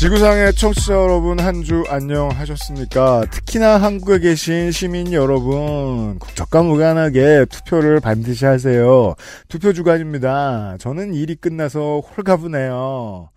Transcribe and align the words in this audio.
지구상의 0.00 0.54
청취자 0.54 0.94
여러분 0.94 1.38
한 1.40 1.62
주 1.62 1.84
안녕하셨습니까? 1.86 3.26
특히나 3.30 3.76
한국에 3.76 4.18
계신 4.20 4.70
시민 4.72 5.12
여러분 5.12 6.18
국적과 6.18 6.62
무관하게 6.62 7.44
투표를 7.50 8.00
반드시 8.00 8.46
하세요. 8.46 9.14
투표 9.48 9.74
주간입니다. 9.74 10.76
저는 10.80 11.12
일이 11.12 11.34
끝나서 11.34 12.00
홀가분해요. 12.00 13.28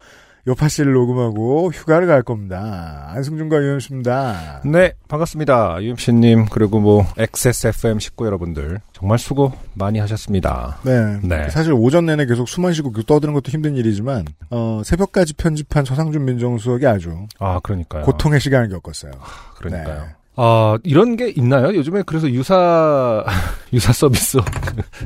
요파씨를 0.46 0.92
녹음하고 0.92 1.72
휴가를 1.72 2.06
갈 2.06 2.22
겁니다. 2.22 3.08
안승준과 3.16 3.62
유현수입니다. 3.62 4.62
네, 4.66 4.92
반갑습니다. 5.08 5.82
UMC님, 5.82 6.48
그리고 6.52 6.82
뭐, 6.82 7.06
XSFM 7.18 8.00
식구 8.00 8.26
여러분들. 8.26 8.82
정말 8.92 9.20
수고 9.20 9.54
많이 9.74 10.00
하셨습니다. 10.00 10.80
네. 10.84 11.20
네. 11.24 11.50
사실 11.50 11.72
오전 11.72 12.06
내내 12.08 12.26
계속 12.26 12.50
숨만 12.50 12.74
쉬고 12.74 12.92
떠드는 13.04 13.34
것도 13.34 13.52
힘든 13.52 13.76
일이지만 13.78 14.26
어, 14.50 14.82
새벽까지 14.84 15.36
편집한 15.36 15.86
서상준 15.86 16.26
민정수석이 16.26 16.86
아주 16.88 17.26
아, 17.40 17.62
그러니까요. 17.62 18.04
고통의 18.04 18.42
시간을 18.42 18.68
겪었어요. 18.68 19.14
그러니까요. 19.56 20.02
네. 20.02 20.10
아, 20.36 20.78
이런 20.84 21.16
게 21.16 21.30
있나요? 21.30 21.74
요즘에 21.74 22.04
그래서 22.06 22.30
유사, 22.30 23.24
유사 23.72 23.94
서비스. 23.94 24.40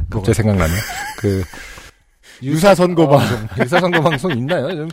그, 0.10 0.18
갑자기 0.18 0.34
생각나네. 0.36 0.74
그, 1.20 1.44
유사 2.42 2.74
선거 2.74 3.04
어, 3.04 3.08
방송. 3.10 3.48
유사 3.64 3.80
선거 3.80 4.02
방송 4.02 4.32
있나요? 4.32 4.88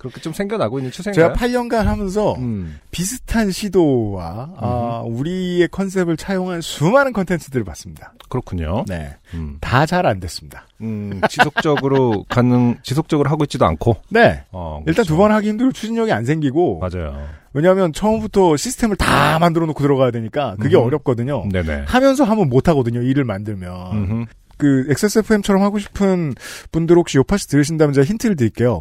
그렇게 0.00 0.18
좀 0.22 0.32
생겨나고 0.32 0.78
있는 0.78 0.90
추세인가요? 0.90 1.34
제가 1.34 1.34
8년간 1.34 1.84
하면서 1.84 2.32
음, 2.38 2.80
비슷한 2.90 3.50
시도와 3.50 4.48
아, 4.56 5.02
우리의 5.04 5.68
컨셉을 5.68 6.16
차용한 6.16 6.62
수많은 6.62 7.12
컨텐츠들을 7.12 7.64
봤습니다. 7.66 8.14
그렇군요. 8.30 8.86
네. 8.88 9.16
음, 9.34 9.58
다잘 9.60 10.06
안 10.06 10.18
됐습니다. 10.18 10.66
음, 10.80 11.20
지속적으로 11.28 12.24
가능, 12.30 12.76
지속적으로 12.82 13.28
하고 13.28 13.44
있지도 13.44 13.66
않고. 13.66 13.96
네. 14.08 14.42
어, 14.52 14.78
일단 14.86 15.04
그렇죠. 15.04 15.12
두번 15.12 15.32
하기 15.32 15.50
힘들고 15.50 15.72
추진력이 15.72 16.10
안 16.12 16.24
생기고 16.24 16.78
맞아요. 16.78 17.28
왜냐하면 17.52 17.92
처음부터 17.92 18.56
시스템을 18.56 18.96
다 18.96 19.38
만들어 19.38 19.66
놓고 19.66 19.82
들어가야 19.82 20.12
되니까 20.12 20.56
그게. 20.58 20.78
어렵거든요. 20.78 21.44
네네. 21.52 21.84
하면서 21.86 22.24
하면 22.24 22.48
못 22.48 22.68
하거든요. 22.68 23.02
일을 23.02 23.24
만들면. 23.24 23.92
음흠. 23.92 24.24
그 24.56 24.86
XSFM처럼 24.90 25.62
하고 25.62 25.78
싶은 25.78 26.34
분들 26.72 26.96
혹시 26.96 27.18
요파시 27.18 27.48
들으신다면 27.48 27.92
제가 27.92 28.04
힌트를 28.06 28.36
드릴게요. 28.36 28.80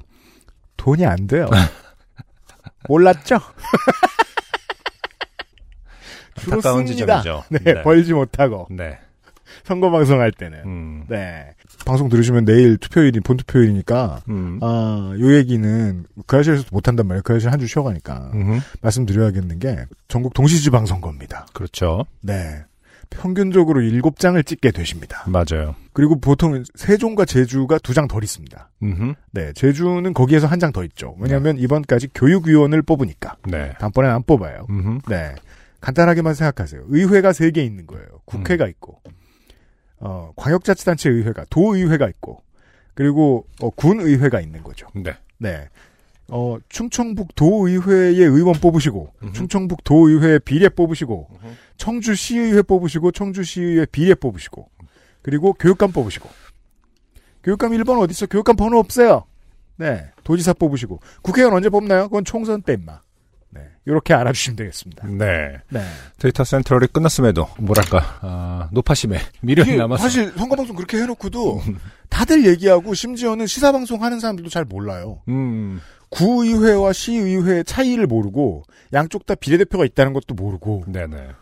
돈이 0.79 1.05
안 1.05 1.27
돼요. 1.27 1.45
몰랐죠? 2.87 3.37
주로 6.39 6.61
씁니다. 6.61 7.21
지점이죠. 7.21 7.43
네, 7.49 7.83
벌지 7.83 8.13
못하고 8.13 8.67
네. 8.71 8.97
선거 9.65 9.91
방송 9.91 10.21
할 10.21 10.31
때는. 10.31 10.59
음. 10.65 11.03
네. 11.09 11.53
방송 11.85 12.07
들으시면 12.09 12.45
내일 12.45 12.77
투표일이 12.77 13.19
본 13.19 13.37
투표일이니까 13.37 14.21
음. 14.29 14.59
아, 14.61 15.13
요 15.19 15.33
얘기는 15.35 16.05
그 16.25 16.37
아실에서도 16.37 16.69
못 16.71 16.87
한단 16.87 17.07
말이에요. 17.07 17.23
그 17.23 17.35
아실 17.35 17.51
한주 17.51 17.67
쉬어가니까 17.67 18.31
음흠. 18.33 18.59
말씀드려야겠는 18.81 19.59
게 19.59 19.85
전국 20.07 20.33
동시지방 20.33 20.85
선거입니다. 20.85 21.47
그렇죠. 21.53 22.05
네. 22.21 22.63
평균적으로 23.09 23.81
7장을 23.81 24.45
찍게 24.45 24.71
되십니다. 24.71 25.23
맞아요. 25.27 25.75
그리고 25.93 26.19
보통 26.19 26.63
세종과 26.75 27.25
제주가 27.25 27.77
두 27.79 27.93
장 27.93 28.07
덜 28.07 28.23
있습니다. 28.23 28.69
음흠. 28.83 29.13
네, 29.31 29.51
제주는 29.53 30.13
거기에서 30.13 30.47
한 30.47 30.59
장 30.59 30.71
더 30.71 30.83
있죠. 30.85 31.15
왜냐하면 31.19 31.57
이번까지 31.57 32.09
교육위원을 32.13 32.81
뽑으니까 32.81 33.35
네. 33.47 33.73
다음번에는 33.79 34.15
안 34.15 34.23
뽑아요. 34.23 34.67
음흠. 34.69 34.99
네, 35.09 35.35
간단하게만 35.81 36.33
생각하세요. 36.35 36.83
의회가 36.87 37.33
세 37.33 37.51
개 37.51 37.63
있는 37.63 37.87
거예요. 37.87 38.05
국회가 38.25 38.67
있고, 38.67 39.01
어, 39.99 40.31
광역자치단체 40.35 41.09
의회가 41.09 41.45
도의회가 41.49 42.07
있고, 42.09 42.43
그리고 42.93 43.47
어, 43.61 43.69
군의회가 43.69 44.39
있는 44.41 44.61
거죠. 44.63 44.87
네. 44.93 45.13
네. 45.37 45.67
어, 46.31 46.57
충청북 46.69 47.35
도의회의 47.35 48.15
의원 48.15 48.55
뽑으시고, 48.55 49.13
음흠. 49.23 49.33
충청북 49.33 49.83
도의회 49.83 50.39
비례 50.39 50.69
뽑으시고, 50.69 51.27
음흠. 51.31 51.53
청주시의회 51.77 52.61
뽑으시고, 52.63 53.11
청주시의회 53.11 53.85
비례 53.87 54.15
뽑으시고, 54.15 54.69
그리고 55.21 55.53
교육감 55.53 55.91
뽑으시고. 55.91 56.29
교육감 57.43 57.71
1번 57.71 57.99
어디 58.01 58.11
있어? 58.11 58.25
교육감 58.25 58.55
번호 58.55 58.79
없어요. 58.79 59.25
네. 59.77 60.05
도지사 60.23 60.53
뽑으시고. 60.53 60.99
국회의원 61.21 61.55
언제 61.55 61.69
뽑나요? 61.69 62.03
그건 62.03 62.25
총선 62.25 62.61
때 62.61 62.73
임마. 62.73 62.99
네. 63.51 63.61
요렇게 63.87 64.13
알아주시면 64.13 64.57
되겠습니다. 64.57 65.07
네. 65.07 65.57
네. 65.69 65.81
데이터 66.19 66.43
센트럴이 66.43 66.87
끝났음에도 66.87 67.47
뭐랄까 67.57 68.19
아, 68.21 68.69
노파심에 68.71 69.19
미련이 69.41 69.75
남아서 69.77 70.03
사실 70.03 70.31
선거 70.37 70.55
방송 70.55 70.75
그렇게 70.75 70.97
해놓고도 71.01 71.61
다들 72.09 72.45
얘기하고 72.45 72.93
심지어는 72.93 73.47
시사 73.47 73.71
방송 73.71 74.03
하는 74.03 74.19
사람들도 74.19 74.49
잘 74.49 74.65
몰라요. 74.65 75.21
음. 75.29 75.81
구의회와 76.09 76.91
시의회 76.93 77.63
차이를 77.63 78.07
모르고 78.07 78.63
양쪽 78.93 79.25
다 79.27 79.35
비례대표가 79.35 79.85
있다는 79.85 80.13
것도 80.13 80.33
모르고. 80.33 80.85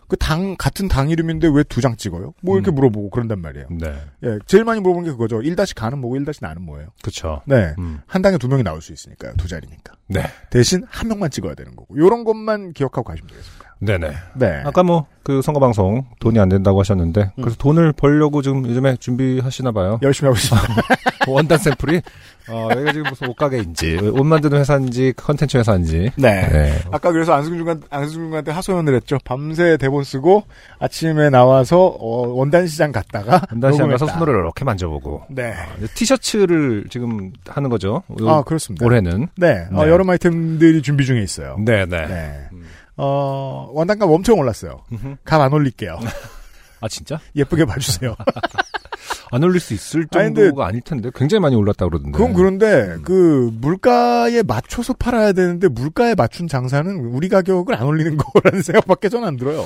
그 0.10 0.18
당 0.18 0.56
같은 0.58 0.88
당 0.88 1.10
이름인데 1.10 1.48
왜 1.48 1.64
두 1.64 1.80
장 1.82 1.96
찍어요? 1.96 2.34
뭐 2.42 2.56
이렇게 2.58 2.72
음. 2.72 2.76
물어보고 2.76 3.10
그런단 3.10 3.40
말이에요. 3.40 3.68
네. 3.72 3.94
예, 4.24 4.40
제일 4.46 4.64
많이 4.66 4.82
물어보는 4.82 5.06
게 5.10 5.12
그거죠. 5.12 5.40
1-가는 5.40 5.98
뭐고 6.00 6.18
1-나는 6.18 6.60
뭐예요? 6.62 6.90
그쵸. 7.02 7.42
네. 7.46 7.74
음. 7.80 8.00
한 8.06 8.22
당에 8.22 8.38
두 8.38 8.48
명이 8.50 8.64
나올 8.64 8.82
수 8.82 8.92
있으니까요. 8.94 9.34
두 9.38 9.48
자리니까. 9.48 9.94
네. 10.08 10.24
대신 10.50 10.84
한 10.90 11.08
명만 11.08 11.30
찍어야 11.30 11.56
되는 11.56 11.76
거고. 11.76 11.98
요런 11.98 12.24
것만 12.26 12.74
기억하고 12.74 13.04
가시면 13.04 13.30
되겠습니다. 13.30 13.57
네네. 13.80 14.10
네. 14.36 14.62
아까 14.66 14.84
뭐 14.84 15.06
그 15.28 15.42
선거 15.42 15.60
방송 15.60 16.06
돈이 16.22 16.40
안 16.40 16.48
된다고 16.48 16.80
하셨는데 16.80 17.32
그래서 17.36 17.58
돈을 17.58 17.92
벌려고 17.92 18.42
지금 18.42 18.66
요즘에 18.66 18.96
준비하시나 18.96 19.74
봐요. 19.74 20.00
열심히 20.02 20.28
하고 20.28 20.38
있습니다. 20.38 20.68
원단 21.28 21.58
샘플이 21.58 22.02
어 22.50 22.70
여기가 22.72 22.94
지금 22.94 23.10
무슨 23.10 23.28
옷가게인지 23.28 23.98
옷 24.14 24.24
만드는 24.24 24.58
회사인지 24.60 25.12
컨텐츠 25.18 25.58
회사인지. 25.58 26.12
네. 26.16 26.48
네. 26.48 26.80
아까 26.94 27.12
그래서 27.12 27.34
안승준 27.34 27.84
안승준한테 27.90 28.52
하소연을 28.52 28.96
했죠. 28.96 29.18
밤새 29.26 29.76
대본 29.76 30.06
쓰고 30.06 30.44
아침에 30.80 31.30
나와서 31.30 31.88
어, 31.88 32.28
원단 32.30 32.66
시장 32.68 32.94
갔다가 32.94 33.42
원단 33.52 33.74
시장 33.74 33.90
가서 33.90 34.06
녹음했다. 34.06 34.20
손으로 34.20 34.40
이렇게 34.46 34.64
만져보고 34.64 35.24
네. 35.30 35.54
이제 35.80 35.88
티셔츠를 35.94 36.86
지금 36.90 37.34
하는 37.50 37.70
거죠. 37.70 38.02
요- 38.22 38.30
아 38.30 38.44
그렇습니다. 38.44 38.86
올해는. 38.86 39.28
네. 39.36 39.66
어, 39.74 39.84
네. 39.84 39.92
여름 39.92 40.10
아이템들이 40.10 40.82
준비 40.82 41.06
중에 41.06 41.22
있어요. 41.22 41.58
네네. 41.66 41.86
네. 42.08 42.48
음. 42.54 42.64
어 42.98 43.70
원단값 43.74 44.10
엄청 44.10 44.40
올랐어요. 44.40 44.84
값 45.24 45.42
안 45.42 45.54
올릴게요. 45.54 46.00
아 46.82 46.88
진짜? 46.88 47.20
예쁘게 47.36 47.66
봐주세요. 47.66 48.16
안 49.32 49.44
올릴 49.44 49.60
수 49.60 49.74
있을 49.74 50.08
아니, 50.16 50.34
정도가 50.34 50.68
아닐 50.68 50.82
텐데 50.82 51.10
굉장히 51.14 51.42
많이 51.42 51.56
올랐다 51.56 51.86
그러던데. 51.86 52.18
그건 52.18 52.34
그런데 52.34 52.96
음. 52.96 53.02
그 53.04 53.52
물가에 53.54 54.42
맞춰서 54.44 54.94
팔아야 54.94 55.34
되는데 55.34 55.68
물가에 55.68 56.16
맞춘 56.16 56.48
장사는 56.48 56.96
우리 56.98 57.28
가격을 57.30 57.76
안 57.76 57.84
올리는 57.84 58.16
거라는 58.18 58.62
생각밖에 58.64 59.10
저는 59.10 59.28
안 59.28 59.38
들어요. 59.38 59.66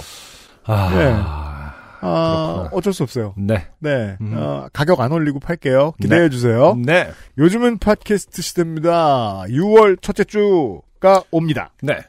아, 0.66 0.90
네. 0.96 1.14
아. 2.04 2.70
어쩔 2.72 2.94
수 2.94 3.04
없어요. 3.04 3.36
네. 3.38 3.68
네, 3.80 4.18
음. 4.22 4.34
어, 4.36 4.68
가격 4.74 5.00
안 5.02 5.12
올리고 5.12 5.40
팔게요. 5.40 5.94
기대해 6.02 6.30
주세요. 6.30 6.76
네. 6.84 7.12
요즘은 7.38 7.78
팟캐스트 7.78 8.42
시대입니다. 8.42 9.44
6월 9.50 10.02
첫째 10.02 10.24
주가 10.24 11.24
옵니다. 11.30 11.72
네. 11.84 12.00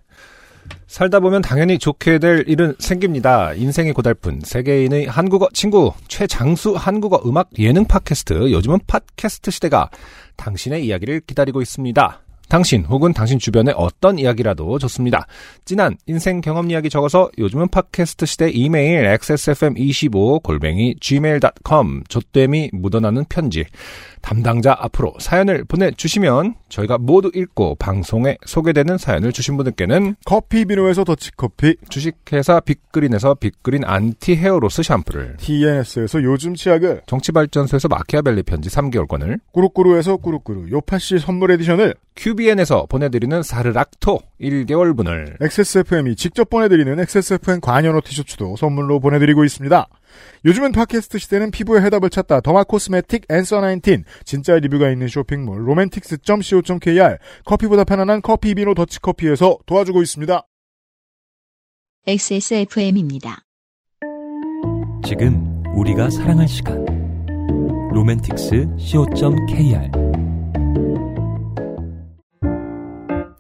살다 0.87 1.21
보면 1.21 1.41
당연히 1.41 1.79
좋게 1.79 2.19
될 2.19 2.45
일은 2.47 2.75
생깁니다. 2.79 3.55
인생이 3.55 3.93
고달픈 3.93 4.41
세계인의 4.43 5.07
한국어 5.07 5.49
친구 5.53 5.93
최장수 6.09 6.75
한국어 6.77 7.23
음악 7.25 7.49
예능 7.59 7.87
팟캐스트 7.87 8.53
요즘은 8.53 8.81
팟캐스트 8.87 9.51
시대가 9.51 9.89
당신의 10.37 10.85
이야기를 10.85 11.23
기다리고 11.27 11.63
있습니다. 11.63 12.21
당신 12.53 12.85
혹은 12.85 13.15
당신 13.15 13.39
주변의 13.39 13.73
어떤 13.79 14.19
이야기라도 14.19 14.79
좋습니다. 14.79 15.27
진한 15.65 15.97
인생 16.07 16.43
경험 16.43 16.71
이야기 16.71 16.91
적어서 16.91 17.31
요즘은 17.39 17.69
팟캐스트 17.69 18.27
시대 18.27 18.51
이메일 18.51 19.07
xsfm25 19.07 20.43
골뱅이 20.43 20.95
gmail.com 21.01 22.05
좆됨이 22.09 22.69
묻어나는 22.75 23.25
편지 23.31 23.65
담당자 24.23 24.75
앞으로 24.79 25.15
사연을 25.19 25.65
보내주시면 25.65 26.55
저희가 26.69 26.97
모두 26.99 27.31
읽고 27.35 27.75
방송에 27.75 28.39
소개되는 28.47 28.97
사연을 28.97 29.33
주신 29.33 29.57
분들께는 29.57 30.17
커피 30.25 30.65
비누에서 30.65 31.05
더치커피, 31.05 31.77
주식회사 31.89 32.61
빅그린에서 32.61 33.35
빅그린 33.35 33.85
anti 33.85 34.37
hair 34.37 34.60
loss 34.60 34.83
샴푸를 34.83 35.37
TNS에서 35.39 36.23
요즘 36.23 36.55
치약을, 36.55 37.03
정치발전소에서 37.07 37.89
마키아벨리 37.89 38.45
편지 38.45 38.71
3개월권을 38.71 39.41
꾸루꾸루에서 39.53 40.17
꾸루꾸루 40.17 40.71
요파시 40.71 41.19
선물 41.19 41.51
edition을, 41.51 41.95
QBN에서 42.15 42.87
보내드리는 42.87 43.43
사르락토 43.43 44.21
1개월분을 44.41 45.43
XSFM이 45.43 46.15
직접 46.17 46.49
보내드리는 46.49 46.99
XSFM 47.01 47.61
관여노 47.61 48.03
티셔츠도 48.03 48.57
선물로 48.57 49.01
보내드리고 49.01 49.45
있습니다. 49.45 49.89
요즘은 50.45 50.73
팟캐스트 50.73 51.19
시대는 51.19 51.51
피부의 51.51 51.83
해답을 51.83 52.11
찾다 52.11 52.41
derma 52.41 52.65
cosmetic 52.65 53.27
Answer 53.31 53.61
19 53.61 54.03
진짜 54.25 54.59
리뷰가 54.59 54.91
있는 54.91 55.09
쇼핑몰 55.09 55.69
로맨틱스.co.kr 55.69 57.19
커피보다 57.45 57.85
편안한 57.85 58.23
커피 58.23 58.55
비노 58.55 58.75
더치커피에서 58.75 59.59
도와주고 59.67 60.03
있습니다. 60.03 60.43
XSFM입니다. 62.07 63.45
지금 65.05 65.63
우리가 65.77 66.11
사랑할 66.11 66.49
시간 66.49 66.85
로맨틱스 67.93 68.67
co.kr 68.79 69.91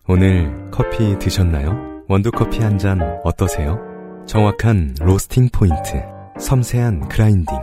오늘 0.08 0.70
커피 0.70 1.19
드셨나요? 1.19 2.04
원두커피 2.08 2.58
한 2.60 2.78
잔 2.78 3.00
어떠세요? 3.24 3.78
정확한 4.26 4.94
로스팅 5.00 5.48
포인트, 5.52 6.02
섬세한 6.42 7.08
grinding, 7.08 7.56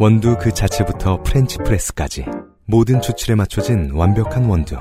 원두 0.00 0.36
그 0.40 0.52
자체부터 0.52 1.22
French 1.22 1.58
press까지 1.58 2.24
모든 2.64 3.00
추출에 3.00 3.34
맞춰진 3.34 3.90
완벽한 3.92 4.46
원두. 4.46 4.76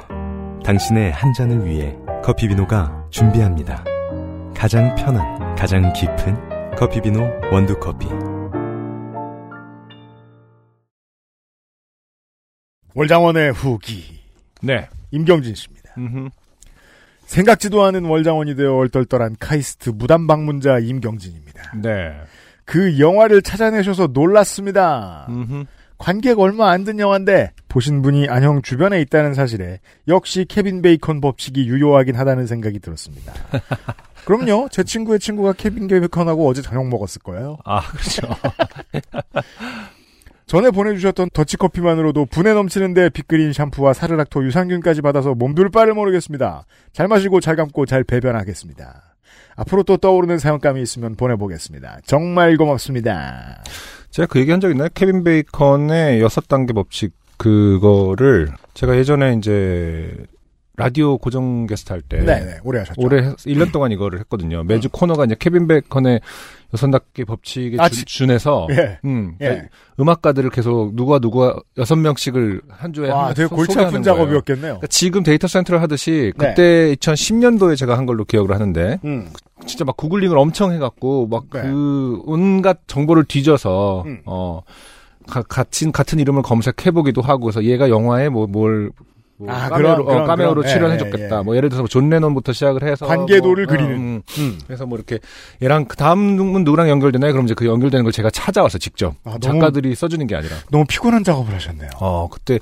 당신의 0.64 1.12
한 1.12 1.34
잔을 1.34 1.66
위해 1.66 1.96
커피비노가 2.24 3.08
준비합니다. 3.12 3.84
가장 4.56 4.96
편한, 4.96 5.56
가장 5.56 5.92
깊은 5.92 6.76
커피비노 6.78 7.20
원두커피. 7.52 8.08
월장원의 12.96 13.52
후기 13.52 14.22
네. 14.62 14.88
임경진 15.12 15.56
씨입니다. 15.56 15.94
음흠. 15.98 16.30
생각지도 17.26 17.84
않은 17.84 18.06
월장원이 18.06 18.56
되어 18.56 18.76
얼떨떨한 18.76 19.36
카이스트 19.40 19.90
무단 19.90 20.26
방문자 20.26 20.80
임경진입니다. 20.80 21.74
네. 21.82 22.14
그 22.72 23.00
영화를 23.00 23.42
찾아내셔서 23.42 24.08
놀랐습니다. 24.14 25.26
음흠. 25.28 25.66
관객 25.98 26.40
얼마 26.40 26.72
안 26.72 26.86
든 26.86 27.00
영화인데 27.00 27.52
보신 27.68 28.02
분이 28.02 28.30
안형 28.30 28.62
주변에 28.62 29.02
있다는 29.02 29.34
사실에 29.34 29.82
역시 30.08 30.46
케빈 30.48 30.82
베이컨 30.82 31.20
법칙이 31.20 31.68
유효하긴 31.68 32.16
하다는 32.16 32.48
생각이 32.48 32.80
들었습니다. 32.80 33.34
그럼요. 34.24 34.70
제 34.72 34.84
친구의 34.84 35.20
친구가 35.20 35.52
케빈 35.54 35.88
베이컨하고 35.88 36.48
어제 36.48 36.62
저녁 36.62 36.88
먹었을 36.88 37.22
거예요. 37.22 37.58
아, 37.66 37.82
그렇죠. 37.82 38.22
전에 40.48 40.72
보내주셨던 40.72 41.32
더치커피만으로도 41.34 42.26
분에 42.28 42.54
넘치는데 42.54 43.10
빅그린 43.10 43.52
샴푸와 43.52 43.92
사르락토 43.92 44.46
유산균까지 44.46 45.02
받아서 45.02 45.36
몸둘 45.36 45.72
바를 45.72 45.94
모르겠습니다. 45.94 46.66
잘 46.94 47.10
마시고 47.10 47.42
잘 47.42 47.58
감고 47.58 47.86
잘 47.86 48.06
배변하겠습니다. 48.06 49.11
앞으로 49.56 49.84
또 49.84 49.98
떠오르는 49.98 50.40
사용감이 50.40 50.82
있으면 50.82 51.16
보내보겠습니다. 51.16 52.00
정말 52.06 52.58
고맙습니다. 52.58 53.64
제가 54.12 54.28
그 54.28 54.40
얘기 54.40 54.52
한 54.52 54.60
적 54.60 54.70
있나요? 54.72 54.90
케빈 54.94 55.24
베이컨의 55.24 56.22
여섯 56.22 56.48
단계 56.48 56.74
법칙 56.74 57.14
그거를 57.38 58.50
제가 58.74 58.98
예전에 58.98 59.34
이제 59.34 60.16
라디오 60.78 61.18
고정 61.18 61.68
게스트 61.68 61.92
할 61.92 62.02
때 62.02 62.20
네네, 62.24 62.60
오래 62.64 62.80
하셨죠. 62.80 63.02
올해 63.02 63.34
1년 63.34 63.72
동안 63.72 63.92
이거를 63.92 64.20
했거든요. 64.22 64.64
매주 64.64 64.90
코너가 64.90 65.26
이제 65.26 65.36
케빈 65.38 65.68
베이컨의 65.68 66.22
여섯 66.74 66.90
단계 66.90 67.26
법칙에 67.26 67.76
아, 67.78 67.90
주- 67.90 67.98
지- 67.98 68.06
준해서 68.06 68.68
예. 68.72 68.98
음, 69.04 69.36
예. 69.42 69.46
그러니까 69.46 69.68
음악가들을 70.00 70.50
계속 70.50 70.96
누가 70.96 71.20
누가 71.20 71.56
여섯 71.78 71.98
명씩을 71.98 72.62
한 72.70 72.94
주에 72.94 73.10
와, 73.12 73.28
한 73.28 73.34
되게 73.34 73.48
소- 73.50 73.56
골치 73.56 73.78
아픈. 73.80 74.02
작업이었겠네요. 74.02 74.62
그러니까 74.80 74.88
지금 74.88 75.24
데이터 75.24 75.48
센터를 75.48 75.82
하듯이 75.82 76.32
네. 76.38 76.48
그때 76.48 76.96
2010년도에 76.96 77.76
제가 77.76 77.98
한 77.98 78.06
걸로 78.06 78.24
기억을 78.24 78.56
하는데 78.56 79.00
음. 79.04 79.28
진짜 79.68 79.84
막 79.84 79.98
googling을 79.98 80.38
엄청 80.38 80.72
해갖고 80.72 81.28
막 81.28 81.44
네. 81.54 81.62
그 81.64 82.22
온갖 82.26 82.80
정보를 82.88 83.26
뒤져서 83.26 84.04
음. 84.08 84.22
어 84.26 84.62
가- 85.28 85.44
같은 85.44 85.92
같은 85.92 86.18
이름을 86.20 86.42
검색해 86.44 86.92
보기도 86.92 87.22
하고 87.22 87.44
그래서 87.44 87.64
얘가 87.66 87.90
영화에 87.90 88.30
뭐 88.30 88.48
뭘 88.48 88.92
뭐 89.46 89.54
아, 89.54 89.70
까메오로, 89.70 90.06
그런, 90.06 90.22
어, 90.22 90.26
까메오로 90.26 90.62
그런. 90.62 90.70
예, 90.70 90.74
출연해줬겠다. 90.74 91.36
예, 91.36 91.40
예. 91.40 91.44
뭐 91.44 91.56
예를 91.56 91.70
들어서 91.70 91.88
존 91.88 92.10
레논부터 92.10 92.54
시작을 92.54 92.84
해서 92.84 93.08
관계도를 93.08 93.66
뭐, 93.66 93.76
그리는. 93.76 93.96
음, 93.96 94.22
음. 94.38 94.60
그래서 94.68 94.86
뭐 94.86 94.98
이렇게 94.98 95.20
얘랑 95.64 95.86
그 95.86 95.96
다음은 95.98 96.64
누구랑 96.64 96.90
연결되나요? 96.90 97.32
그럼 97.32 97.46
이제 97.46 97.54
그 97.56 97.66
연결되는 97.66 98.04
걸 98.04 98.12
제가 98.12 98.30
찾아와서 98.30 98.78
직접 98.78 99.16
아, 99.24 99.38
너무- 99.40 99.60
작가들이 99.60 99.96
써주는 99.96 100.26
게 100.28 100.36
아니라. 100.36 100.56
너무 100.70 100.86
피곤한 100.88 101.24
작업을 101.24 101.54
하셨네요. 101.56 101.90
어 102.00 102.28
그때 102.30 102.60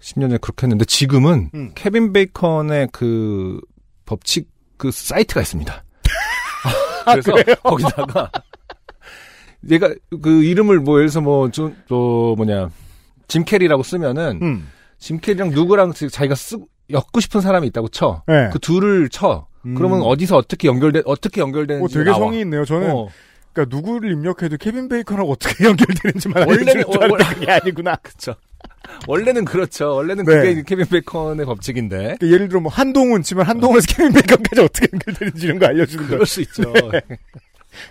10년 0.00 0.22
전에 0.22 0.38
그렇게 0.38 0.64
했는데 0.66 0.84
지금은 0.84 1.50
음. 1.54 1.70
케빈 1.74 2.12
베이컨의 2.12 2.88
그 2.92 3.60
법칙 4.06 4.48
그 4.78 4.90
사이트가 4.90 5.40
있습니다. 5.42 5.84
아, 7.06 7.12
그래서 7.12 7.32
거기다가 7.62 8.30
얘가 9.70 9.92
그 10.22 10.42
이름을 10.42 10.80
뭐 10.80 10.98
예를 10.98 11.08
들어서 11.08 11.20
뭐좀또 11.20 12.34
뭐냐 12.36 12.70
짐 13.28 13.44
캐리라고 13.44 13.82
쓰면은 13.82 14.38
음. 14.42 14.68
짐 15.02 15.18
캐리랑 15.18 15.50
누구랑 15.50 15.92
자기가 15.92 16.36
쓰 16.36 16.58
엮고 16.90 17.18
싶은 17.20 17.40
사람이 17.40 17.66
있다고 17.68 17.88
쳐. 17.88 18.22
네. 18.28 18.50
그 18.52 18.58
둘을 18.60 19.08
쳐. 19.08 19.48
음. 19.66 19.74
그러면 19.74 20.02
어디서 20.02 20.36
어떻게 20.36 20.68
연결돼 20.68 21.02
어떻게 21.06 21.40
어, 21.40 21.44
연결되는지 21.44 21.92
되게 21.94 22.04
나와. 22.10 22.18
성이 22.20 22.40
있네요. 22.42 22.64
저는 22.64 22.90
어. 22.92 23.08
그러니까 23.52 23.76
누구를 23.76 24.12
입력해도 24.12 24.56
케빈 24.58 24.88
베이컨하고 24.88 25.30
어떻게 25.32 25.64
연결되는지만 25.66 26.44
원래는- 26.46 26.60
알려주는 26.68 26.84
줄 26.92 27.02
알았는데 27.02 27.24
원- 27.24 27.34
그게 27.34 27.50
아니구나. 27.50 27.96
그쵸. 27.96 28.34
원래는 29.08 29.44
그렇죠. 29.44 29.94
원래는 29.94 30.24
네. 30.24 30.34
그게 30.36 30.62
케빈 30.62 30.86
베이컨의 30.86 31.46
법칙인데. 31.46 31.96
그러니까 31.96 32.26
예를 32.28 32.48
들어 32.48 32.60
뭐 32.60 32.70
한동훈 32.70 33.22
치면 33.22 33.44
한동훈에서 33.46 33.86
케빈 33.88 34.12
베이컨까지 34.12 34.60
어떻게 34.60 34.86
연결되는지 34.92 35.46
이런 35.46 35.58
거 35.58 35.66
알려주는 35.66 36.04
거. 36.04 36.10
그럴 36.10 36.26
수 36.26 36.40
있죠. 36.42 36.62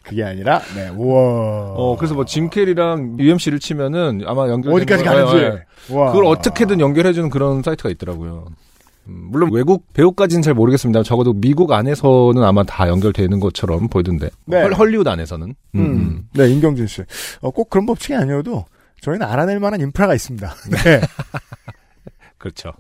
그게 0.04 0.24
아니라 0.24 0.60
네. 0.76 0.90
우와. 0.90 1.74
어, 1.76 1.96
그래서 1.98 2.14
뭐 2.14 2.24
짐 2.26 2.50
캐리랑 2.50 3.18
UMC를 3.20 3.60
치면은 3.60 4.22
아마 4.26 4.48
연결 4.50 4.74
어디까지 4.74 5.04
가는지. 5.04 5.60
와. 5.92 6.12
그걸 6.12 6.26
어떻게든 6.26 6.80
연결해주는 6.80 7.30
그런 7.30 7.62
사이트가 7.64 7.90
있더라고요. 7.90 8.46
음, 9.08 9.30
물론 9.32 9.50
외국 9.52 9.92
배우까지는 9.94 10.44
잘 10.44 10.54
모르겠습니다. 10.54 11.02
적어도 11.04 11.34
미국 11.34 11.72
안에서는 11.72 12.44
아마 12.44 12.64
다 12.64 12.88
연결되는 12.88 13.40
것처럼 13.40 13.88
보이던데. 13.88 14.30
네. 14.46 14.62
헐, 14.62 14.74
헐리우드 14.74 15.10
안에서는. 15.10 15.48
음, 15.48 15.56
음. 15.80 15.80
음. 15.86 16.28
네, 16.34 16.48
임경진 16.50 16.86
씨. 16.88 17.02
어, 17.42 17.50
꼭 17.50 17.70
그런 17.72 17.86
법칙이 17.88 18.14
아니어도 18.16 18.66
저희는 19.02 19.26
알아낼 19.26 19.60
만한 19.60 19.82
인프라가 19.82 20.14
있습니다. 20.14 20.54
네. 20.86 21.02
그렇죠. 22.38 22.72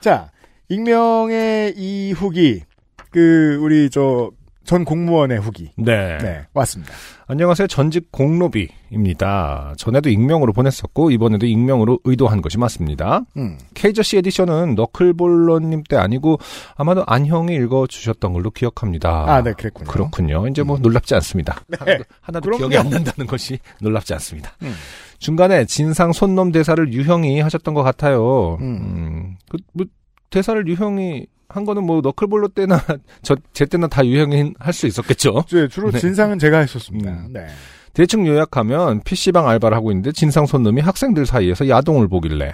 자, 0.00 0.30
익명의 0.68 1.74
이 1.76 2.12
후기. 2.12 2.62
그 3.10 3.58
우리 3.62 3.90
저 3.90 4.30
전 4.64 4.84
공무원의 4.84 5.40
후기. 5.40 5.70
네. 5.76 6.18
네, 6.18 6.46
왔습니다. 6.54 6.92
안녕하세요. 7.26 7.66
전직 7.66 8.12
공로비입니다. 8.12 9.74
전에도 9.76 10.08
익명으로 10.08 10.52
보냈었고 10.52 11.10
이번에도 11.10 11.46
익명으로 11.46 11.98
의도한 12.04 12.42
것이 12.42 12.58
맞습니다. 12.58 13.22
음. 13.36 13.58
케이저씨 13.74 14.18
에디션은 14.18 14.74
너클볼러님 14.74 15.82
때 15.88 15.96
아니고 15.96 16.38
아마도 16.76 17.04
안형이 17.06 17.54
읽어주셨던 17.54 18.32
걸로 18.32 18.50
기억합니다. 18.50 19.24
아, 19.28 19.42
네, 19.42 19.52
그랬군요. 19.52 19.90
그렇군요. 19.90 20.46
이제 20.48 20.62
뭐 20.62 20.78
놀랍지 20.78 21.14
않습니다. 21.16 21.60
하나도, 21.78 22.04
하나도 22.20 22.44
그럼요. 22.46 22.58
기억이 22.58 22.76
안 22.78 22.90
난다는 22.90 23.26
것이 23.26 23.58
놀랍지 23.80 24.14
않습니다. 24.14 24.52
음. 24.62 24.74
중간에 25.18 25.64
진상 25.64 26.12
손놈 26.12 26.52
대사를 26.52 26.92
유형이 26.92 27.40
하셨던 27.40 27.74
것 27.74 27.82
같아요. 27.82 28.58
음. 28.60 28.64
음, 28.64 29.36
그, 29.48 29.58
뭐, 29.72 29.86
대사를 30.30 30.66
유형이 30.66 31.26
한 31.52 31.64
거는 31.64 31.84
뭐 31.84 32.00
너클볼러 32.00 32.48
때나 32.48 32.80
저 33.22 33.36
제 33.52 33.66
때나 33.66 33.86
다 33.86 34.04
유형이 34.04 34.54
할수 34.58 34.86
있었겠죠. 34.86 35.44
네, 35.50 35.68
주로 35.68 35.90
네. 35.90 35.98
진상은 35.98 36.38
제가 36.38 36.58
했었습니다. 36.58 37.10
음. 37.10 37.28
네. 37.32 37.46
대충 37.94 38.26
요약하면 38.26 39.02
PC방 39.04 39.46
알바를 39.48 39.76
하고 39.76 39.90
있는데 39.90 40.12
진상 40.12 40.46
손놈이 40.46 40.80
학생들 40.80 41.26
사이에서 41.26 41.68
야동을 41.68 42.08
보길래 42.08 42.52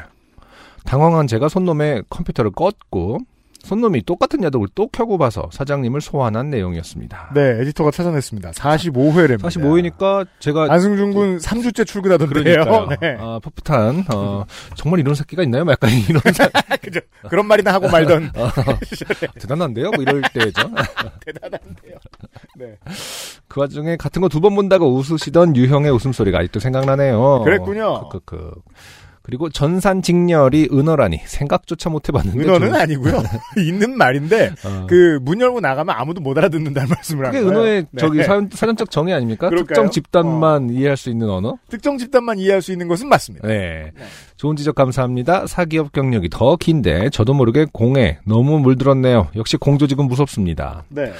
당황한 0.85 1.27
제가 1.29 1.49
손놈의 1.49 2.03
컴퓨터를 2.11 2.51
껐고 2.51 3.21
손놈이 3.69 4.03
똑같은 4.07 4.43
야동을 4.43 4.69
또 4.75 4.89
켜고 4.89 5.19
봐서 5.19 5.51
사장님을 5.53 6.01
소환한 6.01 6.49
내용이었습니다. 6.49 7.33
네, 7.35 7.59
에디터가 7.61 7.91
찾아냈습니다. 7.91 8.53
45회랍니다. 8.53 9.43
45회니까 9.43 10.27
제가 10.39 10.73
안승준 10.73 11.13
군 11.13 11.37
3주째 11.39 11.87
출근하던데요. 11.87 12.89
네. 13.03 13.17
아, 13.21 13.39
풋풋한 13.43 14.05
어, 14.15 14.45
정말 14.75 15.01
이런 15.01 15.15
새끼가 15.15 15.43
있나요? 15.43 15.65
뭐 15.65 15.73
약간 15.73 15.91
이런 16.09 16.23
사- 16.33 16.49
그죠. 16.81 17.01
그런 17.29 17.45
말이나 17.47 17.75
하고 17.75 17.89
말던. 17.91 18.31
어, 18.37 18.49
대단한데요? 19.39 19.91
뭐 19.91 20.03
이럴 20.03 20.23
때죠. 20.33 20.63
대단한데요. 21.27 21.95
네. 22.57 22.75
그 23.49 23.61
와중에 23.61 23.97
같은 23.99 24.23
거 24.23 24.29
두 24.29 24.41
번 24.41 24.55
본다고 24.55 24.95
웃으시던 24.95 25.57
유형의 25.57 25.91
웃음소리가 25.91 26.39
아직도 26.39 26.61
생각나네요. 26.61 27.43
그랬군요. 27.45 28.09
그, 28.09 28.21
그, 28.25 28.37
그. 28.37 28.51
그리고 29.29 29.51
전산 29.51 30.01
직렬이 30.01 30.71
은어라니 30.73 31.21
생각조차 31.27 31.91
못 31.91 32.09
해봤는데. 32.09 32.45
은어는 32.45 32.69
좀- 32.69 32.75
아니고요. 32.81 33.23
있는 33.59 33.95
말인데 33.99 34.53
어. 34.65 34.87
그문 34.89 35.39
열고 35.43 35.61
나가면 35.61 35.95
아무도 35.99 36.23
못 36.23 36.39
알아듣는다는 36.39 36.89
말씀을 36.89 37.27
그게 37.27 37.37
하는 37.37 37.53
거예요. 37.53 37.61
은어의 37.63 37.83
네. 37.91 37.99
저기 38.01 38.25
사, 38.25 38.41
사전적 38.51 38.91
정의 38.91 39.13
아닙니까? 39.13 39.51
그럴까요? 39.51 39.67
특정 39.67 39.91
집단만 39.91 40.71
이해할 40.71 40.97
수 40.97 41.11
있는 41.11 41.29
언어? 41.29 41.59
특정 41.69 41.99
집단만 41.99 42.39
이해할 42.39 42.63
수 42.63 42.73
있는 42.73 42.89
것은 42.89 43.07
맞습니다. 43.11 43.47
네. 43.47 43.93
좋은 44.39 44.57
지적 44.57 44.75
감사합니다. 44.75 45.47
사기업 45.47 45.93
경력이 45.93 46.31
더 46.31 46.57
긴데 46.57 47.11
저도 47.11 47.35
모르게 47.35 47.67
공에 47.71 48.17
너무 48.25 48.59
물들었네요. 48.61 49.29
역시 49.37 49.59
공조직은 49.59 50.07
무섭습니다. 50.07 50.85
네. 50.89 51.13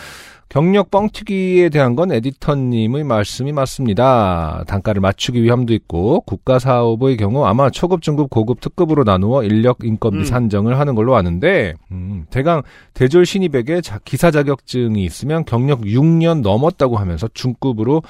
경력 0.49 0.91
뻥튀기에 0.91 1.69
대한 1.69 1.95
건 1.95 2.11
에디터님의 2.11 3.05
말씀이 3.05 3.53
맞습니다. 3.53 4.65
단가를 4.67 5.01
맞추기 5.03 5.43
위함도 5.43 5.75
있고 5.75 6.23
국가 6.23 6.59
사업의 6.59 7.19
경우 7.19 7.45
아마 7.45 7.69
초급, 7.69 8.01
중급, 8.01 8.31
고급, 8.31 8.61
특급으로 8.63 9.05
나누어 9.05 9.43
인력 9.45 9.79
인건비 9.85 10.19
음. 10.21 10.25
산정을 10.25 10.79
하는 10.79 10.95
걸로 10.95 11.17
아는데 11.17 11.75
음, 11.91 12.25
대강 12.31 12.63
대졸 12.95 13.27
신입에게 13.27 13.83
자- 13.83 13.99
기사 14.07 14.31
자격증이 14.31 15.05
있으면 15.05 15.45
경력 15.45 15.83
6년 15.83 16.41
넘었다고 16.41 16.97
하면서 16.97 17.29
중급으로 17.35 18.03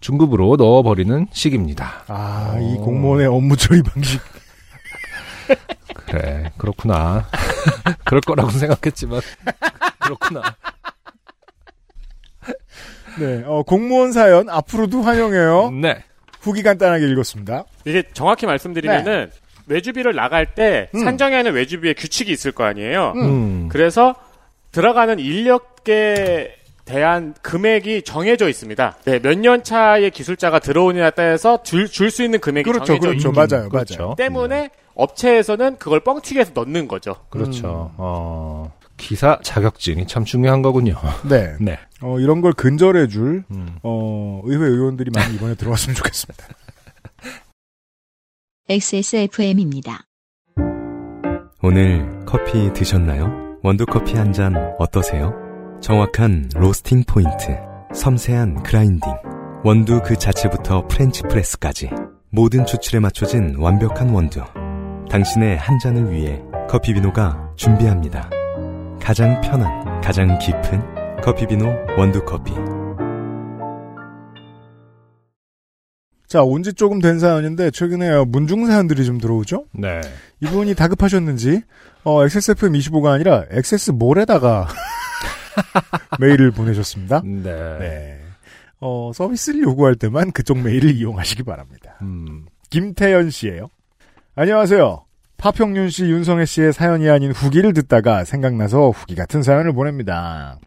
중급으로 0.00 0.56
넣어버리는 0.56 1.28
식입니다. 1.30 2.02
아, 2.08 2.58
이 2.60 2.78
어. 2.78 2.80
공무원의 2.82 3.26
업무 3.28 3.56
처리 3.56 3.82
방식. 3.82 4.20
그래 6.06 6.50
그렇구나. 6.58 7.26
그럴 8.04 8.20
거라고 8.22 8.50
생각했지만 8.50 9.20
그렇구나. 10.00 10.42
네. 13.18 13.42
어, 13.46 13.62
공무원 13.62 14.12
사연 14.12 14.48
앞으로도 14.48 15.02
환영해요. 15.02 15.70
네. 15.72 16.02
후기 16.40 16.62
간단하게 16.62 17.06
읽었습니다. 17.08 17.64
이게 17.84 18.02
정확히 18.12 18.46
말씀드리면은 18.46 19.30
외주비를 19.66 20.14
나갈 20.14 20.54
때 20.54 20.88
음. 20.94 21.00
산정해야 21.02 21.40
하는 21.40 21.52
외주비의 21.54 21.94
규칙이 21.94 22.30
있을 22.30 22.52
거 22.52 22.64
아니에요. 22.64 23.12
음. 23.16 23.68
그래서 23.70 24.14
들어가는 24.70 25.18
인력에 25.18 26.54
대한 26.84 27.34
금액이 27.42 28.02
정해져 28.02 28.48
있습니다. 28.48 28.96
네, 29.06 29.18
몇 29.18 29.38
년 29.40 29.64
차의 29.64 30.12
기술자가 30.12 30.60
들어오느냐에 30.60 31.10
따라서 31.16 31.60
줄 31.64 31.88
수 31.88 32.22
있는 32.22 32.38
금액이 32.38 32.70
그렇죠, 32.70 32.84
정해져 32.84 33.08
그렇죠. 33.08 33.28
있기 33.28 33.36
맞아요, 33.56 33.68
그렇죠. 33.68 34.02
맞아요. 34.02 34.14
때문에 34.16 34.70
업체에서는 34.94 35.76
그걸 35.78 35.98
뻥튀기해서 36.00 36.52
넣는 36.54 36.86
거죠. 36.86 37.16
그렇죠. 37.28 37.90
어, 37.96 38.72
기사 38.96 39.38
자격증이 39.42 40.06
참 40.06 40.24
중요한 40.24 40.62
거군요. 40.62 40.94
네. 41.28 41.54
네. 41.60 41.78
어, 42.02 42.18
이런 42.20 42.40
걸 42.40 42.52
근절해 42.52 43.08
줄, 43.08 43.44
음. 43.50 43.78
어, 43.82 44.40
의회 44.44 44.66
의원들이 44.66 45.10
많이 45.14 45.34
이번에 45.34 45.54
들어왔으면 45.54 45.94
좋겠습니다. 45.96 46.46
XSFM입니다. 48.68 50.02
오늘 51.62 52.24
커피 52.26 52.72
드셨나요? 52.72 53.58
원두커피 53.62 54.14
한 54.16 54.32
잔 54.32 54.54
어떠세요? 54.78 55.32
정확한 55.80 56.50
로스팅 56.54 57.04
포인트, 57.06 57.56
섬세한 57.94 58.62
grinding, 58.62 59.12
원두 59.64 60.00
그 60.04 60.16
자체부터 60.16 60.86
French 60.88 61.22
press까지 61.22 61.90
모든 62.30 62.66
추출에 62.66 63.00
맞춰진 63.00 63.56
완벽한 63.58 64.10
원두. 64.10 64.42
당신의 65.10 65.56
한 65.58 65.78
잔을 65.78 66.10
위해 66.12 66.40
커피비노가 66.68 67.52
준비합니다. 67.56 68.28
가장 69.06 69.40
편한, 69.40 70.00
가장 70.00 70.36
깊은 70.40 71.20
커피비노 71.22 71.64
원두커피. 71.96 72.52
자, 76.26 76.42
온지 76.42 76.74
조금 76.74 76.98
된 76.98 77.20
사연인데, 77.20 77.70
최근에 77.70 78.10
어, 78.10 78.24
문중 78.24 78.66
사연들이 78.66 79.04
좀 79.04 79.18
들어오죠? 79.18 79.66
네. 79.70 80.00
이분이 80.40 80.74
다급하셨는지, 80.74 81.62
어, 82.02 82.24
XSFM25가 82.24 83.12
아니라 83.12 83.44
XS몰에다가 83.50 84.66
메일을 86.18 86.50
보내셨습니다. 86.50 87.22
네. 87.24 87.78
네. 87.78 88.20
어, 88.80 89.12
서비스를 89.14 89.62
요구할 89.62 89.94
때만 89.94 90.32
그쪽 90.32 90.58
메일을 90.58 90.90
이용하시기 90.90 91.44
바랍니다. 91.44 91.96
음. 92.02 92.46
김태연 92.70 93.30
씨예요. 93.30 93.70
안녕하세요. 94.34 95.05
파평윤 95.38 95.90
씨, 95.90 96.04
윤성애 96.04 96.44
씨의 96.46 96.72
사연이 96.72 97.08
아닌 97.08 97.30
후기를 97.32 97.72
듣다가 97.72 98.24
생각나서 98.24 98.90
후기 98.90 99.14
같은 99.14 99.42
사연을 99.42 99.72
보냅니다. 99.72 100.58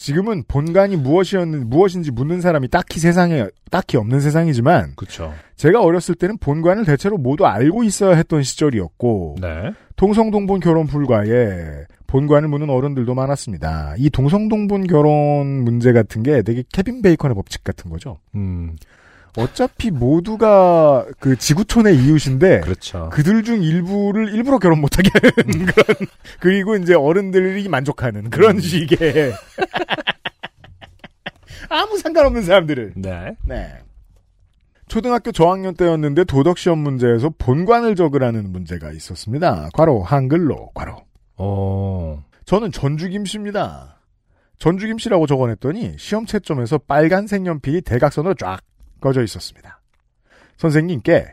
지금은 0.00 0.44
본관이 0.48 0.96
무엇이었는 0.96 1.68
무엇인지 1.68 2.10
묻는 2.10 2.40
사람이 2.40 2.68
딱히 2.68 2.98
세상에 2.98 3.48
딱히 3.70 3.98
없는 3.98 4.20
세상이지만 4.20 4.94
그쵸. 4.96 5.34
제가 5.56 5.82
어렸을 5.82 6.14
때는 6.14 6.38
본관을 6.38 6.86
대체로 6.86 7.18
모두 7.18 7.44
알고 7.44 7.84
있어야 7.84 8.16
했던 8.16 8.42
시절이었고 8.42 9.36
네. 9.42 9.72
동성동본 9.96 10.60
결혼 10.60 10.86
불가에 10.86 11.84
본관을 12.06 12.48
묻는 12.48 12.70
어른들도 12.70 13.14
많았습니다. 13.14 13.94
이 13.98 14.08
동성동본 14.08 14.86
결혼 14.86 15.64
문제 15.64 15.92
같은 15.92 16.22
게 16.22 16.40
되게 16.40 16.64
케빈 16.72 17.02
베이컨의 17.02 17.34
법칙 17.34 17.62
같은 17.62 17.90
거죠. 17.90 18.20
음. 18.34 18.76
어차피 19.36 19.90
모두가 19.90 21.06
그 21.18 21.36
지구촌의 21.36 21.96
이웃인데 21.96 22.60
그렇죠. 22.60 23.08
그들 23.12 23.44
중 23.44 23.62
일부를 23.62 24.34
일부러 24.34 24.58
결혼 24.58 24.80
못하게 24.80 25.10
하는 25.14 25.66
그런 25.66 25.96
그리고 26.40 26.76
이제 26.76 26.94
어른들이 26.94 27.68
만족하는 27.68 28.30
그런 28.30 28.56
음. 28.56 28.60
식의 28.60 29.32
아무 31.68 31.98
상관없는 31.98 32.42
사람들을 32.42 32.94
네. 32.96 33.36
네. 33.44 33.78
초등학교 34.88 35.30
저학년 35.30 35.74
때였는데 35.74 36.24
도덕 36.24 36.58
시험 36.58 36.78
문제에서 36.78 37.30
본관을 37.38 37.94
적으라는 37.94 38.50
문제가 38.50 38.90
있었습니다. 38.90 39.68
괄호 39.72 40.02
한글로 40.02 40.70
괄호 40.74 40.96
어. 41.36 42.24
저는 42.44 42.72
전주 42.72 43.08
김씨입니다. 43.08 44.00
전주 44.58 44.88
김씨라고 44.88 45.28
적어냈더니 45.28 45.94
시험 45.96 46.26
채점에서 46.26 46.78
빨간색 46.78 47.46
연필이 47.46 47.80
대각선으로 47.82 48.34
쫙 48.34 48.60
꺼져 49.00 49.22
있었습니다. 49.22 49.80
선생님께 50.58 51.32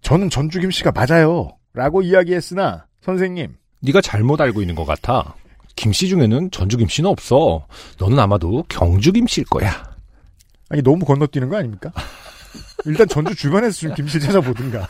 저는 0.00 0.30
전주김 0.30 0.70
씨가 0.70 0.92
맞아요. 0.92 1.50
라고 1.74 2.02
이야기했으나 2.02 2.86
선생님 3.02 3.56
네가 3.80 4.00
잘못 4.00 4.40
알고 4.40 4.60
있는 4.60 4.74
것 4.74 4.84
같아. 4.84 5.34
김 5.74 5.92
씨 5.92 6.08
중에는 6.08 6.50
전주 6.50 6.76
김 6.76 6.86
씨는 6.88 7.08
없어. 7.10 7.66
너는 7.98 8.18
아마도 8.18 8.64
경주 8.68 9.10
김 9.12 9.26
씨일 9.26 9.46
거야. 9.48 9.90
아니 10.68 10.82
너무 10.82 11.04
건너뛰는 11.04 11.48
거 11.48 11.56
아닙니까? 11.56 11.90
일단 12.84 13.08
전주 13.08 13.34
주변에서 13.34 13.80
좀 13.80 13.94
김씨 13.94 14.20
찾아보든가. 14.20 14.88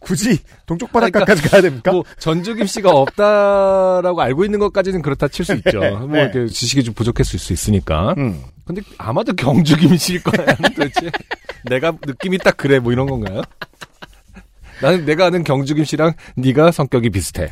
굳이 0.00 0.38
동쪽 0.66 0.92
바닷가까지 0.92 1.42
가야 1.48 1.60
됩니까? 1.60 1.90
뭐 1.92 2.04
전주 2.18 2.54
김 2.54 2.66
씨가 2.66 2.90
없다라고 2.90 4.20
알고 4.20 4.44
있는 4.44 4.58
것까지는 4.60 5.02
그렇다 5.02 5.28
칠 5.28 5.44
수 5.44 5.54
있죠. 5.54 5.80
뭐 5.80 6.06
네. 6.08 6.22
이렇게 6.22 6.46
지식이 6.46 6.84
좀 6.84 6.94
부족했을 6.94 7.38
수 7.38 7.52
있으니까. 7.52 8.14
음. 8.16 8.42
근데 8.64 8.82
아마도 8.98 9.32
경주 9.34 9.76
김씨일 9.76 10.22
거야. 10.22 10.46
도대체 10.56 11.10
내가 11.64 11.92
느낌이 12.06 12.38
딱 12.38 12.56
그래. 12.56 12.78
뭐 12.78 12.92
이런 12.92 13.06
건가요? 13.06 13.42
나는 14.80 15.04
내가 15.04 15.26
아는 15.26 15.42
경주 15.42 15.74
김씨랑 15.74 16.12
네가 16.36 16.70
성격이 16.70 17.10
비슷해. 17.10 17.50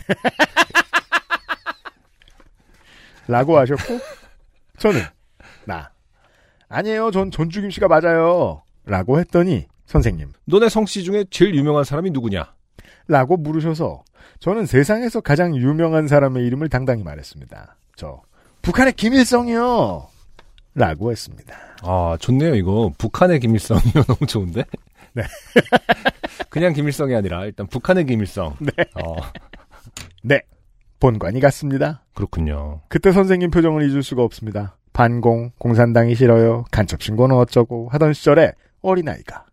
라고 3.27 3.59
하셨고 3.59 3.99
저는 4.79 5.03
나 5.65 5.91
아니에요 6.69 7.11
전 7.11 7.31
전주김 7.33 7.71
씨가 7.71 7.89
맞아요 7.89 8.63
라고 8.85 9.19
했더니 9.19 9.67
선생님 9.87 10.33
너네 10.45 10.69
성씨 10.69 11.05
중에 11.05 11.25
제일 11.31 11.55
유명한 11.55 11.85
사람이 11.85 12.11
누구냐? 12.11 12.53
라고 13.09 13.37
물으셔서 13.37 14.03
저는 14.41 14.67
세상에서 14.67 15.21
가장 15.21 15.57
유명한 15.57 16.09
사람의 16.09 16.45
이름을 16.47 16.69
당당히 16.69 17.03
말했습니다 17.05 17.77
저 17.97 18.23
북한의 18.63 18.93
김일성이요 18.95 20.09
라고 20.75 21.11
했습니다 21.13 21.55
아, 21.83 22.17
좋네요, 22.21 22.55
이거. 22.55 22.91
북한의 22.97 23.39
김일성이요. 23.39 24.03
너무 24.09 24.27
좋은데? 24.27 24.65
네. 25.13 25.23
그냥 26.49 26.73
김일성이 26.73 27.15
아니라, 27.15 27.45
일단 27.45 27.67
북한의 27.67 28.07
김일성. 28.07 28.57
네. 28.61 28.73
어, 28.95 29.15
네 30.25 30.41
본관이 30.99 31.41
같습니다 31.41 32.03
그렇군요. 32.15 32.81
그때 32.89 33.13
선생님 33.13 33.51
표정을 33.51 33.89
잊을 33.89 34.03
수가 34.03 34.23
없습니다 34.23 34.77
반공 34.95 35.53
공산당이 35.59 36.15
싫어요 36.15 36.65
간첩신고는 36.71 37.37
어쩌고 37.37 37.89
하던 37.93 38.15
시절에 38.15 38.53
어린아이가 38.83 39.45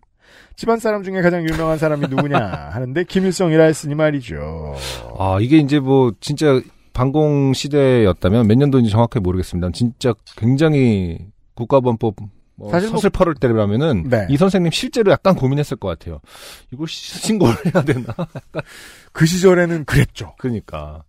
집안 0.55 0.79
사람 0.79 1.03
중에 1.03 1.22
가장 1.22 1.48
유명한 1.48 1.77
사람이 1.77 2.07
누구냐 2.07 2.38
하는데 2.74 3.03
김일성이라 3.03 3.63
했으니 3.65 3.95
말이죠 3.95 4.75
아, 5.17 5.38
이게 5.41 5.57
이제 5.57 5.79
뭐, 5.79 6.12
진짜, 6.19 6.62
반공 6.93 7.53
시대였다면, 7.53 8.48
몇 8.48 8.55
년도인지 8.55 8.91
정확하게 8.91 9.19
모르겠습니다. 9.22 9.72
진짜 9.74 10.13
굉장히 10.38 11.17
국가범법, 11.55 12.15
뭐 12.55 12.69
사실 12.69 12.89
뭐- 12.89 12.98
서슬퍼럴 12.98 13.33
때라면은, 13.36 14.10
네. 14.10 14.27
이 14.29 14.38
선생님 14.38 14.72
실제로 14.72 15.12
약간 15.12 15.36
고민했을 15.36 15.77
것 15.77 15.88
같아요. 15.88 16.19
이걸 16.72 16.88
시- 16.88 17.17
신고를 17.19 17.55
해야 17.74 17.83
되나? 17.83 18.05
그 19.12 19.25
시절에는 19.25 19.86
그랬죠 19.86 20.33
그러니까. 20.38 21.03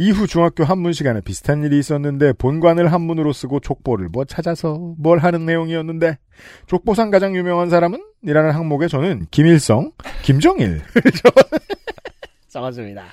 이후 0.00 0.26
중학교 0.26 0.64
한문 0.64 0.94
시간에 0.94 1.20
비슷한 1.20 1.62
일이 1.62 1.78
있었는데 1.78 2.32
본관을 2.32 2.90
한문으로 2.90 3.34
쓰고 3.34 3.60
족보를 3.60 4.08
뭐 4.10 4.24
찾아서 4.24 4.94
뭘 4.96 5.18
하는 5.18 5.44
내용이었는데 5.44 6.16
족보상 6.66 7.10
가장 7.10 7.36
유명한 7.36 7.68
사람은 7.68 8.02
이라는 8.22 8.52
항목에 8.52 8.88
저는 8.88 9.26
김일성, 9.30 9.92
김정일 10.22 10.80
적었습니다. 12.48 13.04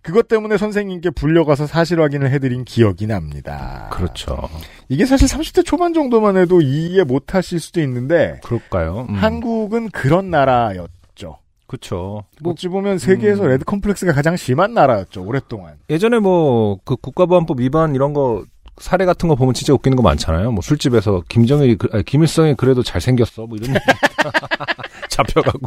그것 0.00 0.26
때문에 0.26 0.56
선생님께 0.56 1.10
불려가서 1.10 1.66
사실 1.66 2.00
확인을 2.00 2.30
해드린 2.30 2.64
기억이 2.64 3.06
납니다. 3.06 3.90
그렇죠. 3.92 4.48
이게 4.88 5.04
사실 5.04 5.28
30대 5.28 5.66
초반 5.66 5.92
정도만 5.92 6.38
해도 6.38 6.62
이해 6.62 7.04
못하실 7.04 7.60
수도 7.60 7.82
있는데 7.82 8.40
그럴까요? 8.42 9.06
음. 9.10 9.16
한국은 9.16 9.90
그런 9.90 10.30
나라였죠. 10.30 11.40
그렇죠. 11.70 12.24
뭐 12.40 12.52
어찌 12.52 12.66
보면 12.66 12.98
세계에서 12.98 13.44
음. 13.44 13.48
레드 13.50 13.64
컴플렉스가 13.64 14.12
가장 14.12 14.36
심한 14.36 14.74
나라였죠. 14.74 15.22
오랫동안. 15.22 15.74
예전에 15.88 16.18
뭐 16.18 16.78
그 16.84 16.96
국가보안법 16.96 17.60
위반 17.60 17.94
이런 17.94 18.12
거 18.12 18.44
사례 18.78 19.04
같은 19.04 19.28
거 19.28 19.36
보면 19.36 19.54
진짜 19.54 19.72
웃기는 19.72 19.94
거 19.94 20.02
많잖아요. 20.02 20.50
뭐 20.50 20.62
술집에서 20.62 21.22
김정일이 21.28 21.76
그- 21.76 21.88
아니, 21.92 22.02
김일성이 22.04 22.54
그래도 22.54 22.82
잘 22.82 23.00
생겼어. 23.00 23.46
뭐 23.46 23.56
이런 23.56 23.70
얘기. 23.70 23.78
잡혀가고 25.10 25.60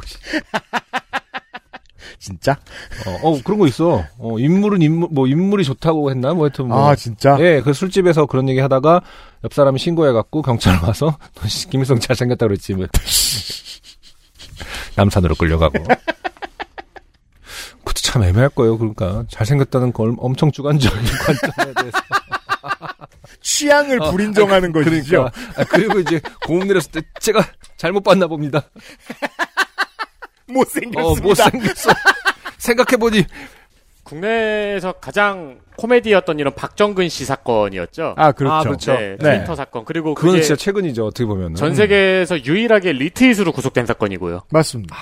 진짜? 2.20 2.54
어, 3.08 3.30
어, 3.30 3.40
그런 3.44 3.60
거 3.60 3.68
있어. 3.68 4.04
어, 4.18 4.40
인물은 4.40 4.82
인물 4.82 5.10
뭐 5.12 5.28
인물이 5.28 5.64
좋다고 5.64 6.10
했나 6.12 6.34
뭐 6.34 6.46
하여튼 6.46 6.68
뭐 6.68 6.90
아 6.90 6.96
진짜? 6.96 7.38
예, 7.40 7.62
그 7.64 7.72
술집에서 7.74 8.26
그런 8.26 8.50
얘기 8.50 8.60
하다가 8.60 9.02
옆 9.44 9.54
사람이 9.54 9.78
신고해갖고 9.80 10.42
경찰 10.42 10.80
와서 10.84 11.18
김일성 11.70 12.00
잘생겼다 12.00 12.46
그랬지. 12.48 12.74
뭐. 12.74 12.88
남산으로 14.96 15.36
끌려가고. 15.36 15.84
그것도 15.84 16.02
참 18.02 18.24
애매할 18.24 18.50
거예요. 18.50 18.78
그러니까 18.78 19.24
잘생겼다는 19.30 19.94
걸 19.94 20.16
엄청 20.18 20.52
주관적인 20.52 21.00
관점에 21.26 21.74
대해서. 21.74 21.98
취향을 23.42 24.02
어, 24.02 24.12
불인정하는 24.12 24.72
것이죠. 24.72 25.30
그러니까 25.30 25.62
아, 25.62 25.64
그리고 25.66 26.00
이제 26.00 26.22
고음 26.46 26.68
내렸을 26.68 26.92
때 26.92 27.02
제가 27.20 27.46
잘못 27.78 28.04
봤나 28.04 28.28
봅니다. 28.28 28.60
어, 30.50 30.54
못생겼습니다. 30.54 31.22
못생겼어. 31.24 31.92
생각해보니 32.58 33.26
국내에서 34.14 34.94
가장 34.94 35.60
코미디였던 35.78 36.40
일은 36.40 36.54
박정근 36.56 37.10
씨 37.10 37.26
사건이었죠. 37.26 38.14
아 38.18 38.32
그렇죠. 38.32 38.54
아, 38.54 38.64
그렇죠. 38.64 38.94
네, 38.94 39.18
네. 39.20 39.38
트위터 39.38 39.56
사건. 39.56 39.86
그리고 39.86 40.14
그건 40.14 40.40
진짜 40.42 40.56
최근이죠. 40.56 41.08
어떻게 41.08 41.26
보면 41.26 41.56
전 41.56 41.74
세계에서 41.74 42.44
유일하게 42.46 42.94
리트윗으로 42.94 43.52
구속된 43.52 43.86
사건이고요. 43.86 44.44
맞습니다. 44.52 44.96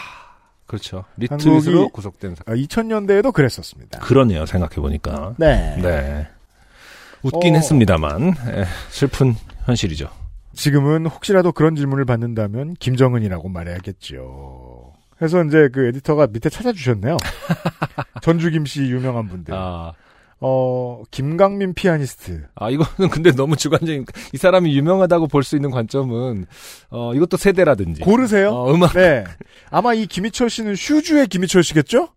그렇죠. 0.66 1.04
리트윗으로 1.18 1.90
구속된 1.90 2.36
사. 2.36 2.44
아, 2.48 2.54
2000년대에도 2.54 3.34
그랬었습니다. 3.34 4.00
그러네요. 4.00 4.46
생각해 4.46 4.76
보니까. 4.76 5.34
네. 5.38 5.76
네. 5.82 6.28
웃긴 7.24 7.54
어. 7.54 7.58
했습니다만 7.58 8.30
에, 8.48 8.66
슬픈 8.90 9.36
현실이죠. 9.66 10.10
지금은 10.54 11.06
혹시라도 11.06 11.52
그런 11.52 11.76
질문을 11.76 12.06
받는다면 12.06 12.76
김정은이라고 12.80 13.50
말해야겠죠. 13.50 14.61
그래서 15.22 15.44
이제 15.44 15.70
그 15.72 15.86
에디터가 15.86 16.30
밑에 16.32 16.50
찾아주셨네요. 16.50 17.16
전주 18.24 18.50
김 18.50 18.66
씨 18.66 18.82
유명한 18.82 19.28
분들. 19.28 19.54
아, 19.54 19.94
어, 20.40 21.04
김강민 21.12 21.76
피아니스트. 21.76 22.48
아 22.56 22.72
이거는 22.72 23.12
근데 23.12 23.32
너무 23.32 23.56
주관적인. 23.56 24.08
이 24.34 24.38
사람이 24.38 24.76
유명하다고 24.76 25.28
볼 25.28 25.44
수 25.44 25.56
있는 25.56 25.70
관점은 25.70 26.48
어 26.90 27.14
이것도 27.14 27.38
세대라든지. 27.38 28.02
고르세요. 28.02 28.50
어, 28.50 28.74
음악. 28.74 28.94
네. 28.94 29.24
아마 29.70 29.94
이 29.94 30.08
김희철 30.08 30.50
씨는 30.50 30.74
슈즈의 30.76 31.28
김희철 31.28 31.62
씨겠죠? 31.64 32.10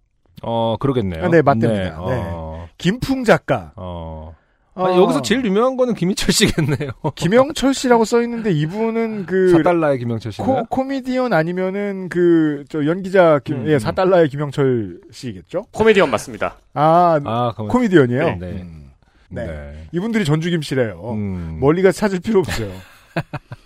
어 0.42 0.76
그러겠네요. 0.80 1.26
아, 1.26 1.28
네, 1.28 1.42
맞답니다. 1.42 1.74
네, 1.74 1.92
어, 1.98 2.68
김풍 2.78 3.24
작가. 3.24 3.72
어. 3.76 4.34
어, 4.76 4.86
아, 4.86 4.96
여기서 4.96 5.22
제일 5.22 5.44
유명한 5.44 5.76
거는 5.76 5.94
김희철 5.94 6.32
씨겠네요. 6.32 6.90
김영철 7.14 7.74
씨라고 7.74 8.04
써 8.04 8.20
있는데 8.22 8.50
이분은 8.50 9.26
그 9.26 9.52
4달러의 9.56 9.98
김영철 10.00 10.32
씨인가요? 10.32 10.64
코, 10.68 10.82
코미디언 10.82 11.32
아니면은 11.32 12.08
그 12.08 12.64
저 12.68 12.84
연기자 12.86 13.38
김, 13.44 13.56
음, 13.56 13.68
예, 13.68 13.74
음. 13.74 13.78
4달러의 13.78 14.30
김영철 14.30 15.00
씨겠죠? 15.12 15.66
코미디언 15.70 16.10
맞습니다. 16.10 16.56
아, 16.74 17.20
아, 17.24 17.52
그럼 17.54 17.68
코미디언이에요. 17.68 18.24
네. 18.24 18.36
네. 18.40 18.46
음. 18.62 18.90
네. 19.28 19.46
네. 19.46 19.88
이분들이 19.92 20.24
전주 20.24 20.50
김 20.50 20.60
씨래요. 20.62 21.12
음. 21.12 21.58
멀리 21.60 21.82
가 21.82 21.92
찾을 21.92 22.20
필요 22.20 22.40
없어요. 22.40 22.70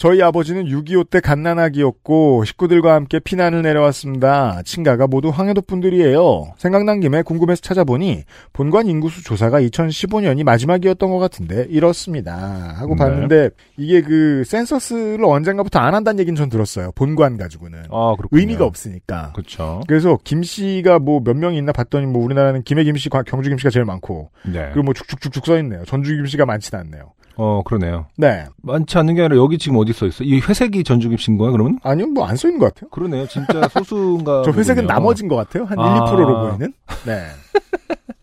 저희 0.00 0.22
아버지는 0.22 0.64
6.25 0.64 1.10
때 1.10 1.20
갓난아기였고 1.20 2.44
식구들과 2.46 2.94
함께 2.94 3.18
피난을 3.18 3.60
내려왔습니다. 3.60 4.62
친가가 4.64 5.06
모두 5.06 5.28
황해도 5.28 5.60
분들이에요. 5.60 6.54
생각난 6.56 7.00
김에 7.00 7.20
궁금해서 7.20 7.60
찾아보니 7.60 8.24
본관 8.54 8.86
인구수 8.86 9.22
조사가 9.22 9.60
2015년이 9.60 10.42
마지막이었던 10.42 11.10
것 11.10 11.18
같은데 11.18 11.66
이렇습니다. 11.68 12.34
하고 12.78 12.94
네. 12.94 12.98
봤는데 12.98 13.50
이게 13.76 14.00
그 14.00 14.42
센서스를 14.46 15.22
언젠가부터 15.22 15.80
안 15.80 15.94
한다는 15.94 16.18
얘기는 16.18 16.34
전 16.34 16.48
들었어요. 16.48 16.92
본관 16.94 17.36
가지고는. 17.36 17.80
아, 17.90 18.14
그렇군요. 18.16 18.40
의미가 18.40 18.64
없으니까. 18.64 19.32
그렇죠. 19.34 19.82
그래서 19.86 20.18
김 20.24 20.42
씨가 20.42 20.98
뭐 20.98 21.20
몇 21.20 21.36
명이 21.36 21.58
있나 21.58 21.72
봤더니 21.72 22.06
뭐 22.06 22.24
우리나라는 22.24 22.62
김해 22.62 22.84
김 22.84 22.96
씨, 22.96 23.10
경주 23.10 23.50
김 23.50 23.58
씨가 23.58 23.68
제일 23.68 23.84
많고 23.84 24.30
네. 24.46 24.70
그리고 24.72 24.84
뭐 24.84 24.94
쭉쭉쭉쭉 24.94 25.44
써 25.44 25.58
있네요. 25.58 25.84
전주 25.84 26.16
김 26.16 26.24
씨가 26.24 26.46
많지는 26.46 26.84
않네요. 26.84 27.12
어, 27.36 27.62
그러네요. 27.64 28.06
네. 28.16 28.44
많지 28.62 28.98
않은 28.98 29.14
게 29.14 29.22
아니라 29.22 29.36
여기 29.40 29.56
지금 29.58 29.78
어디 29.78 29.92
써 29.92 30.06
있어? 30.06 30.24
이 30.24 30.40
회색이 30.40 30.84
전주김 30.84 31.16
씨인 31.18 31.38
거야, 31.38 31.50
그러면? 31.50 31.78
아니요, 31.82 32.06
뭐 32.08 32.26
안 32.26 32.36
써 32.36 32.48
있는 32.48 32.58
것 32.60 32.74
같아요. 32.74 32.90
그러네요. 32.90 33.26
진짜 33.28 33.66
소수인가. 33.72 34.42
저 34.44 34.50
회색은 34.52 34.82
보군요. 34.82 34.92
나머진 34.94 35.28
것 35.28 35.36
같아요. 35.36 35.64
한 35.64 35.78
1, 35.78 35.84
아. 35.84 36.04
2%로 36.12 36.50
보이는. 36.50 36.72
네. 37.06 37.26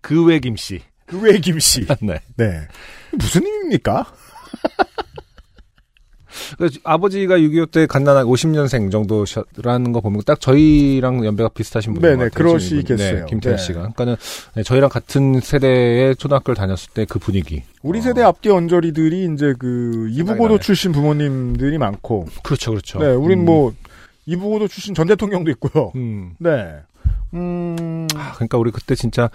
그외 0.00 0.40
김 0.40 0.56
씨. 0.56 0.80
그외 1.06 1.38
김 1.38 1.58
씨. 1.58 1.86
네. 2.00 2.20
네. 2.36 2.60
무슨 3.12 3.44
의미입니까? 3.44 4.06
그 6.58 6.68
아버지가 6.84 7.36
6.25 7.38 7.70
때 7.70 7.86
갓난아기 7.86 8.28
50년생 8.30 8.90
정도라는 8.90 9.92
거 9.92 10.00
보면 10.00 10.22
딱 10.24 10.40
저희랑 10.40 11.24
연배가 11.26 11.50
비슷하신 11.50 11.94
분인 11.94 12.02
네네, 12.08 12.16
것 12.16 12.32
같아요. 12.32 12.48
그러시겠어요. 12.48 13.18
네, 13.20 13.24
김태현 13.28 13.56
네. 13.56 13.62
씨가. 13.62 13.78
그러니까는 13.80 14.16
네, 14.54 14.62
저희랑 14.62 14.88
같은 14.90 15.40
세대의 15.40 16.16
초등학교를 16.16 16.56
다녔을 16.56 16.90
때 16.94 17.06
그 17.10 17.18
분위기. 17.18 17.62
우리 17.82 17.98
어. 17.98 18.02
세대 18.02 18.22
앞뒤 18.22 18.50
언저리들이 18.50 19.28
이제 19.34 19.54
그 19.58 20.08
이부고도. 20.10 20.58
출신 20.58 20.92
부모님들이 20.92 21.76
많고. 21.78 22.26
그렇죠, 22.42 22.70
그렇죠. 22.70 22.98
네, 23.00 23.06
우린 23.12 23.40
음. 23.40 23.44
뭐 23.46 23.74
이부고도 24.26 24.68
출신 24.68 24.94
전 24.94 25.06
대통령도 25.08 25.50
있고요. 25.52 25.90
음. 25.96 26.34
네. 26.38 26.76
음. 27.34 28.06
아, 28.14 28.32
그러니까 28.34 28.58
우리 28.58 28.70
그때 28.70 28.94
진짜 28.94 29.28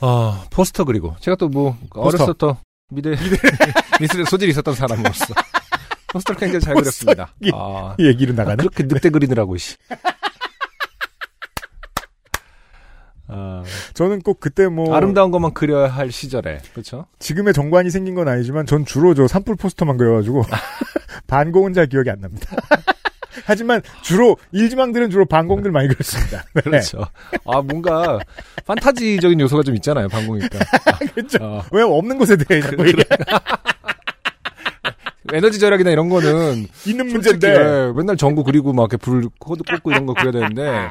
어, 0.00 0.42
포스터 0.50 0.84
그리고 0.84 1.14
제가 1.20 1.36
또 1.36 1.48
뭐. 1.48 1.76
어렸을 1.90 2.34
때 2.34 2.46
미대 2.90 3.10
미술에 4.00 4.24
소질이 4.24 4.50
있었던 4.50 4.74
사람으로서 4.74 5.34
포스터를 6.08 6.38
굉장히 6.38 6.60
잘. 6.60 6.74
그렸습니다. 6.74 7.32
예. 7.44 7.50
아, 7.54 7.94
이 7.98 8.06
얘기로 8.06 8.34
나가네. 8.34 8.56
그렇게 8.56 8.84
늑대 8.84 9.10
그리느라고 9.10 9.56
씨. 9.56 9.76
아, 13.28 13.62
저는 13.94 14.20
꼭 14.20 14.40
그때 14.40 14.68
뭐 14.68 14.94
아름다운 14.94 15.30
것만 15.30 15.52
그려야 15.54 15.88
할 15.88 16.12
시절에 16.12 16.60
그렇죠? 16.72 17.06
지금의 17.18 17.54
정관이 17.54 17.90
생긴 17.90 18.14
건 18.14 18.28
아니지만 18.28 18.66
전 18.66 18.84
주로 18.84 19.14
저 19.14 19.26
산불 19.26 19.56
포스터만 19.56 19.96
그려가지고 19.96 20.42
반공은 21.26 21.72
잘 21.72 21.86
기억이 21.86 22.08
안 22.10 22.20
납니다. 22.20 22.56
하지만 23.44 23.82
주로 24.02 24.36
일지망들은 24.52 25.10
주로 25.10 25.26
반공들 25.26 25.70
많이 25.70 25.88
그렸습니다. 25.88 26.44
네. 26.54 26.62
그렇죠. 26.62 27.00
아 27.44 27.60
뭔가 27.60 28.18
판타지적인 28.64 29.38
요소가 29.40 29.62
좀 29.62 29.74
있잖아요 29.76 30.08
방공이니까. 30.08 30.58
그렇죠. 31.14 31.38
어, 31.42 31.62
왜 31.70 31.82
없는 31.82 32.16
곳에 32.18 32.36
대해 32.36 32.60
자꾸 32.62 32.86
얘기 32.88 33.02
에너지 35.36 35.58
절약이나 35.58 35.90
이런 35.90 36.08
거는 36.08 36.66
있는 36.86 37.06
문제인데 37.08 37.48
예, 37.48 37.92
맨날 37.94 38.16
전구 38.16 38.44
그리고 38.44 38.72
막 38.72 38.82
이렇게 38.90 38.96
불 38.96 39.28
코드 39.38 39.62
꽂고 39.62 39.90
이런 39.90 40.06
거 40.06 40.14
그려야 40.14 40.32
되는데 40.32 40.88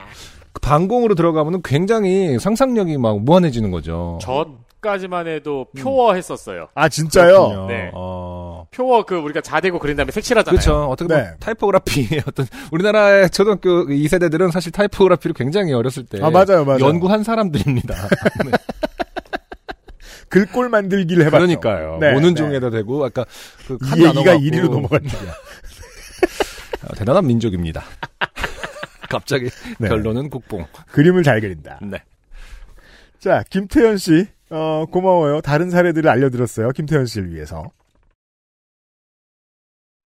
그 0.53 0.61
방공으로 0.61 1.15
들어가면은 1.15 1.61
굉장히 1.63 2.39
상상력이 2.39 2.97
막 2.97 3.19
무한해지는 3.19 3.71
거죠. 3.71 4.19
저까지만 4.21 5.27
해도 5.27 5.65
표어 5.77 6.13
했었어요. 6.13 6.67
아 6.75 6.87
진짜요? 6.87 7.33
그렇군요. 7.49 7.67
네. 7.67 7.91
어, 7.93 8.65
표어 8.71 9.03
그 9.03 9.15
우리가 9.15 9.41
자대고 9.41 9.79
그린 9.79 9.97
다음에 9.97 10.11
색칠하잖아요. 10.11 10.57
그렇죠. 10.59 10.85
어떻게 10.89 11.07
보면 11.09 11.23
네. 11.23 11.31
타이포그라피 11.39 12.21
어떤 12.27 12.45
우리나라의 12.71 13.29
초등학교 13.31 13.85
2세대들은 13.85 14.51
사실 14.51 14.71
타이포그라피를 14.71 15.33
굉장히 15.33 15.73
어렸을 15.73 16.05
때 16.05 16.19
아 16.21 16.29
맞아요, 16.29 16.63
맞아요. 16.63 16.79
연구한 16.79 17.23
사람들입니다. 17.23 17.93
네. 18.45 18.51
글꼴 20.29 20.69
만들기를 20.69 21.25
해봤죠. 21.25 21.45
그러니까요. 21.45 21.97
네모는 21.99 22.29
네. 22.29 22.35
종에다 22.35 22.69
대고 22.69 23.05
아까 23.05 23.25
그이 23.67 24.05
얘기가 24.05 24.35
1위로 24.37 24.69
넘어갔네요. 24.69 25.31
아, 26.83 26.95
대단한 26.95 27.25
민족입니다. 27.27 27.83
갑자기 29.09 29.49
네. 29.79 29.87
결론은 29.87 30.29
국뽕. 30.29 30.65
그림을 30.91 31.23
잘 31.23 31.41
그린다. 31.41 31.79
네. 31.81 32.03
자, 33.19 33.43
김태현 33.49 33.97
씨, 33.97 34.27
어, 34.49 34.85
고마워요. 34.91 35.41
다른 35.41 35.69
사례들을 35.69 36.09
알려드렸어요. 36.09 36.71
김태현 36.71 37.05
씨를 37.05 37.33
위해서. 37.33 37.71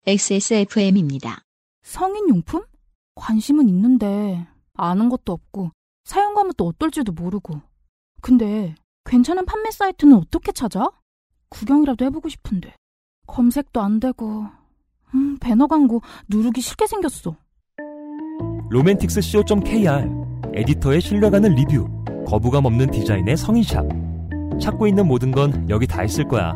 XSFM입니다. 0.07 1.43
성인용품? 1.83 2.65
관심은 3.15 3.69
있는데 3.69 4.47
아는 4.75 5.09
것도 5.09 5.33
없고 5.33 5.71
사용감은 6.05 6.53
또 6.57 6.69
어떨지도 6.69 7.13
모르고 7.13 7.61
근데 8.23 8.75
괜찮은 9.05 9.45
판매 9.47 9.71
사이트는 9.71 10.17
어떻게 10.17 10.53
찾아? 10.53 10.89
구경이라도 11.49 12.05
해보고 12.07 12.29
싶은데. 12.29 12.75
검색도 13.27 13.81
안 13.81 14.01
되고 14.01 14.47
음, 15.15 15.37
배너 15.41 15.67
광고 15.67 16.01
누르기 16.29 16.61
싫게 16.61 16.87
생겼어. 16.87 17.37
로맨틱스 18.71 19.21
co.kr 19.23 20.09
에디터의 20.55 21.01
신뢰가는 21.01 21.55
리뷰 21.55 21.89
거부감 22.27 22.65
없는 22.67 22.91
디자인의 22.91 23.37
성인샵. 23.37 23.87
찾고 24.61 24.87
있는 24.87 25.07
모든 25.07 25.33
건 25.33 25.69
여기 25.69 25.87
다 25.87 26.05
있을 26.05 26.29
거야. 26.29 26.53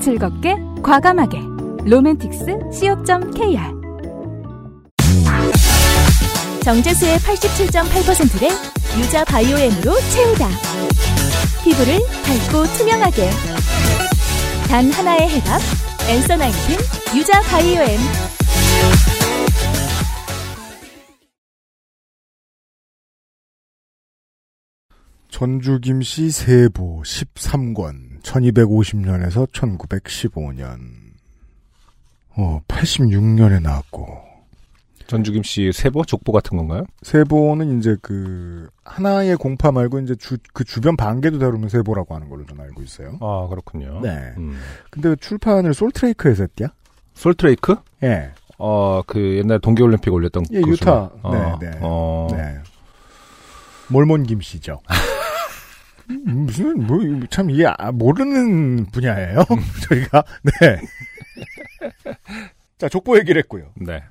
즐겁게 0.00 0.56
과감하게. 0.82 1.40
로맨틱스 1.84 2.70
co.kr 2.72 3.75
정제수의 6.66 7.18
87.8%를 7.18 8.48
유자 8.98 9.24
바이오엠으로 9.24 10.00
채우다. 10.10 10.48
피부를 11.62 12.00
밝고 12.24 12.64
투명하게. 12.76 13.30
단 14.66 14.90
하나의 14.90 15.28
해답. 15.28 15.60
엔서 16.08 16.34
나인틴 16.34 16.76
유자 17.16 17.40
바이오엠. 17.42 17.98
전주 25.28 25.78
김씨 25.78 26.32
세보 26.32 27.02
13권 27.02 28.22
1250년에서 28.22 29.52
1915년 29.52 30.80
어 32.36 32.60
86년에 32.66 33.62
나왔고 33.62 34.25
전주김 35.06 35.42
씨 35.44 35.70
세보 35.72 36.04
족보 36.04 36.32
같은 36.32 36.56
건가요? 36.56 36.84
세보는 37.02 37.78
이제 37.78 37.96
그 38.02 38.68
하나의 38.84 39.36
공파 39.36 39.70
말고 39.70 40.00
이제 40.00 40.14
주, 40.16 40.36
그 40.52 40.64
주변 40.64 40.96
반개도 40.96 41.38
다루는 41.38 41.68
세보라고 41.68 42.14
하는 42.14 42.28
걸로 42.28 42.44
저는 42.46 42.64
알고 42.64 42.82
있어요. 42.82 43.16
아 43.20 43.46
그렇군요. 43.48 44.00
네. 44.02 44.32
음. 44.36 44.58
근데 44.90 45.10
왜 45.10 45.16
출판을 45.16 45.74
솔트레이크에서 45.74 46.42
했디야? 46.44 46.68
솔트레이크? 47.14 47.76
예. 48.02 48.32
어그 48.58 49.36
옛날 49.36 49.60
동계올림픽 49.60 50.12
올렸던 50.12 50.44
예, 50.52 50.60
그 50.62 50.70
유타. 50.70 51.10
수는- 51.22 51.30
네, 51.32 51.38
어, 51.38 51.58
네. 51.60 51.70
어. 51.82 52.26
네. 52.32 52.58
몰몬 53.88 54.24
김 54.24 54.40
씨죠. 54.40 54.80
음, 56.10 56.46
무슨 56.46 56.86
뭐참 56.86 57.50
이게 57.50 57.66
아, 57.66 57.92
모르는 57.92 58.86
분야예요. 58.86 59.44
저희가 59.88 60.24
네. 60.42 60.80
자 62.78 62.88
족보 62.88 63.18
얘기를 63.18 63.40
했고요. 63.42 63.70
네. 63.76 64.02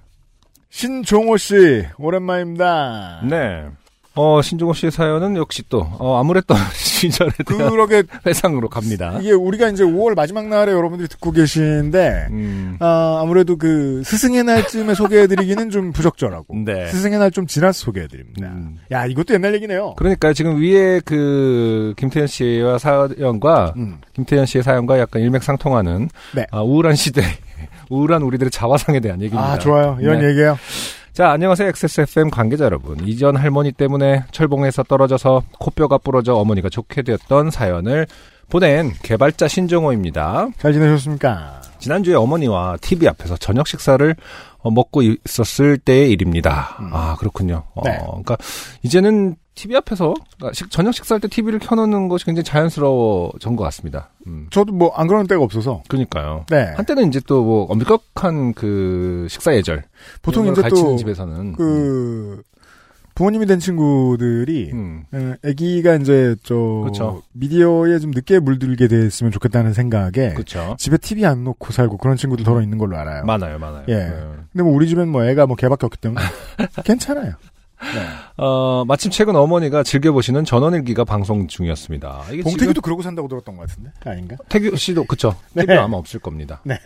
신종호 0.79 1.38
씨 1.38 1.85
오랜만입니다. 1.97 3.21
네. 3.29 3.63
어, 4.13 4.41
신종호 4.41 4.73
씨의 4.73 4.91
사연은 4.91 5.38
역시 5.38 5.63
또, 5.69 5.88
어, 5.99 6.19
아무랬던 6.19 6.57
시절에 6.75 7.31
대한 7.47 7.69
그러게 7.69 8.03
회상으로 8.25 8.67
갑니다. 8.67 9.17
이게 9.21 9.31
우리가 9.31 9.69
이제 9.69 9.85
5월 9.85 10.15
마지막 10.15 10.47
날에 10.47 10.73
여러분들이 10.73 11.07
듣고 11.07 11.31
계신데 11.31 12.27
음, 12.29 12.75
아, 12.81 13.19
아무래도 13.21 13.55
그 13.57 14.03
스승의 14.03 14.43
날쯤에 14.43 14.95
소개해드리기는 14.95 15.69
좀 15.69 15.93
부적절하고 15.93 16.55
네. 16.65 16.88
스승의 16.88 17.19
날 17.19 17.31
좀 17.31 17.47
지나서 17.47 17.85
소개해드립니다. 17.85 18.47
음. 18.47 18.77
야 18.91 19.05
이것도 19.05 19.33
옛날 19.33 19.53
얘기네요. 19.55 19.93
그러니까 19.95 20.33
지금 20.33 20.61
위에 20.61 20.99
그, 21.05 21.93
김태현 21.97 22.27
씨와 22.27 22.79
사연과, 22.79 23.73
음. 23.77 23.99
김태현 24.13 24.45
씨의 24.45 24.63
사연과 24.63 24.99
약간 24.99 25.21
일맥상통하는, 25.21 26.09
네. 26.35 26.45
아, 26.51 26.61
우울한 26.61 26.95
시대, 26.95 27.21
우울한 27.89 28.21
우리들의 28.21 28.51
자화상에 28.51 28.99
대한 28.99 29.21
얘기입니다. 29.21 29.53
아 29.53 29.59
좋아요. 29.59 29.97
이런 30.01 30.19
네. 30.19 30.29
얘기예요. 30.29 30.57
자, 31.13 31.29
안녕하세요. 31.31 31.69
XSFM 31.69 32.29
관계자 32.29 32.65
여러분. 32.65 32.99
이전 33.07 33.37
할머니 33.37 33.71
때문에 33.71 34.25
철봉에서 34.31 34.83
떨어져서 34.83 35.43
코뼈가 35.59 35.97
부러져 35.97 36.33
어머니가 36.35 36.67
좋게 36.67 37.03
되었던 37.03 37.51
사연을 37.51 38.05
보낸 38.49 38.91
개발자 39.01 39.47
신종호입니다. 39.47 40.49
잘 40.57 40.73
지내셨습니까? 40.73 41.61
지난주에 41.79 42.15
어머니와 42.15 42.77
TV 42.81 43.07
앞에서 43.07 43.37
저녁 43.37 43.67
식사를 43.67 44.11
어, 44.11 44.54
먹고 44.71 45.01
있었을 45.01 45.78
때의 45.78 46.12
일입니다. 46.12 46.78
아, 46.91 47.15
그렇군요. 47.19 47.63
어, 47.75 47.82
네. 47.84 47.97
그러니까 48.06 48.38
이제는 48.84 49.36
TV 49.56 49.75
앞에서 49.78 50.13
그러니까 50.38 50.54
식- 50.54 50.69
저녁 50.69 50.93
식사할 50.93 51.21
때 51.21 51.28
TV를 51.30 51.60
켜놓는 51.60 52.10
것이 52.10 52.25
굉장히 52.25 52.43
자연스러워진 52.43 53.56
것 53.56 53.63
같습니다. 53.63 54.10
음, 54.28 54.47
저도 54.51 54.73
뭐 54.73 54.91
안 54.95 55.08
그러는 55.08 55.28
때가 55.28 55.41
없어서. 55.41 55.82
그러니까요. 55.88 56.45
네. 56.49 56.73
한때는 56.75 57.08
이제 57.08 57.19
또 57.25 57.43
뭐 57.43 57.65
엄격한 57.65 58.54
그 58.54 59.28
식사 59.30 59.56
예절 59.56 59.84
보통 60.21 60.47
이제 60.51 60.62
또 60.69 60.95
집에서는 60.97 61.54
그 61.54 62.41
부모님이 63.15 63.45
된 63.45 63.60
친구들이 63.60 64.71
음, 64.73 65.06
에, 65.13 65.49
아기가 65.49 65.95
이제 65.95 66.36
저 66.43 66.84
그쵸. 66.86 67.23
미디어에 67.32 67.97
좀 67.99 68.12
늦게 68.12 68.39
물들게 68.39 68.88
됐으면 68.89 69.32
좋겠다는 69.32 69.73
생각에 69.73 70.34
그렇죠. 70.34 70.75
집에 70.78 70.97
TV 70.97 71.25
안 71.25 71.45
놓고 71.45 71.71
살고 71.71 71.97
그런 71.97 72.17
친구들 72.17 72.43
더러 72.43 72.62
있는 72.62 72.78
걸로 72.78 72.97
알아요. 72.97 73.23
많아요, 73.25 73.58
많아요. 73.58 73.86
예. 73.88 73.95
네. 73.95 74.10
근데 74.51 74.63
뭐 74.63 74.73
우리 74.73 74.88
집엔 74.89 75.08
뭐 75.08 75.23
애가 75.25 75.47
뭐 75.47 75.56
개밖에 75.56 75.86
없기 75.86 75.97
때문에 75.99 76.21
괜찮아요. 76.84 77.34
네. 77.81 78.01
어, 78.38 78.83
마침 78.85 79.11
최근 79.11 79.35
어머니가 79.35 79.83
즐겨보시는 79.83 80.45
전원일기가 80.45 81.03
방송 81.03 81.47
중이었습니다. 81.47 82.23
지금 82.29 82.73
그러고 82.81 83.01
산다고 83.01 83.27
들었던 83.27 83.57
것 83.57 83.67
같은데 83.67 83.91
아닌가? 84.05 84.35
태규 84.49 84.75
씨도 84.75 85.03
그쵸. 85.05 85.35
네. 85.53 85.65
태규 85.65 85.79
아마 85.79 85.97
없을 85.97 86.19
겁니다. 86.19 86.61
네. 86.63 86.77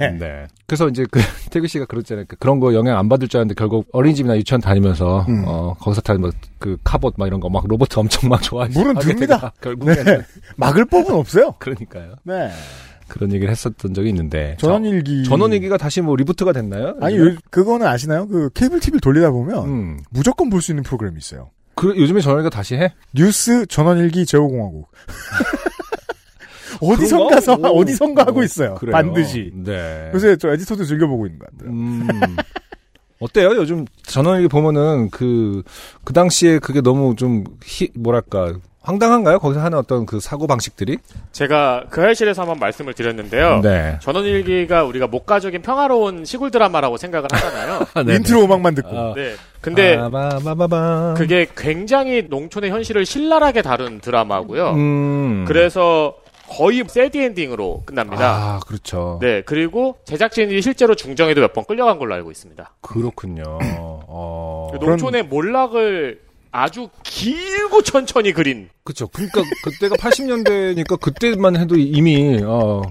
그래서 0.67 0.87
이제 0.89 1.05
그 1.09 1.19
태규 1.51 1.67
씨가 1.67 1.85
그랬잖아요. 1.85 2.25
그- 2.27 2.35
그런 2.37 2.59
거 2.59 2.73
영향 2.73 2.97
안 2.97 3.07
받을 3.07 3.27
줄 3.27 3.37
알았는데 3.39 3.55
결국 3.57 3.87
어린이집이나 3.93 4.35
유치원 4.37 4.61
다니면서 4.61 5.25
음. 5.29 5.43
어 5.45 5.75
거기서 5.79 6.01
타는 6.01 6.21
뭐 6.21 6.31
그 6.59 6.77
카봇 6.83 7.13
막 7.17 7.25
이런 7.27 7.39
거 7.39 7.47
막 7.49 7.65
로봇 7.67 7.97
엄청 7.97 8.29
막 8.29 8.41
좋아하게 8.43 8.77
물은 8.77 8.95
듭니다. 8.99 9.53
결국에는 9.61 10.03
네. 10.03 10.19
막을 10.57 10.83
법은 10.85 11.15
없어요. 11.15 11.53
그러니까요. 11.59 12.15
네. 12.23 12.51
그런 13.09 13.33
얘기를 13.33 13.51
했었던 13.51 13.93
적이 13.93 14.09
있는데 14.09 14.55
전원일기. 14.59 15.23
자, 15.25 15.29
전원일기가 15.29 15.77
다시 15.77 16.01
뭐 16.01 16.15
리부트가 16.15 16.53
됐나요? 16.53 16.95
아니? 17.01 17.17
요- 17.17 17.35
그거는 17.49 17.85
아시나요? 17.87 18.27
그 18.27 18.49
케이블 18.53 18.79
TV를 18.79 18.99
돌리다 19.01 19.31
보면 19.31 19.65
음. 19.65 19.99
무조건 20.09 20.49
볼 20.49 20.61
수 20.61 20.71
있는 20.71 20.83
프로그램이 20.83 21.17
있어요. 21.17 21.49
그 21.75 21.95
요즘에 21.97 22.21
전원일기가 22.21 22.49
다시 22.55 22.75
해? 22.75 22.93
뉴스 23.13 23.65
전원일기 23.65 24.25
제오공화국. 24.25 24.89
어디선가 26.81 27.41
서 27.41 27.55
그런가? 27.57 27.71
오. 27.71 27.79
어디선가 27.81 28.25
하고 28.27 28.39
어, 28.39 28.43
있어요. 28.43 28.75
그래요. 28.75 28.93
반드시. 28.93 29.51
네. 29.53 30.11
요새 30.13 30.37
저 30.37 30.49
에디터도 30.53 30.85
즐겨 30.85 31.07
보고 31.07 31.25
있는 31.25 31.39
것 31.39 31.49
같아요. 31.51 31.69
음. 31.71 32.07
어때요? 33.19 33.49
요즘 33.55 33.85
전원일기 34.03 34.47
보면은 34.47 35.09
그, 35.09 35.61
그 36.05 36.13
당시에 36.13 36.59
그게 36.59 36.79
너무 36.79 37.15
좀, 37.17 37.43
히, 37.65 37.89
뭐랄까, 37.95 38.53
황당한가요? 38.93 39.37
거기서 39.37 39.61
하는 39.61 39.77
어떤 39.77 40.05
그 40.07 40.19
사고 40.19 40.47
방식들이? 40.47 40.97
제가 41.31 41.83
그 41.91 42.01
할실에서 42.01 42.41
한번 42.41 42.57
말씀을 42.57 42.95
드렸는데요. 42.95 43.61
네. 43.61 43.97
전원일기가 44.01 44.83
우리가 44.83 45.05
목가적인 45.05 45.61
평화로운 45.61 46.25
시골 46.25 46.49
드라마라고 46.49 46.97
생각을 46.97 47.27
하잖아요. 47.31 47.85
네, 48.05 48.15
인트로 48.15 48.45
음악만 48.45 48.73
듣고. 48.75 48.89
아, 48.97 49.13
네. 49.15 49.33
근데 49.61 49.95
바바바바바. 49.97 51.13
그게 51.17 51.47
굉장히 51.55 52.25
농촌의 52.29 52.71
현실을 52.71 53.05
신랄하게 53.05 53.61
다룬 53.61 53.99
드라마고요. 54.01 54.71
음. 54.71 55.45
그래서 55.47 56.15
거의 56.49 56.83
sad 56.87 57.15
ending으로 57.15 57.83
끝납니다. 57.85 58.25
아, 58.55 58.59
그렇죠. 58.65 59.19
네, 59.21 59.43
그리고 59.45 59.97
제작진이 60.05 60.59
실제로 60.63 60.95
중정에도 60.95 61.41
몇 61.41 61.53
번 61.53 61.63
끌려간 61.65 61.99
걸로 61.99 62.15
알고 62.15 62.31
있습니다. 62.31 62.71
그렇군요. 62.81 63.43
어. 64.07 64.69
그 64.71 64.83
농촌의 64.83 65.23
몰락을 65.23 66.21
아주 66.51 66.89
길고 67.03 67.81
천천히 67.83 68.33
그린 68.33 68.69
그쵸. 68.83 69.07
그러니까 69.07 69.41
그때가 69.63 69.95
80년대니까 69.95 70.99
그때만 70.99 71.55
해도 71.57 71.75
이미, 71.75 72.41
어, 72.43 72.81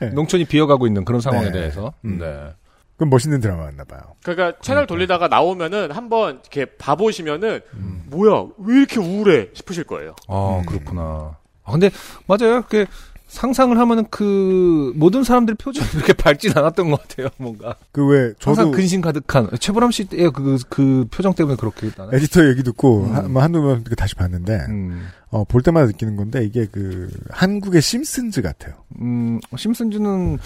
네. 0.00 0.08
농촌이 0.10 0.46
비어가고 0.46 0.86
있는 0.86 1.04
그런 1.04 1.20
상황에 1.20 1.46
네. 1.46 1.52
대해서. 1.52 1.92
음. 2.04 2.18
네. 2.18 2.54
그럼 2.96 3.10
멋있는 3.10 3.40
드라마였나 3.40 3.84
봐요. 3.84 4.00
그러니까 4.22 4.58
채널 4.60 4.86
돌리다가 4.86 5.28
나오면은 5.28 5.90
한번 5.90 6.40
이렇게 6.40 6.64
봐보시면은 6.76 7.60
뭐야 8.06 8.46
왜 8.58 8.76
이렇게 8.78 9.00
우울해 9.00 9.48
싶으실 9.54 9.84
거예요. 9.84 10.14
아, 10.28 10.60
음. 10.60 10.66
그렇구나. 10.66 11.36
아, 11.64 11.72
근데, 11.72 11.90
맞아요. 12.26 12.62
그, 12.68 12.86
상상을 13.32 13.76
하면은 13.78 14.04
그, 14.10 14.92
모든 14.94 15.24
사람들 15.24 15.54
표정이 15.54 15.88
그렇게 15.92 16.12
밝진 16.12 16.52
않았던 16.54 16.90
것 16.90 17.00
같아요, 17.00 17.28
뭔가. 17.38 17.76
그왜 17.90 18.34
항상 18.38 18.66
저도 18.66 18.70
근심 18.72 19.00
가득한. 19.00 19.48
최보람 19.58 19.90
씨의 19.90 20.30
그, 20.34 20.58
그 20.68 21.06
표정 21.10 21.32
때문에 21.34 21.56
그렇게 21.56 21.90
나는. 21.96 22.14
에디터 22.14 22.46
얘기 22.48 22.62
듣고 22.62 23.04
음. 23.06 23.16
한, 23.16 23.32
뭐 23.32 23.42
한두 23.42 23.62
번 23.62 23.82
다시 23.96 24.14
봤는데 24.14 24.66
음, 24.68 25.08
어, 25.30 25.44
볼 25.44 25.62
때마다 25.62 25.86
느끼는 25.86 26.16
건데 26.16 26.44
이게 26.44 26.66
그 26.70 27.10
한국의 27.30 27.80
심슨즈 27.80 28.42
같아요. 28.42 28.74
음, 29.00 29.40
심슨즈는, 29.56 30.38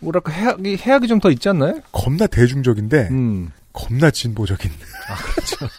뭐랄까, 0.00 0.32
해악이, 0.32 0.76
해악이 0.78 1.06
좀 1.06 1.20
더 1.20 1.30
있지 1.30 1.48
않나요? 1.48 1.80
겁나 1.92 2.26
대중적인데 2.26 3.08
음. 3.12 3.52
겁나 3.72 4.10
진보적인. 4.10 4.68
어, 4.70 5.14
그다 5.14 5.72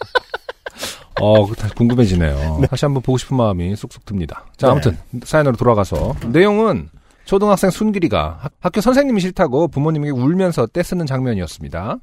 시 1.19 1.75
궁금해지네요. 1.75 2.61
다시 2.69 2.85
한번 2.85 3.01
보고 3.01 3.17
싶은 3.17 3.37
마음이 3.37 3.75
쑥쑥 3.75 4.05
듭니다. 4.05 4.45
자, 4.57 4.67
네. 4.67 4.71
아무튼, 4.71 4.97
사연으로 5.23 5.55
돌아가서. 5.55 6.15
내용은, 6.27 6.89
초등학생 7.25 7.69
순길이가 7.69 8.37
학- 8.41 8.51
학교 8.59 8.81
선생님이 8.81 9.21
싫다고 9.21 9.69
부모님에게 9.69 10.11
울면서 10.11 10.67
떼쓰는 10.67 11.05
장면이었습니다. 11.05 11.97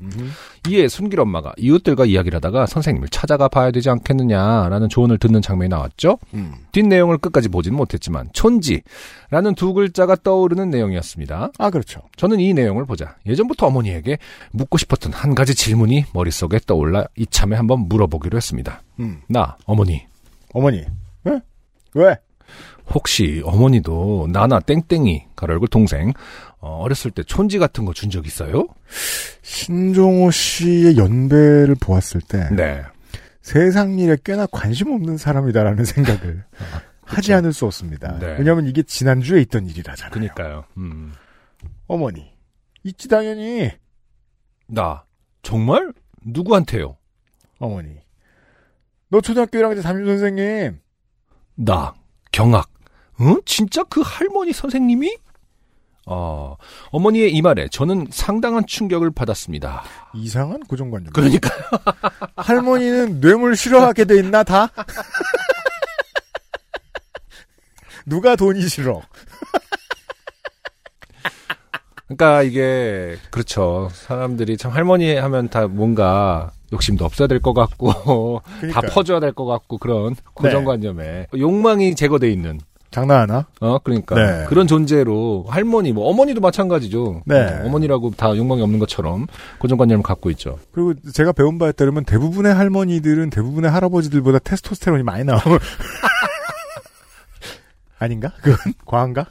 이에 0.68 0.88
순길 0.88 1.20
엄마가 1.20 1.52
이웃들과 1.58 2.06
이야기를 2.06 2.36
하다가 2.36 2.66
선생님을 2.66 3.08
찾아가 3.10 3.48
봐야 3.48 3.70
되지 3.70 3.90
않겠느냐라는 3.90 4.88
조언을 4.88 5.18
듣는 5.18 5.42
장면이 5.42 5.68
나왔죠. 5.68 6.18
음. 6.34 6.54
뒷 6.72 6.86
내용을 6.86 7.18
끝까지 7.18 7.48
보진 7.48 7.74
못했지만 7.74 8.28
촌지라는 8.32 9.54
두 9.56 9.74
글자가 9.74 10.16
떠오르는 10.22 10.70
내용이었습니다. 10.70 11.50
아, 11.58 11.70
그렇죠. 11.70 12.00
저는 12.16 12.40
이 12.40 12.54
내용을 12.54 12.86
보자 12.86 13.16
예전부터 13.26 13.66
어머니에게 13.66 14.18
묻고 14.52 14.78
싶었던 14.78 15.12
한 15.12 15.34
가지 15.34 15.54
질문이 15.54 16.06
머릿속에 16.14 16.60
떠올라 16.66 17.04
이참에 17.16 17.56
한번 17.56 17.80
물어보기로 17.88 18.36
했습니다. 18.36 18.82
음. 19.00 19.20
나 19.28 19.56
어머니 19.66 20.02
어머니. 20.54 20.82
왜? 21.24 21.40
왜? 21.94 22.16
혹시 22.92 23.42
어머니도 23.44 24.28
나나 24.32 24.60
땡땡이 24.60 25.26
가로 25.36 25.54
열고 25.54 25.68
동생 25.68 26.12
어, 26.58 26.80
어렸을 26.82 27.10
때 27.10 27.22
촌지 27.22 27.58
같은 27.58 27.84
거 27.84 27.92
준 27.92 28.10
적 28.10 28.26
있어요? 28.26 28.66
신종호 29.42 30.30
씨의 30.30 30.96
연배를 30.96 31.76
보았을 31.80 32.20
때 32.20 32.48
네. 32.50 32.82
세상 33.42 33.98
일에 33.98 34.16
꽤나 34.24 34.46
관심 34.46 34.92
없는 34.92 35.16
사람이다라는 35.16 35.84
생각을 35.84 36.44
하지 37.02 37.32
않을 37.32 37.52
수 37.52 37.66
없습니다. 37.66 38.18
네. 38.18 38.36
왜냐하면 38.38 38.66
이게 38.66 38.82
지난주에 38.82 39.40
있던 39.42 39.66
일이라잖아요. 39.66 40.12
그니까요. 40.12 40.64
음. 40.76 41.12
어머니. 41.86 42.30
있지 42.84 43.08
당연히. 43.08 43.70
나 44.68 45.04
정말 45.42 45.92
누구한테요? 46.24 46.96
어머니. 47.58 47.96
너 49.08 49.20
초등학교 49.20 49.58
1학년 49.58 49.74
때 49.76 49.82
담임 49.82 50.06
선생님. 50.06 50.78
나 51.56 51.94
경악. 52.30 52.69
응? 53.20 53.40
진짜 53.44 53.82
그 53.84 54.00
할머니 54.04 54.52
선생님이? 54.52 55.16
어, 56.06 56.56
어머니의 56.90 57.32
이 57.32 57.42
말에 57.42 57.68
저는 57.68 58.06
상당한 58.10 58.66
충격을 58.66 59.10
받았습니다. 59.12 59.82
이상한 60.14 60.60
고정관념. 60.60 61.12
그러니까 61.12 61.50
할머니는 62.36 63.20
뇌물 63.20 63.54
싫어하게 63.56 64.06
돼 64.06 64.16
있나 64.18 64.42
다? 64.42 64.70
누가 68.06 68.34
돈이 68.34 68.66
싫어? 68.68 69.02
그러니까 72.08 72.42
이게 72.42 73.16
그렇죠. 73.30 73.88
사람들이 73.92 74.56
참 74.56 74.72
할머니 74.72 75.14
하면 75.14 75.48
다 75.48 75.68
뭔가 75.68 76.50
욕심도 76.72 77.04
없어야 77.04 77.28
될 77.28 77.38
것 77.40 77.52
같고 77.54 78.42
다. 78.72 78.80
퍼줘야 78.80 79.20
될 79.20 79.32
것 79.32 79.44
같고 79.44 79.78
그런 79.78 80.16
고정관념에 80.34 81.28
욕망이 81.38 81.94
제거돼 81.94 82.30
있는 82.32 82.60
장난하나? 82.90 83.46
어 83.60 83.78
그러니까 83.78 84.16
네. 84.16 84.44
그런 84.48 84.66
존재로 84.66 85.46
할머니 85.48 85.92
뭐 85.92 86.08
어머니도 86.08 86.40
마찬가지죠. 86.40 87.22
네. 87.24 87.40
어, 87.40 87.66
어머니라고 87.66 88.10
다 88.12 88.36
욕망이 88.36 88.62
없는 88.62 88.78
것처럼 88.78 89.26
고정관념을 89.58 90.02
갖고 90.02 90.30
있죠. 90.30 90.58
그리고 90.72 90.94
제가 91.12 91.32
배운 91.32 91.58
바에 91.58 91.72
따르면 91.72 92.04
대부분의 92.04 92.52
할머니들은 92.52 93.30
대부분의 93.30 93.70
할아버지들보다 93.70 94.40
테스토스테론이 94.40 95.04
많이 95.04 95.24
나와요. 95.24 95.44
아닌가? 97.98 98.32
그건 98.42 98.72
과한가? 98.86 99.26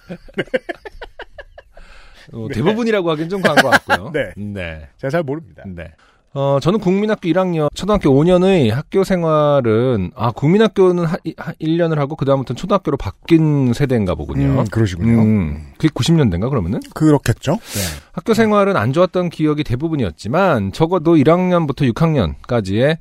어, 2.31 2.47
대부분이라고 2.53 3.09
하긴 3.11 3.29
좀 3.29 3.41
과한 3.41 3.63
것 3.63 3.69
같고요. 3.69 4.11
네. 4.13 4.33
네. 4.37 4.87
제가 4.97 5.09
잘 5.09 5.23
모릅니다. 5.23 5.63
네. 5.65 5.91
어, 6.33 6.59
저는 6.61 6.79
국민학교 6.79 7.27
1학년, 7.29 7.69
초등학교 7.73 8.11
5년의 8.11 8.69
학교 8.69 9.03
생활은, 9.03 10.11
아, 10.15 10.31
국민학교는 10.31 11.05
하, 11.05 11.17
1년을 11.17 11.95
하고, 11.95 12.15
그다음부터는 12.15 12.55
초등학교로 12.55 12.97
바뀐 12.97 13.73
세대인가 13.73 14.13
보군요. 14.13 14.59
음, 14.61 14.65
그러시군요. 14.69 15.21
음, 15.21 15.71
그게 15.79 15.87
90년대인가, 15.87 16.49
그러면은? 16.49 16.81
그렇겠죠? 16.93 17.53
네. 17.53 17.79
학교 18.11 18.35
생활은 18.35 18.77
안 18.77 18.93
좋았던 18.93 19.31
기억이 19.31 19.63
대부분이었지만, 19.63 20.71
적어도 20.71 21.15
1학년부터 21.15 21.91
6학년까지의 21.93 22.97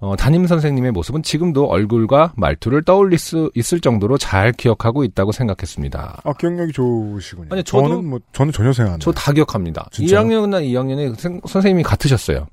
어, 0.00 0.16
담임 0.16 0.48
선생님의 0.48 0.90
모습은 0.90 1.22
지금도 1.22 1.66
얼굴과 1.66 2.32
말투를 2.36 2.82
떠올릴 2.82 3.20
수 3.20 3.52
있을 3.54 3.78
정도로 3.80 4.18
잘 4.18 4.50
기억하고 4.50 5.04
있다고 5.04 5.30
생각했습니다. 5.30 6.22
아, 6.24 6.32
기억력이 6.32 6.72
좋으시군요. 6.72 7.46
아니, 7.52 7.62
저도- 7.62 7.82
저는 7.88 8.04
뭐, 8.10 8.18
저는 8.32 8.52
전혀 8.52 8.72
생각 8.72 8.94
안 8.94 8.98
나요. 8.98 8.98
저 8.98 9.12
다 9.12 9.32
기억합니다. 9.32 9.86
진짜요? 9.92 10.26
1학년이나 10.26 10.60
2학년에 10.64 11.46
선생님이 11.46 11.84
같으셨어요. 11.84 12.48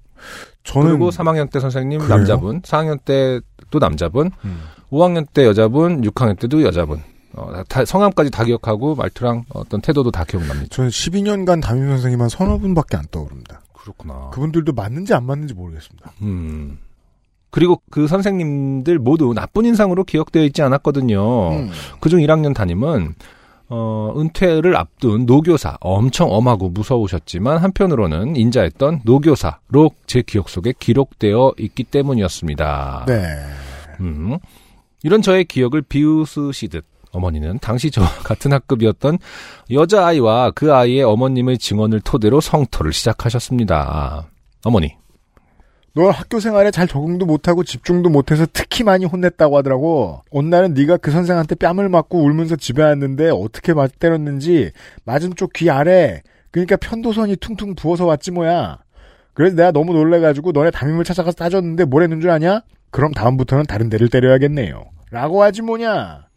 저는, 0.63 0.89
그리고 0.91 1.09
3학년 1.09 1.51
때 1.51 1.59
선생님 1.59 1.99
그래요? 1.99 2.17
남자분, 2.17 2.61
4학년 2.61 2.99
때또 3.03 3.79
남자분, 3.79 4.31
음. 4.45 4.61
5학년 4.91 5.25
때 5.31 5.45
여자분, 5.45 6.01
6학년 6.01 6.39
때도 6.39 6.63
여자분. 6.63 7.01
어, 7.33 7.63
다, 7.67 7.85
성함까지 7.85 8.31
다 8.31 8.43
기억하고 8.43 8.95
말투랑 8.95 9.45
어떤 9.49 9.81
태도도 9.81 10.11
다 10.11 10.23
기억납니다. 10.25 10.67
저는 10.71 10.89
12년간 10.89 11.61
담임 11.61 11.87
선생님 11.87 12.21
한 12.21 12.29
서너 12.29 12.57
분밖에 12.57 12.97
안 12.97 13.05
떠오릅니다. 13.11 13.61
그렇구나. 13.73 14.31
그분들도 14.33 14.73
맞는지 14.73 15.13
안 15.13 15.25
맞는지 15.25 15.53
모르겠습니다. 15.53 16.11
음. 16.21 16.79
그리고 17.51 17.81
그 17.89 18.07
선생님들 18.07 18.99
모두 18.99 19.33
나쁜 19.33 19.65
인상으로 19.65 20.03
기억되어 20.03 20.43
있지 20.43 20.61
않았거든요. 20.61 21.51
음. 21.51 21.71
그중 21.99 22.19
1학년 22.19 22.53
담임은 22.53 23.15
어, 23.69 24.13
은퇴를 24.17 24.75
앞둔 24.75 25.25
노교사, 25.25 25.77
엄청 25.79 26.31
엄하고 26.31 26.69
무서우셨지만 26.69 27.59
한편으로는 27.59 28.35
인자했던 28.35 29.01
노교사로 29.03 29.91
제 30.07 30.23
기억 30.23 30.49
속에 30.49 30.73
기록되어 30.77 31.53
있기 31.59 31.83
때문이었습니다. 31.83 33.05
네. 33.07 33.23
음. 33.99 34.37
이런 35.03 35.21
저의 35.21 35.45
기억을 35.45 35.81
비웃으시듯 35.83 36.83
어머니는 37.11 37.59
당시 37.59 37.91
저와 37.91 38.07
같은 38.23 38.53
학급이었던 38.53 39.17
여자아이와 39.71 40.51
그 40.51 40.73
아이의 40.73 41.03
어머님의 41.03 41.57
증언을 41.57 42.01
토대로 42.01 42.41
성토를 42.41 42.91
시작하셨습니다. 42.93 44.27
어머니, 44.63 44.95
너 45.95 46.09
학교 46.09 46.39
생활에 46.39 46.71
잘 46.71 46.87
적응도 46.87 47.25
못하고 47.25 47.63
집중도 47.63 48.09
못해서 48.09 48.45
특히 48.51 48.83
많이 48.83 49.05
혼냈다고 49.05 49.57
하더라고. 49.57 50.21
온 50.31 50.49
날은 50.49 50.73
네가 50.73 50.97
그 50.97 51.11
선생한테 51.11 51.55
뺨을 51.55 51.89
맞고 51.89 52.19
울면서 52.23 52.55
집에 52.55 52.83
왔는데 52.83 53.29
어떻게 53.29 53.73
맞 53.73 53.97
때렸는지 53.99 54.71
맞은 55.05 55.35
쪽 55.35 55.51
귀 55.53 55.69
아래 55.69 56.21
그러니까 56.51 56.75
편도선이 56.77 57.37
퉁퉁 57.37 57.75
부어서 57.75 58.05
왔지 58.05 58.31
뭐야. 58.31 58.79
그래서 59.33 59.55
내가 59.55 59.71
너무 59.71 59.93
놀래가지고 59.93 60.51
너네 60.51 60.71
담임을 60.71 61.03
찾아가서 61.03 61.35
따졌는데 61.37 61.85
뭘 61.85 62.03
했는 62.03 62.21
줄 62.21 62.29
아냐? 62.29 62.61
그럼 62.91 63.11
다음부터는 63.13 63.65
다른 63.65 63.89
데를 63.89 64.09
때려야겠네요. 64.09 64.83
라고 65.11 65.43
하지 65.43 65.61
뭐냐. 65.61 66.27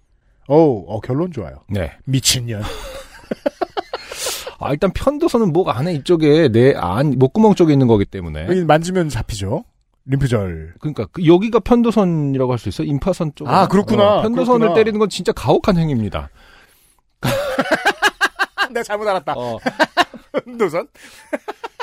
어우, 0.49 0.85
어, 0.89 1.01
결론 1.01 1.31
좋아요. 1.33 1.57
네. 1.69 1.93
미친년. 2.05 2.63
아, 4.65 4.71
일단 4.73 4.91
편도선은 4.93 5.53
목 5.53 5.69
안에 5.69 5.95
이쪽에 5.95 6.49
내 6.49 6.75
안, 6.77 7.19
목구멍 7.19 7.55
쪽에 7.55 7.73
있는 7.73 7.87
거기 7.87 8.05
때문에. 8.05 8.65
만지면 8.65 9.09
잡히죠. 9.09 9.65
림프절. 10.05 10.75
그러니까 10.81 11.07
그 11.13 11.25
여기가 11.27 11.61
편도선이라고 11.61 12.51
할 12.53 12.59
수 12.59 12.69
있어? 12.69 12.83
임파선 12.83 13.33
쪽. 13.35 13.49
아, 13.49 13.69
그렇구나. 13.69 14.23
편도선을 14.23 14.59
그렇구나. 14.61 14.75
때리는 14.75 14.99
건 14.99 15.09
진짜 15.09 15.33
가혹한 15.33 15.77
행위입니다. 15.77 16.29
내가 18.73 18.83
잘못 18.83 19.07
알았다. 19.07 19.35
어, 19.37 19.59
편도선? 20.47 20.89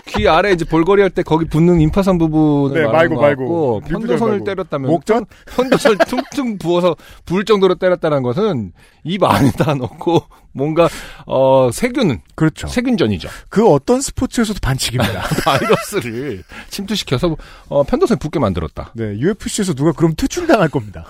귀 0.10 0.28
아래 0.28 0.52
이제 0.52 0.66
볼거리 0.66 1.02
할 1.02 1.10
때 1.12 1.24
거기 1.24 1.46
붙는 1.46 1.80
임파선 1.82 2.18
부분을 2.18 2.84
네, 2.84 2.88
말고, 2.92 3.16
것 3.16 3.22
말고. 3.22 3.82
편도선을 3.88 4.32
말고. 4.34 4.46
때렸다면 4.46 4.92
목전? 4.92 5.26
편도선을 5.48 5.98
퉁퉁 6.08 6.58
부어서 6.58 6.96
부을 7.26 7.46
정도로 7.46 7.76
때렸다는 7.76 8.22
것은 8.24 8.74
입 9.04 9.24
안에다 9.24 9.74
넣고 9.76 10.24
뭔가 10.52 10.90
어 11.26 11.70
세균 11.72 12.22
그렇죠. 12.36 12.68
세균전이죠. 12.68 13.30
그 13.50 13.68
어떤 13.68 14.02
스포츠에서도 14.02 14.60
반칙입니다. 14.62 15.22
바이러스를 15.46 16.44
침투시켜서 16.70 17.36
어, 17.68 17.84
편도선에 17.84 18.18
붙게 18.20 18.40
만들었다. 18.40 18.92
네, 18.96 19.18
UFC에서 19.20 19.74
누가 19.74 19.92
그럼 19.92 20.14
퇴출당할 20.16 20.70
겁니다. 20.70 21.06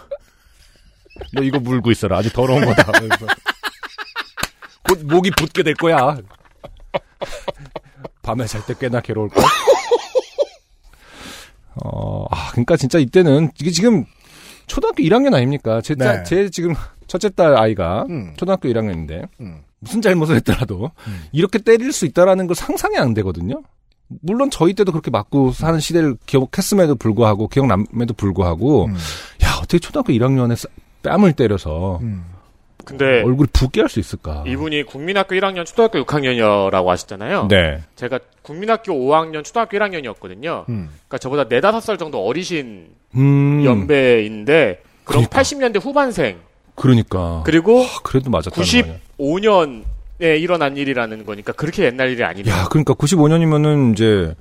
너 1.34 1.42
이거 1.44 1.60
물고 1.60 1.92
있어라. 1.92 2.18
아주 2.18 2.32
더러운 2.32 2.64
거다. 2.66 2.92
곧 4.88 5.00
목이 5.04 5.32
붙게 5.32 5.64
될 5.64 5.74
거야. 5.76 6.18
밤에 8.30 8.46
잘 8.46 8.62
때 8.66 8.76
꽤나 8.80 9.02
괴로울 9.02 9.30
걸. 9.30 9.44
어, 11.84 12.26
아, 12.30 12.52
그러니까 12.52 12.76
진짜 12.78 13.00
이때는 13.00 13.52
이게 13.60 13.72
지금 13.72 14.06
초등학교 14.68 15.02
1학년 15.04 15.34
아닙니까? 15.34 15.82
제, 15.82 15.96
네. 15.96 16.24
제 16.24 16.50
지금 16.50 16.76
첫째 17.08 17.30
딸 17.30 17.56
아이가 17.58 18.06
음. 18.10 18.34
초등학교 18.38 18.70
1학년인데 18.70 19.28
음. 19.40 19.62
무슨 19.80 20.02
잘못을 20.02 20.36
했더라도 20.36 20.92
이렇게 21.32 21.58
때릴 21.58 21.92
수 21.94 22.06
있다라는 22.06 22.48
걸 22.48 22.56
상상이 22.56 22.98
안 22.98 23.14
되거든요. 23.16 23.64
물론 24.22 24.50
저희 24.52 24.74
때도 24.74 24.92
그렇게 24.92 25.10
맞고 25.10 25.52
사는 25.54 25.80
시대를 25.80 26.18
기억했음에도 26.26 26.96
불구하고 26.96 27.48
기억남에도 27.48 28.14
불구하고 28.16 28.86
음. 28.86 28.94
야 29.44 29.56
어떻게 29.58 29.80
초등학교 29.80 30.12
1학년에 30.14 30.70
뺨을 31.04 31.34
때려서 31.34 32.00
음. 32.02 32.26
근데 32.86 33.22
얼굴이 33.24 33.48
붓게 33.54 33.82
할 33.82 33.90
수 33.90 34.00
있을까? 34.00 34.44
이분이 34.48 34.84
국민학교 34.84 35.36
1학년, 35.36 35.66
초등학교 35.66 36.04
6학년이라고 36.06 36.86
하셨잖아요. 36.88 37.48
네. 37.50 37.82
제가 37.96 38.20
국민학교 38.42 38.94
5학년, 38.94 39.44
초등학교 39.44 39.78
1학년이었거든요. 39.78 40.66
음. 40.70 40.90
그러니까 41.08 41.18
저보다 41.18 41.44
4, 41.50 41.60
5살 41.60 42.00
정도 42.00 42.26
어리신 42.26 42.88
음. 43.16 43.64
연배인데 43.66 44.82
그럼 45.04 45.26
그러니까. 45.26 45.42
80년대 45.42 45.82
후반생 45.84 46.40
그러니까. 46.76 47.44
그리고 47.46 47.84
아, 47.84 48.00
그래도 48.04 48.30
맞았다는 48.30 48.68
거냐. 48.84 48.98
95년 49.18 49.84
예, 50.22 50.38
일어난 50.38 50.76
일이라는 50.78 51.26
거니까 51.26 51.54
그렇게 51.54 51.86
옛날 51.86 52.10
일이 52.10 52.24
아니네요. 52.24 52.54
야, 52.54 52.68
그러니까 52.70 52.94
95년이면은 52.94 53.94
이제 53.94 54.34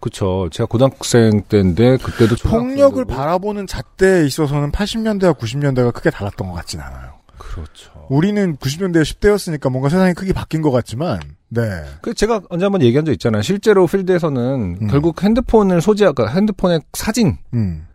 그쵸. 0.00 0.48
제가 0.52 0.66
고등학생 0.66 1.42
때인데 1.48 1.96
그때도 1.98 2.36
폭력을. 2.48 3.04
바라보는 3.04 3.66
잣대에 3.66 4.24
있어서는 4.26 4.70
80년대와 4.72 5.38
90년대가 5.38 5.92
크게 5.92 6.10
달랐던 6.10 6.48
것 6.48 6.54
같진 6.54 6.80
않아요. 6.80 7.14
그렇죠. 7.56 8.06
우리는 8.08 8.56
90년대 8.56 9.02
10대였으니까 9.02 9.70
뭔가 9.70 9.88
세상이 9.88 10.14
크게 10.14 10.32
바뀐 10.32 10.62
것 10.62 10.70
같지만, 10.70 11.18
네. 11.48 11.62
그 12.02 12.14
제가 12.14 12.42
언제 12.50 12.64
한번 12.64 12.82
얘기한 12.82 13.04
적 13.04 13.12
있잖아요. 13.12 13.42
실제로 13.42 13.86
필드에서는 13.86 14.76
음. 14.82 14.86
결국 14.88 15.22
핸드폰을 15.22 15.80
소지하고 15.80 16.28
핸드폰의 16.28 16.80
사진을 16.92 17.34
음. 17.54 17.86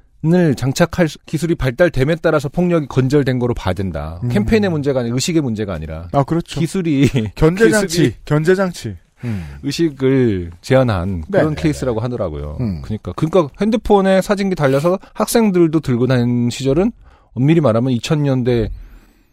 장착할 0.58 1.08
수- 1.08 1.18
기술이 1.26 1.56
발달됨에 1.56 2.16
따라서 2.22 2.50
폭력이 2.50 2.88
건절된 2.88 3.40
거로 3.40 3.54
봐야 3.54 3.74
된다. 3.74 4.20
음. 4.24 4.30
캠페인의 4.30 4.70
문제가 4.70 5.00
아니라 5.02 5.14
의식의 5.16 5.42
문제가 5.42 5.74
아니라 5.74 6.08
아, 6.12 6.24
그렇죠. 6.24 6.60
기술이 6.60 7.10
견제장치, 7.36 8.16
견제장치. 8.26 8.96
음. 9.24 9.46
의식을 9.64 10.50
제한한 10.62 11.24
네, 11.28 11.40
그런 11.40 11.54
네, 11.56 11.62
케이스라고 11.62 12.00
하더라고요. 12.00 12.58
음. 12.60 12.82
그러니까 12.82 13.14
그러니까 13.16 13.50
핸드폰에 13.62 14.22
사진기 14.22 14.56
달려서 14.56 14.98
학생들도 15.14 15.80
들고 15.82 16.08
다니는 16.08 16.50
시절은 16.50 16.92
엄밀히 17.34 17.62
말하면 17.62 17.94
2000년대 17.94 18.70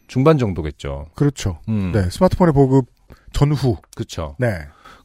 중반 0.09 0.39
정도겠죠. 0.39 1.07
그렇죠. 1.15 1.59
음. 1.69 1.93
네. 1.93 2.09
스마트폰의 2.11 2.53
보급 2.53 2.87
전후. 3.33 3.77
그렇죠. 3.95 4.35
네. 4.39 4.49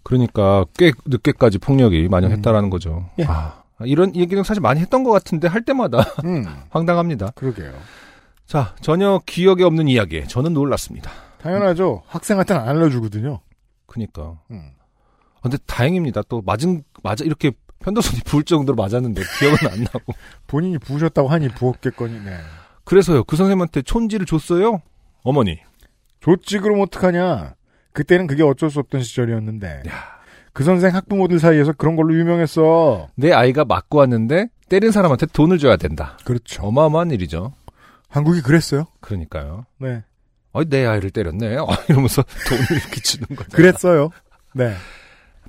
그러니까 0.01 0.65
꽤 0.77 0.91
늦게까지 1.05 1.59
폭력이 1.59 2.07
만연했다라는 2.09 2.69
거죠. 2.69 3.09
예. 3.19 3.25
아, 3.27 3.63
이런 3.85 4.15
얘기는 4.15 4.41
사실 4.43 4.61
많이 4.61 4.79
했던 4.81 5.03
것 5.03 5.11
같은데 5.11 5.47
할 5.47 5.63
때마다 5.63 5.99
음. 6.25 6.45
황당합니다. 6.71 7.31
그러게요. 7.35 7.73
자, 8.45 8.75
전혀 8.81 9.19
기억에 9.25 9.63
없는 9.63 9.87
이야기에 9.87 10.25
저는 10.25 10.53
놀랐습니다. 10.53 11.11
당연하죠. 11.41 12.03
학생한테는 12.07 12.61
안 12.61 12.67
알려주거든요. 12.69 13.39
그니까. 13.85 14.39
음. 14.51 14.71
근데 15.41 15.57
다행입니다. 15.65 16.21
또 16.29 16.41
맞은 16.41 16.83
맞아 17.03 17.25
이렇게 17.25 17.51
편도선이 17.79 18.21
부을 18.25 18.43
정도로 18.43 18.75
맞았는데 18.77 19.21
기억은 19.39 19.57
안 19.69 19.79
나고. 19.83 20.13
본인이 20.47 20.77
부으셨다고 20.77 21.27
하니 21.27 21.49
부었겠거니, 21.49 22.21
네. 22.21 22.37
그래서요. 22.85 23.23
그 23.25 23.35
선생님한테 23.35 23.81
촌지를 23.81 24.25
줬어요. 24.25 24.81
어머니. 25.23 25.57
줬지, 26.21 26.59
그럼 26.59 26.81
어떡하냐. 26.81 27.55
그때는 27.93 28.27
그게 28.27 28.43
어쩔 28.43 28.69
수 28.69 28.79
없던 28.79 29.03
시절이었는데. 29.03 29.83
그 30.53 30.63
선생 30.63 30.93
학부모들 30.95 31.39
사이에서 31.39 31.73
그런 31.73 31.95
걸로 31.95 32.13
유명했어. 32.15 33.09
내 33.15 33.31
아이가 33.31 33.65
맞고 33.65 33.97
왔는데 33.99 34.47
때린 34.69 34.91
사람한테 34.91 35.25
돈을 35.27 35.57
줘야 35.57 35.77
된다. 35.77 36.17
그렇죠. 36.25 36.63
어마어마한 36.63 37.11
일이죠. 37.11 37.53
한국이 38.09 38.41
그랬어요. 38.41 38.85
그러니까요. 38.99 39.65
네. 39.79 40.03
어, 40.51 40.63
내 40.63 40.85
아이를 40.85 41.09
때렸네. 41.09 41.57
어, 41.57 41.67
이러면서 41.89 42.23
돈을 42.47 42.63
이렇게 42.71 43.01
주는 43.01 43.27
거죠. 43.35 43.49
그랬어요. 43.51 44.09
네. 44.53 44.75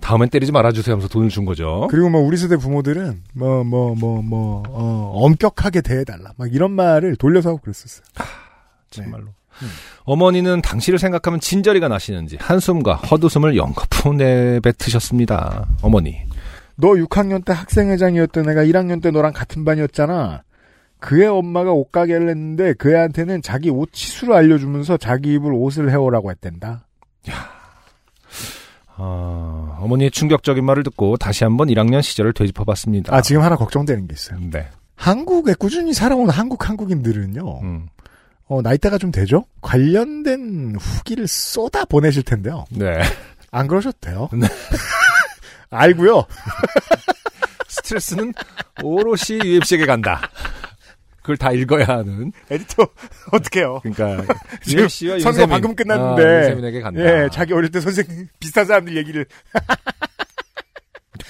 다음엔 0.00 0.28
때리지 0.30 0.52
말아주세요 0.52 0.94
하면서 0.94 1.08
돈을 1.08 1.28
준 1.28 1.44
거죠. 1.44 1.86
그리고 1.90 2.08
뭐 2.10 2.20
우리 2.22 2.36
세대 2.38 2.56
부모들은 2.56 3.22
뭐 3.34 3.62
뭐 3.64 3.94
뭐 3.94 4.22
뭐 4.22 4.62
어, 4.68 5.12
엄격하게 5.24 5.82
대해달라 5.82 6.32
막 6.36 6.52
이런 6.52 6.72
말을 6.72 7.16
돌려서 7.16 7.50
하고 7.50 7.58
그랬었어요. 7.58 8.04
정말로. 8.90 9.28
어머니는 10.04 10.62
당시를 10.62 10.98
생각하면 10.98 11.40
진저리가 11.40 11.88
나시는지 11.88 12.36
한숨과 12.40 12.94
헛웃음을 12.96 13.56
연거푸 13.56 14.14
내뱉으셨습니다. 14.14 15.66
어머니. 15.82 16.20
너 16.76 16.88
6학년 16.90 17.44
때 17.44 17.52
학생회장이었던 17.52 18.50
애가 18.50 18.64
1학년 18.64 19.02
때 19.02 19.10
너랑 19.10 19.32
같은 19.32 19.64
반이었잖아. 19.64 20.42
그의 20.98 21.26
엄마가 21.28 21.72
옷가게를 21.72 22.28
했는데 22.30 22.72
그 22.74 22.92
애한테는 22.94 23.42
자기 23.42 23.70
옷 23.70 23.92
치수를 23.92 24.34
알려주면서 24.34 24.96
자기 24.96 25.34
입을 25.34 25.52
옷을 25.52 25.90
해오라고 25.90 26.30
했댄다. 26.30 26.86
아, 28.96 29.76
어머니의 29.80 30.10
충격적인 30.10 30.64
말을 30.64 30.82
듣고 30.84 31.16
다시 31.16 31.44
한번 31.44 31.68
1학년 31.68 32.00
시절을 32.00 32.32
되짚어봤습니다. 32.32 33.14
아 33.14 33.20
지금 33.20 33.42
하나 33.42 33.56
걱정되는 33.56 34.06
게 34.06 34.14
있어요. 34.14 34.38
네. 34.50 34.66
한국에 34.96 35.54
꾸준히 35.54 35.92
살아온 35.92 36.30
한국 36.30 36.68
한국인들은요. 36.68 37.60
음. 37.62 37.88
어, 38.46 38.60
나이대가 38.62 38.98
좀 38.98 39.10
되죠? 39.10 39.46
관련된 39.62 40.76
후기를 40.78 41.26
쏟아 41.26 41.84
보내실 41.84 42.22
텐데요. 42.22 42.64
네. 42.70 43.00
안 43.50 43.66
그러셔도 43.66 43.96
돼요. 44.00 44.28
네. 44.32 44.46
알고요. 45.70 46.24
스트레스는 47.68 48.32
오롯이 48.82 49.40
UMC에게 49.44 49.86
간다. 49.86 50.20
그걸 51.22 51.36
다 51.38 51.52
읽어야 51.52 51.86
하는. 51.86 52.32
에디터 52.50 52.86
어떡해요. 53.32 53.80
그러니까 53.82 54.34
지금 54.62 54.80
UMC와 54.82 55.18
선거 55.20 55.46
방금 55.46 55.74
끝났는데 55.74 56.22
아, 56.24 56.38
윤세민에게 56.42 56.80
간다. 56.82 57.00
예, 57.00 57.28
자기 57.32 57.54
어릴 57.54 57.70
때 57.70 57.80
선생 57.80 58.28
비슷한 58.38 58.66
사람들 58.66 58.94
얘기를 58.96 59.24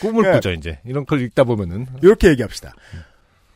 꿈을 0.00 0.27
예. 0.27 0.33
꾸죠 0.33 0.50
이제. 0.50 0.81
이런 0.85 1.07
걸 1.07 1.20
읽다 1.22 1.44
보면은. 1.44 1.87
이렇게 2.03 2.29
얘기합시다. 2.31 2.74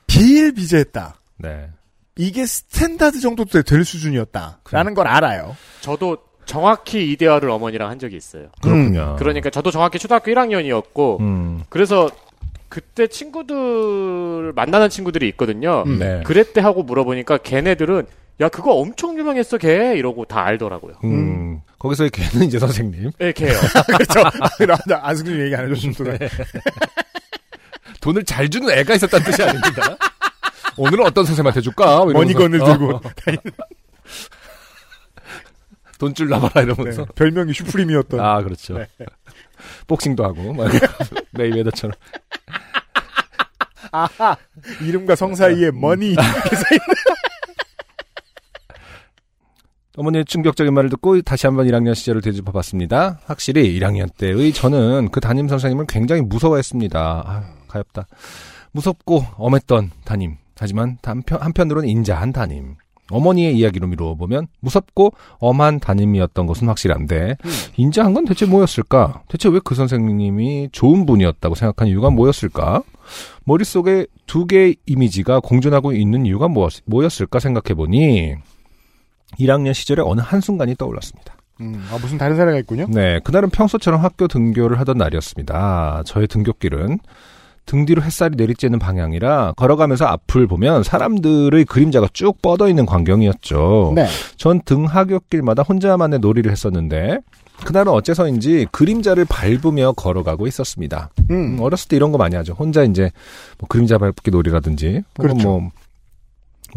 비일비재했다. 0.06 1.16
네. 1.38 1.70
이게 2.18 2.44
standard 2.44 3.20
정도 3.20 3.44
되- 3.44 3.62
될 3.62 3.84
수준이었다라는 3.84 4.94
걸 4.94 5.06
알아요. 5.06 5.56
저도 5.80 6.18
정확히 6.44 7.10
이 7.12 7.16
대화를 7.16 7.48
어머니랑 7.50 7.88
한 7.90 7.98
적이 7.98 8.16
있어요. 8.16 8.48
그렇군요. 8.60 9.16
그러니까 9.18 9.50
저도 9.50 9.70
정확히 9.70 9.98
초등학교 9.98 10.30
1학년이었고 10.32 11.20
음. 11.20 11.62
그래서 11.68 12.10
그때 12.68 13.06
친구들 13.06 14.52
만나는 14.54 14.88
친구들이 14.90 15.28
있거든요. 15.30 15.84
음. 15.86 15.98
네. 15.98 16.22
그랬대 16.24 16.60
하고 16.60 16.82
물어보니까 16.82 17.38
걔네들은 17.38 18.06
야 18.40 18.48
그거 18.48 18.72
엄청 18.74 19.18
유명했어 19.18 19.58
걔 19.58 19.94
이러고 19.96 20.24
다 20.24 20.44
알더라고요. 20.44 20.94
음. 21.04 21.60
거기서의 21.78 22.10
걔는 22.10 22.46
이제 22.46 22.58
선생님. 22.58 23.10
예, 23.20 23.32
걔요. 23.32 23.52
그렇죠. 23.86 24.22
나 24.86 25.00
안승준 25.02 25.40
얘기 25.44 25.54
안 25.54 25.64
해줬으면 25.70 25.94
또 25.94 26.04
나- 26.04 26.18
돈을 28.00 28.24
잘 28.24 28.48
주는 28.48 28.68
애가 28.70 28.94
있었다는 28.94 29.26
뜻이 29.26 29.42
아닙니다. 29.42 29.96
오늘은 30.78 31.04
어떤 31.04 31.24
선생님한테 31.24 31.60
줄까? 31.60 32.04
뭐. 32.04 32.12
머니건을 32.12 32.58
들고 32.58 32.96
어, 32.96 33.00
돈줄 35.98 36.28
나봐라 36.28 36.52
네, 36.54 36.62
이러면서. 36.62 37.04
별명이 37.14 37.52
슈프림이었던 37.52 38.20
아, 38.20 38.40
그렇죠. 38.42 38.78
네. 38.78 38.86
복싱도 39.88 40.24
하고, 40.24 40.54
메이웨더처럼. 41.32 41.94
아하 43.90 44.36
이름과 44.82 45.16
성 45.16 45.34
사이에 45.34 45.70
머니 45.70 46.14
어머니의 49.96 50.26
충격적인 50.26 50.74
말을 50.74 50.90
듣고 50.90 51.20
다시 51.22 51.46
한번 51.46 51.66
1학년 51.66 51.94
시절을 51.94 52.20
되짚어 52.20 52.52
봤습니다. 52.52 53.18
확실히 53.24 53.78
1학년 53.80 54.14
때의 54.16 54.52
저는 54.52 55.10
그 55.10 55.20
담임 55.20 55.48
선생님을 55.48 55.86
굉장히 55.88 56.20
무서워했습니다. 56.22 57.00
아, 57.00 57.54
가엽다. 57.66 58.06
무섭고 58.72 59.24
엄했던 59.36 59.90
담임. 60.04 60.36
하지만 60.58 60.98
한편, 61.02 61.40
한편으로는 61.40 61.88
인자한 61.88 62.32
담임. 62.32 62.76
어머니의 63.10 63.56
이야기로 63.56 63.86
미루어 63.86 64.14
보면 64.16 64.48
무섭고 64.60 65.12
엄한 65.38 65.80
담임이었던 65.80 66.46
것은 66.46 66.68
확실한데 66.68 67.36
인자한 67.78 68.12
건 68.12 68.26
대체 68.26 68.44
뭐였을까? 68.44 69.22
대체 69.28 69.48
왜 69.48 69.60
그 69.64 69.74
선생님이 69.74 70.68
좋은 70.72 71.06
분이었다고 71.06 71.54
생각한 71.54 71.88
이유가 71.88 72.10
뭐였을까? 72.10 72.82
머릿속에 73.44 74.06
두 74.26 74.46
개의 74.46 74.76
이미지가 74.86 75.40
공존하고 75.40 75.92
있는 75.92 76.26
이유가 76.26 76.48
무엇, 76.48 76.82
뭐였 76.84 77.18
을까 77.22 77.38
생각해 77.40 77.74
보니 77.74 78.34
1학년 79.40 79.72
시절에 79.72 80.02
어느 80.04 80.20
한순간이 80.20 80.74
떠올랐습니다. 80.76 81.34
음, 81.60 81.82
아, 81.90 81.98
무슨 81.98 82.18
다른 82.18 82.36
사례가 82.36 82.58
있군요. 82.58 82.86
네, 82.90 83.20
그날은 83.24 83.50
평소처럼 83.50 84.02
학교 84.04 84.28
등교를 84.28 84.78
하던 84.80 84.98
날이었습니다. 84.98 86.02
저의 86.06 86.28
등교길은 86.28 86.98
등 87.68 87.84
뒤로 87.84 88.02
햇살이 88.02 88.34
내리쬐는 88.34 88.80
방향이라 88.80 89.52
걸어가면서 89.56 90.06
앞을 90.06 90.46
보면 90.46 90.82
사람들의 90.82 91.66
그림자가 91.66 92.08
쭉 92.14 92.40
뻗어 92.40 92.66
있는 92.66 92.86
광경이었죠. 92.86 93.92
네. 93.94 94.06
전 94.38 94.62
등하굣길마다 94.62 95.62
혼자만의 95.62 96.20
놀이를 96.20 96.50
했었는데 96.50 97.18
그날은 97.66 97.92
어째서인지 97.92 98.68
그림자를 98.72 99.26
밟으며 99.26 99.92
걸어가고 99.92 100.46
있었습니다. 100.46 101.10
음. 101.30 101.56
음, 101.56 101.60
어렸을 101.60 101.88
때 101.88 101.96
이런 101.96 102.10
거 102.10 102.16
많이 102.16 102.36
하죠. 102.36 102.54
혼자 102.54 102.84
이제 102.84 103.10
뭐 103.58 103.68
그림자 103.68 103.98
밟기 103.98 104.30
놀이라든지 104.30 105.02
그렇죠. 105.18 105.36
뭐 105.46 105.70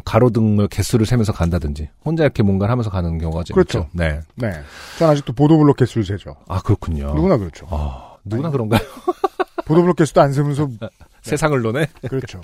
가로등을 0.03 0.67
개수를 0.67 1.05
세면서 1.05 1.31
간다든지 1.31 1.87
혼자 2.03 2.23
이렇게 2.23 2.43
뭔가를 2.43 2.69
하면서 2.69 2.89
가는 2.89 3.17
경우가 3.17 3.43
좀 3.43 3.55
그렇죠. 3.55 3.79
있죠. 3.79 3.89
네. 3.93 4.19
네. 4.35 4.51
전 4.99 5.09
아직도 5.09 5.31
보도블록 5.31 5.77
개수를 5.77 6.03
세죠. 6.03 6.35
아 6.49 6.61
그렇군요. 6.61 7.13
누구나 7.13 7.37
그렇죠. 7.37 7.65
아, 7.69 8.15
누구나 8.25 8.49
그런가요? 8.49 8.81
보도블록 9.65 9.95
개수도 9.95 10.21
안 10.21 10.33
세면서 10.33 10.69
세상을 11.21 11.61
노네. 11.61 11.87
그렇죠. 12.07 12.41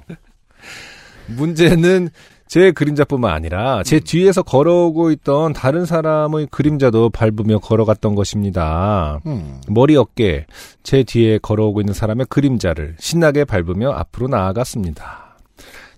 문제는 1.27 2.09
제 2.47 2.71
그림자뿐만 2.71 3.31
아니라 3.33 3.83
제 3.83 3.99
뒤에서 3.99 4.41
걸어오고 4.41 5.11
있던 5.11 5.51
다른 5.53 5.85
사람의 5.85 6.47
그림자도 6.49 7.09
밟으며 7.09 7.59
걸어갔던 7.59 8.15
것입니다. 8.15 9.19
음. 9.25 9.59
머리 9.67 9.97
어깨 9.97 10.45
제 10.83 11.03
뒤에 11.03 11.39
걸어오고 11.39 11.81
있는 11.81 11.93
사람의 11.93 12.27
그림자를 12.29 12.95
신나게 12.99 13.43
밟으며 13.43 13.91
앞으로 13.91 14.27
나아갔습니다. 14.29 15.27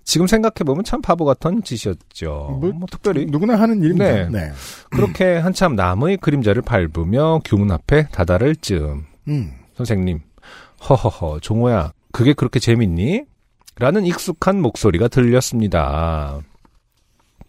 지금 0.02 0.26
생각해보면 0.26 0.82
참 0.82 1.00
바보 1.00 1.24
같은 1.24 1.62
짓이었죠. 1.62 2.58
뭐, 2.60 2.72
뭐, 2.72 2.88
특별히. 2.90 3.26
누구나 3.26 3.54
하는 3.54 3.80
일입니다. 3.80 4.12
네. 4.12 4.28
네. 4.28 4.52
그렇게 4.90 5.36
한참 5.36 5.76
남의 5.76 6.16
그림자를 6.16 6.62
밟으며 6.62 7.42
교문 7.44 7.70
앞에 7.70 8.08
다다를 8.08 8.56
즈음. 8.56 9.04
음. 9.28 9.52
선생님, 9.76 10.20
허허허, 10.88 11.40
종호야, 11.40 11.92
그게 12.12 12.32
그렇게 12.32 12.58
재밌니? 12.58 13.22
라는 13.78 14.04
익숙한 14.04 14.60
목소리가 14.60 15.08
들렸습니다. 15.08 16.40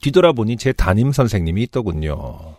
뒤돌아보니 0.01 0.57
제 0.57 0.71
담임 0.73 1.11
선생님이 1.11 1.63
있더군요. 1.63 2.55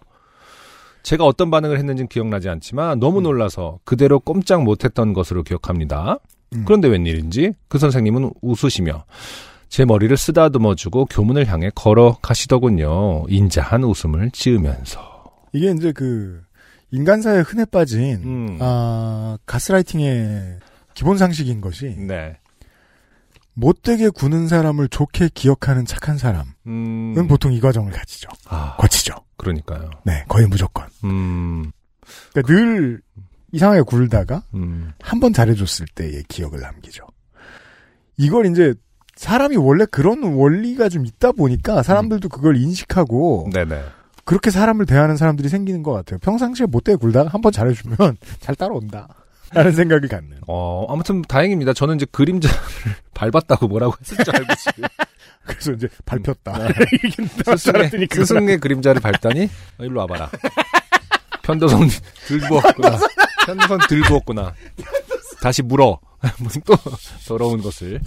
제가 1.03 1.25
어떤 1.25 1.51
반응을 1.51 1.79
했는지는 1.79 2.09
기억나지 2.09 2.49
않지만 2.49 3.01
너무 3.01 3.21
놀라서 3.21 3.79
그대로 3.85 4.21
꼼짝 4.21 4.63
못했던 4.63 5.13
것으로 5.13 5.43
기억합니다. 5.43 6.19
음. 6.55 6.65
그런데 6.65 6.89
웬일인지 6.89 7.55
그 7.69 7.79
선생님은 7.79 8.31
웃으시며 8.41 9.05
제 9.69 9.85
머리를 9.85 10.15
쓰다듬어주고 10.17 11.07
교문을 11.07 11.47
향해 11.47 11.71
걸어가시더군요. 11.75 13.25
인자한 13.29 13.85
웃음을 13.85 14.31
지으면서. 14.31 15.01
이게 15.53 15.71
이제 15.71 15.93
그 15.93 16.43
인간사에 16.93 17.41
흔해 17.41 17.65
빠진 17.65 18.23
음. 18.23 18.59
아, 18.61 19.39
가스라이팅의 19.47 20.59
기본 20.95 21.19
상식인 21.19 21.61
것이 21.61 21.97
네. 21.97 22.39
못되게 23.55 24.09
구는 24.11 24.47
사람을 24.47 24.89
좋게 24.89 25.31
기억하는 25.35 25.85
착한 25.85 26.19
사람은 26.19 26.53
음. 26.67 27.27
보통 27.29 27.53
이 27.53 27.61
과정을 27.61 27.93
가지죠. 27.93 28.29
아, 28.47 28.77
거치죠. 28.77 29.15
그러니까요. 29.37 29.91
네, 30.05 30.25
거의 30.29 30.47
무조건. 30.47 30.87
음. 31.05 31.71
그러니까 32.31 32.53
늘 32.53 33.01
이상하게 33.53 33.83
굴다가 33.83 34.45
음. 34.55 34.93
한번 35.01 35.33
잘해줬을 35.33 35.87
때의 35.95 36.25
기억을 36.29 36.61
남기죠. 36.61 37.07
이걸 38.19 38.47
이제 38.47 38.75
사람이 39.17 39.57
원래 39.57 39.85
그런 39.87 40.23
원리가 40.23 40.89
좀 40.89 41.07
있다 41.07 41.33
보니까 41.33 41.83
사람들도 41.83 42.29
그걸 42.29 42.57
인식하고 42.57 43.51
네네. 43.53 43.83
그렇게 44.25 44.51
사람을 44.51 44.87
대하는 44.87 45.17
사람들이 45.17 45.49
생기는 45.49 45.83
것 45.83 45.93
같아요. 45.93 46.19
평상시에 46.21 46.67
못되게 46.67 46.97
굴다가 46.97 47.31
한 47.31 47.41
번 47.43 47.51
잘해주면 47.53 47.97
잘 48.41 48.55
따라온다. 48.55 49.09
라는 49.55 49.73
생각을 49.73 50.09
갖는. 50.09 50.39
어, 50.47 50.87
아무튼 50.89 51.21
다행입니다. 51.23 51.75
저는 51.75 51.97
이제 51.97 52.07
그림자를 52.11 52.57
밟았다고 53.13 53.69
뭐라고 53.69 53.95
했을 54.01 54.25
줄 54.25 54.35
알고 54.35 54.55
지금. 54.55 54.85
그래서 55.45 55.73
이제 55.73 55.89
밟혔다. 56.07 56.69
네. 56.69 56.73
이게 57.05 57.27
스승의. 57.57 58.09
스승의 58.11 58.59
그림자를 58.61 59.01
밟다니? 59.03 59.51
어, 59.79 59.85
일로 59.85 60.01
와봐라. 60.01 60.31
편도선 61.43 61.89
들고 62.27 62.55
왔구나. 62.55 62.99
편도선 63.47 63.81
들고 63.89 64.15
왔구나. 64.15 64.55
다시 65.43 65.61
물어. 65.63 65.99
무슨 66.39 66.63
또 66.65 66.75
더러운 67.27 67.61
것을. 67.61 68.01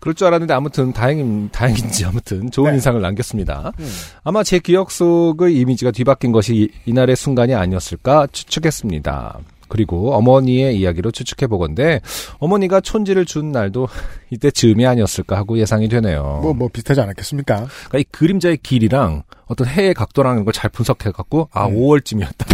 그럴 0.00 0.14
줄 0.14 0.26
알았는데 0.28 0.52
아무튼 0.54 0.92
다행인 0.92 1.50
다행인지 1.50 2.04
아무튼 2.06 2.50
좋은 2.50 2.70
네. 2.70 2.76
인상을 2.76 3.00
남겼습니다. 3.00 3.72
음. 3.78 3.92
아마 4.24 4.42
제 4.42 4.58
기억 4.58 4.90
속의 4.90 5.54
이미지가 5.56 5.90
뒤바뀐 5.92 6.32
것이 6.32 6.54
이- 6.56 6.68
이날의 6.86 7.16
순간이 7.16 7.54
아니었을까 7.54 8.26
추측했습니다. 8.32 9.38
그리고 9.68 10.14
어머니의 10.14 10.76
이야기로 10.80 11.12
추측해 11.12 11.46
보건데 11.46 12.00
어머니가 12.38 12.80
촌지를 12.80 13.24
준 13.24 13.52
날도 13.52 13.88
이때 14.30 14.50
즈음이 14.50 14.84
아니었을까 14.84 15.36
하고 15.36 15.58
예상이 15.58 15.88
되네요. 15.88 16.40
뭐, 16.42 16.52
뭐 16.54 16.68
비슷하지 16.72 17.00
않았겠습니까? 17.02 17.54
그러니까 17.88 17.98
이 17.98 18.04
그림자의 18.10 18.56
길이랑 18.58 19.22
어떤 19.46 19.68
해의 19.68 19.94
각도라는 19.94 20.44
걸 20.44 20.52
잘 20.54 20.70
분석해 20.70 21.12
갖고 21.12 21.48
아 21.52 21.66
음. 21.66 21.76
5월쯤이었다. 21.76 22.46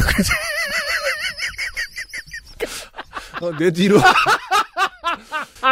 어, 3.43 3.51
내 3.59 3.71
뒤로 3.71 3.99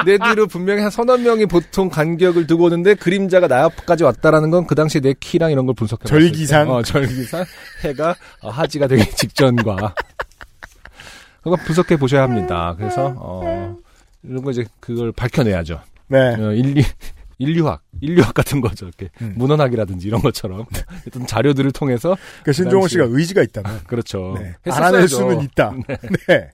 내 0.04 0.18
뒤로 0.18 0.46
분명히 0.46 0.82
한 0.82 0.90
서너 0.90 1.16
명이 1.18 1.46
보통 1.46 1.88
간격을 1.88 2.46
두고 2.46 2.64
오는데 2.64 2.94
그림자가 2.94 3.48
나 3.48 3.64
앞까지 3.64 4.04
왔다라는 4.04 4.50
건 4.50 4.66
그 4.66 4.74
당시 4.74 5.00
내 5.00 5.14
키랑 5.18 5.50
이런 5.52 5.66
걸 5.66 5.74
분석해 5.74 6.04
때, 6.04 6.08
절기상? 6.08 6.70
어, 6.70 6.82
절기상 6.82 7.44
해가 7.84 8.14
어, 8.40 8.50
하지가 8.50 8.86
되기 8.86 9.04
직전과 9.16 9.94
그거 11.42 11.56
분석해 11.56 11.96
보셔야 11.98 12.22
합니다. 12.22 12.74
그래서 12.78 13.14
어 13.18 13.76
이런 14.22 14.42
거 14.42 14.50
이제 14.50 14.64
그걸 14.80 15.12
밝혀내야죠. 15.12 15.80
네. 16.08 16.18
어, 16.36 16.52
인류 16.52 16.82
인류학, 17.38 17.82
인류학 18.00 18.32
같은 18.32 18.60
거죠. 18.60 18.86
이렇게 18.86 19.10
음. 19.20 19.34
문헌학이라든지 19.36 20.06
이런 20.06 20.22
것처럼 20.22 20.64
어떤 21.06 21.26
자료들을 21.26 21.72
통해서 21.72 22.16
그러니까 22.42 22.52
신종호 22.52 22.86
당시에- 22.86 22.90
씨가 22.90 23.04
의지가 23.08 23.42
있다면. 23.42 23.80
그렇죠. 23.86 24.36
네. 24.38 24.54
알아낼 24.70 25.08
수는 25.08 25.40
있다. 25.42 25.72
네. 26.28 26.50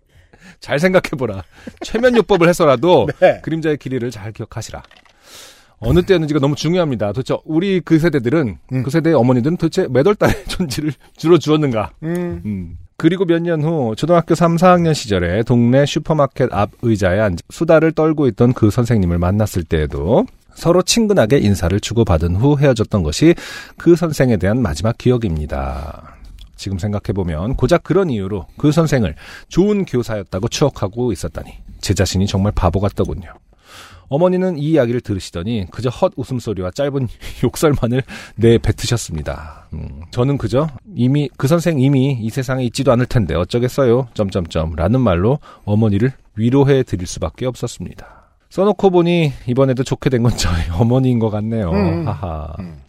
잘 0.58 0.78
생각해보라. 0.78 1.44
최면요법을 1.82 2.48
해서라도 2.48 3.08
네. 3.20 3.40
그림자의 3.42 3.76
길이를 3.78 4.10
잘 4.10 4.32
기억하시라. 4.32 4.82
어느 5.82 6.02
때였는지가 6.02 6.40
너무 6.40 6.56
중요합니다. 6.56 7.12
도대체 7.12 7.36
우리 7.44 7.80
그 7.80 7.98
세대들은 7.98 8.58
음. 8.72 8.82
그 8.82 8.90
세대의 8.90 9.14
어머니들은 9.16 9.56
도대체 9.56 9.86
몇 9.88 10.06
월 10.06 10.14
달에 10.14 10.32
존지를 10.44 10.92
주로 11.16 11.38
주었는가? 11.38 11.90
음. 12.02 12.42
음. 12.44 12.78
그리고 12.98 13.24
몇 13.24 13.40
년 13.42 13.62
후 13.64 13.94
초등학교 13.96 14.34
3, 14.34 14.56
4학년 14.56 14.92
시절에 14.92 15.42
동네 15.44 15.86
슈퍼마켓 15.86 16.50
앞 16.52 16.70
의자에 16.82 17.18
앉아 17.18 17.38
수다를 17.48 17.92
떨고 17.92 18.26
있던 18.28 18.52
그 18.52 18.70
선생님을 18.70 19.16
만났을 19.18 19.64
때에도 19.64 20.26
서로 20.54 20.82
친근하게 20.82 21.38
인사를 21.38 21.80
주고받은 21.80 22.36
후 22.36 22.58
헤어졌던 22.58 23.02
것이 23.02 23.34
그 23.78 23.96
선생에 23.96 24.36
대한 24.36 24.60
마지막 24.60 24.98
기억입니다. 24.98 26.16
지금 26.60 26.78
생각해보면 26.78 27.56
고작 27.56 27.82
그런 27.82 28.10
이유로 28.10 28.46
그 28.58 28.70
선생을 28.70 29.14
좋은 29.48 29.86
교사였다고 29.86 30.48
추억하고 30.48 31.10
있었다니 31.10 31.52
제 31.80 31.94
자신이 31.94 32.26
정말 32.26 32.52
바보 32.54 32.80
같더군요. 32.80 33.32
어머니는 34.08 34.58
이 34.58 34.72
이야기를 34.72 35.00
들으시더니 35.00 35.66
그저 35.70 35.88
헛 35.88 36.12
웃음소리와 36.16 36.72
짧은 36.72 37.08
욕설만을 37.44 38.02
내뱉으셨습니다. 38.36 39.68
음, 39.72 40.02
저는 40.10 40.36
그저 40.36 40.68
이미 40.94 41.30
그 41.36 41.46
선생 41.46 41.78
이미 41.80 42.12
이 42.20 42.28
세상에 42.28 42.64
있지도 42.64 42.92
않을 42.92 43.06
텐데 43.06 43.34
어쩌겠어요. 43.34 44.08
점점점 44.14 44.74
라는 44.76 45.00
말로 45.00 45.38
어머니를 45.64 46.12
위로해 46.36 46.82
드릴 46.82 47.06
수밖에 47.06 47.46
없었습니다. 47.46 48.06
써놓고 48.50 48.90
보니 48.90 49.32
이번에도 49.46 49.84
좋게 49.84 50.10
된 50.10 50.22
건 50.24 50.36
저희 50.36 50.60
어머니인 50.78 51.18
것 51.20 51.30
같네요. 51.30 51.70
음. 51.70 52.06
하하. 52.06 52.52
음. 52.58 52.80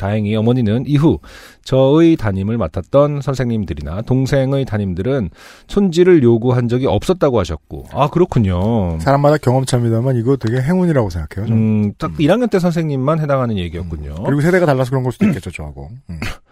다행히 0.00 0.34
어머니는 0.34 0.84
이후 0.86 1.18
저의 1.62 2.16
담임을 2.16 2.56
맡았던 2.56 3.20
선생님들이나 3.20 4.02
동생의 4.02 4.64
담임들은 4.64 5.28
촌지를 5.66 6.22
요구한 6.22 6.68
적이 6.68 6.86
없었다고 6.86 7.38
하셨고 7.38 7.84
아 7.92 8.08
그렇군요. 8.08 8.98
사람마다 9.00 9.36
경험차입니다만 9.36 10.16
이거 10.16 10.36
되게 10.36 10.60
행운이라고 10.62 11.10
생각해요. 11.10 11.46
저는. 11.46 11.62
음, 11.62 11.92
딱 11.98 12.12
1학년 12.14 12.50
때 12.50 12.58
선생님만 12.58 13.20
해당하는 13.20 13.58
얘기였군요. 13.58 14.14
그리고 14.24 14.40
세대가 14.40 14.64
달라서 14.64 14.90
그런 14.90 15.02
걸 15.02 15.12
수도 15.12 15.26
있겠죠, 15.26 15.50
저하고. 15.50 15.90
음. 16.08 16.20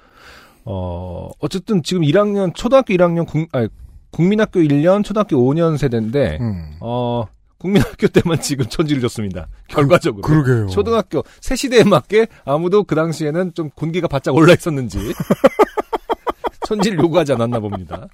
어, 0.66 1.30
어쨌든 1.40 1.82
지금 1.82 2.02
1학년, 2.02 2.54
초등학교 2.54 2.92
1학년, 2.92 3.26
국, 3.26 3.48
아니, 3.52 3.68
국민학교 4.10 4.60
1년, 4.60 5.02
초등학교 5.02 5.36
5년 5.36 5.78
세대인데, 5.78 6.38
음. 6.42 6.72
어, 6.80 7.24
국민학교 7.58 8.06
때만 8.08 8.40
지금 8.40 8.66
촌지를 8.66 9.02
줬습니다. 9.02 9.48
결과적으로. 9.66 10.22
그러게요. 10.22 10.68
초등학교 10.68 11.24
새 11.40 11.56
시대에 11.56 11.82
맞게 11.84 12.28
아무도 12.44 12.84
그 12.84 12.94
당시에는 12.94 13.52
좀 13.54 13.70
군기가 13.74 14.06
바짝 14.08 14.34
올라 14.34 14.52
있었는지 14.52 14.98
촌지를 16.66 16.98
요구하지 16.98 17.32
않았나 17.32 17.58
봅니다. 17.60 18.08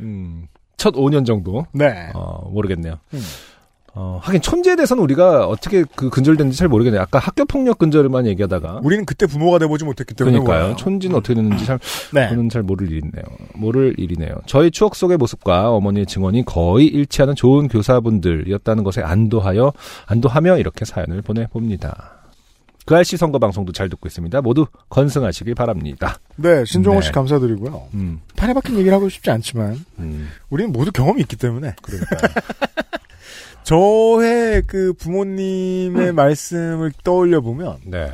음, 0.00 0.46
첫 0.76 0.94
5년 0.94 1.26
정도 1.26 1.66
네. 1.72 2.10
어, 2.14 2.48
모르겠네요. 2.50 2.98
음. 3.14 3.20
어, 4.00 4.20
하긴 4.22 4.40
천지에 4.40 4.76
대해서는 4.76 5.02
우리가 5.02 5.48
어떻게 5.48 5.82
그 5.96 6.08
근절됐는지 6.08 6.56
잘 6.56 6.68
모르겠네요. 6.68 7.02
아까 7.02 7.18
학교 7.18 7.44
폭력 7.44 7.78
근절만 7.78 8.28
얘기하다가 8.28 8.82
우리는 8.84 9.04
그때 9.04 9.26
부모가 9.26 9.58
돼보지 9.58 9.84
못했기 9.84 10.14
때문에. 10.14 10.38
그러니까요. 10.38 10.76
촌지는 10.76 11.16
어떻게 11.16 11.34
됐는지 11.34 11.66
잘 11.66 11.80
네. 12.14 12.28
저는 12.28 12.48
잘 12.48 12.62
모를 12.62 12.92
일이네요. 12.92 13.24
모를 13.54 13.96
일이네요. 13.98 14.36
저희 14.46 14.70
추억 14.70 14.94
속의 14.94 15.16
모습과 15.16 15.70
어머니의 15.70 16.06
증언이 16.06 16.44
거의 16.44 16.86
일치하는 16.86 17.34
좋은 17.34 17.66
교사분들이었다는 17.66 18.84
것에 18.84 19.02
안도하여 19.02 19.72
안도하며 20.06 20.58
이렇게 20.58 20.84
사연을 20.84 21.20
보내봅니다. 21.22 22.12
그 22.86 22.94
알씨 22.94 23.16
선거 23.16 23.40
방송도 23.40 23.72
잘 23.72 23.88
듣고 23.88 24.06
있습니다. 24.06 24.40
모두 24.42 24.66
건승하시길 24.90 25.56
바랍니다. 25.56 26.20
네, 26.36 26.64
신종호 26.64 27.00
씨 27.00 27.08
네. 27.08 27.12
감사드리고요. 27.14 27.88
음, 27.94 28.20
판에 28.36 28.54
박힌 28.54 28.76
얘기를 28.76 28.94
하고 28.94 29.08
싶지 29.08 29.30
않지만, 29.30 29.84
음, 29.98 30.28
우리는 30.50 30.72
모두 30.72 30.92
경험이 30.92 31.20
있기 31.22 31.36
때문에. 31.36 31.74
그러니까요. 31.82 32.20
저의 33.68 34.62
그 34.66 34.94
부모님의 34.94 36.12
말씀을 36.14 36.90
떠올려 37.04 37.42
보면, 37.42 37.76
네, 37.84 38.10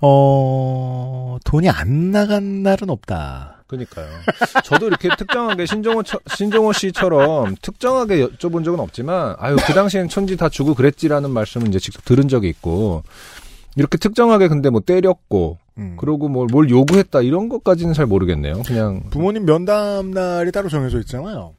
어, 0.00 1.36
돈이 1.44 1.68
안 1.68 2.10
나간 2.10 2.62
날은 2.62 2.88
없다. 2.88 3.64
그러니까요. 3.66 4.06
저도 4.64 4.86
이렇게 4.86 5.10
특정하게 5.18 5.66
신종호 5.66 6.02
처- 6.04 6.18
신종호 6.34 6.72
씨처럼 6.72 7.56
특정하게 7.60 8.24
여쭤본 8.28 8.64
적은 8.64 8.80
없지만, 8.80 9.36
아유 9.38 9.56
그 9.66 9.74
당시엔 9.74 10.08
천지 10.08 10.38
다 10.38 10.48
주고 10.48 10.74
그랬지라는 10.74 11.32
말씀을 11.32 11.68
이제 11.68 11.78
직접 11.78 12.02
들은 12.06 12.26
적이 12.28 12.48
있고. 12.48 13.02
이렇게 13.76 13.98
특정하게 13.98 14.48
근데 14.48 14.70
뭐 14.70 14.80
때렸고 14.80 15.58
음. 15.76 15.96
그러고 16.00 16.28
뭘, 16.28 16.48
뭘 16.50 16.68
요구했다 16.70 17.20
이런 17.20 17.48
것까지는 17.50 17.92
잘 17.92 18.06
모르겠네요. 18.06 18.62
그냥 18.66 19.02
부모님 19.10 19.44
면담 19.44 20.10
날이 20.12 20.50
따로 20.50 20.68
정해져 20.70 20.98
있잖아요. 21.00 21.52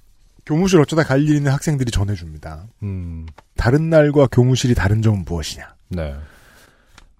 교무실 0.50 0.80
어쩌다 0.82 1.04
갈 1.04 1.22
일 1.22 1.36
있는 1.36 1.52
학생들이 1.52 1.92
전해줍니다. 1.92 2.66
음, 2.82 3.28
다른 3.56 3.92
날과 3.92 4.28
교무실이 4.32 4.74
다른 4.74 5.04
점은 5.04 5.24
무엇이냐? 5.24 5.76
네. 5.90 6.16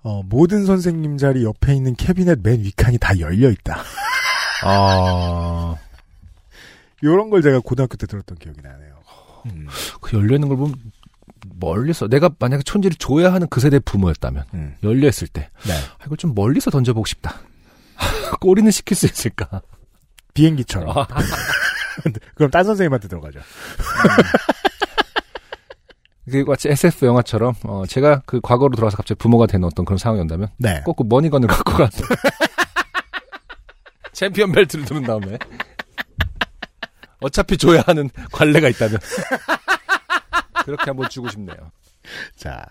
어, 0.02 0.24
모든 0.24 0.66
선생님 0.66 1.18
자리 1.20 1.44
옆에 1.44 1.76
있는 1.76 1.96
캐비넷 1.96 2.40
맨 2.42 2.62
윗칸이 2.62 2.98
다 2.98 3.20
열려 3.20 3.52
있다. 3.52 3.84
아, 4.64 5.76
요런 7.04 7.30
걸 7.30 7.44
제가 7.44 7.60
고등학교 7.60 7.98
때 7.98 8.08
들었던 8.08 8.36
기억이 8.40 8.62
나네요. 8.64 8.96
음. 9.46 9.68
그 10.02 10.18
열려있는 10.18 10.48
걸 10.48 10.58
보면 10.58 10.76
멀리서 11.60 12.08
내가 12.08 12.32
만약에 12.40 12.64
촌지를 12.64 12.96
줘야 12.98 13.32
하는 13.32 13.46
그 13.48 13.60
세대 13.60 13.78
부모였다면 13.78 14.46
음. 14.56 14.76
열려있을 14.82 15.28
때 15.28 15.50
네. 15.68 15.74
아, 15.74 16.04
이걸 16.06 16.18
좀 16.18 16.34
멀리서 16.34 16.72
던져보고 16.72 17.06
싶다. 17.06 17.36
꼬리는 18.42 18.72
시킬 18.72 18.98
수 18.98 19.06
있을까? 19.06 19.62
비행기처럼. 20.34 20.96
아. 22.00 22.04
그럼 22.36 22.52
딴 22.52 22.64
선생님한테 22.64 23.08
들어가죠. 23.08 23.40
그 26.32 26.44
마치 26.48 26.70
SF 26.70 27.06
영화처럼 27.08 27.56
어, 27.64 27.86
제가 27.88 28.22
그 28.26 28.40
과거로 28.40 28.76
돌아서 28.76 28.98
갑자기 28.98 29.18
부모가 29.18 29.48
되는 29.48 29.66
어떤 29.66 29.84
그런 29.84 29.98
상황이 29.98 30.22
온다면 30.22 30.50
네. 30.58 30.82
꼭그 30.86 31.04
money 31.10 31.27
gun을 31.27 31.48
갖고 31.48 31.74
가서 31.74 32.04
챔피언 34.14 34.52
벨트를 34.52 34.86
두른 34.86 35.04
다음에 35.04 35.40
어차피 37.22 37.58
줘야 37.58 37.82
하는 37.86 38.10
관례가 38.32 38.70
있다면 38.70 39.00
그렇게 40.66 40.84
한번 40.86 41.10
주고 41.10 41.30
싶네요. 41.30 41.58
자, 42.36 42.64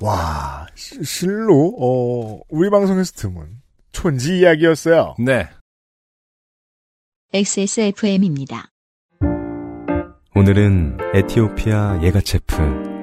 와, 0.00 0.66
시- 0.74 1.02
실로, 1.04 1.74
어, 1.78 2.40
우리 2.48 2.70
방송에서 2.70 3.12
드문 3.14 3.60
촌지 3.92 4.38
이야기였어요. 4.38 5.16
네. 5.18 5.48
XSFM입니다. 7.34 8.70
오늘은 10.34 10.96
에티오피아 11.12 12.00
예가체프 12.02 12.54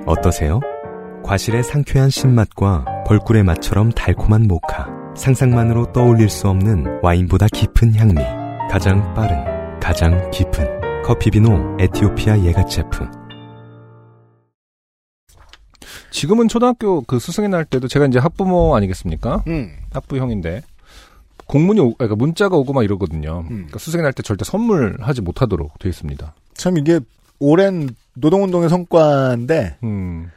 어떠세요? 0.08 0.60
과실의 1.24 1.62
상쾌한 1.62 2.10
신맛과 2.10 3.04
벌꿀의 3.06 3.44
맛처럼 3.44 3.92
달콤한 3.92 4.48
모카. 4.48 4.88
상상만으로 5.16 5.94
떠올릴 5.94 6.30
수 6.30 6.48
없는 6.48 7.02
와인보다 7.04 7.46
깊은 7.54 7.94
향미. 7.94 8.16
가장 8.72 9.14
빠른, 9.14 9.80
가장 9.80 10.32
깊은 10.32 11.04
커피비노 11.04 11.78
에티오피아 11.80 12.40
예가체프. 12.46 13.08
지금은 16.10 16.48
초등학교 16.48 17.02
그 17.02 17.20
수승이 17.20 17.48
날 17.48 17.64
때도 17.64 17.88
제가 17.88 18.08
이제 18.08 18.18
학부모 18.18 18.76
아니겠습니까? 18.76 19.44
음. 19.46 19.70
학부형인데 19.92 20.64
공문이 21.48 21.80
오, 21.80 21.94
그러니까 21.94 22.16
문자가 22.16 22.56
오고 22.58 22.74
막 22.74 22.84
이러거든요. 22.84 23.42
음. 23.44 23.48
그러니까 23.50 23.80
수승이 23.80 24.02
날 24.02 24.14
때 24.14 24.24
절대 24.24 24.44
선물하지 24.46 25.22
못하도록 25.22 25.78
돼 25.80 25.90
있습니다. 25.90 26.34
참 26.54 26.78
이게 26.78 27.00
오랜 27.40 27.90
노동운동의 28.16 28.70
성과인데, 28.70 29.78
음. 29.84 30.32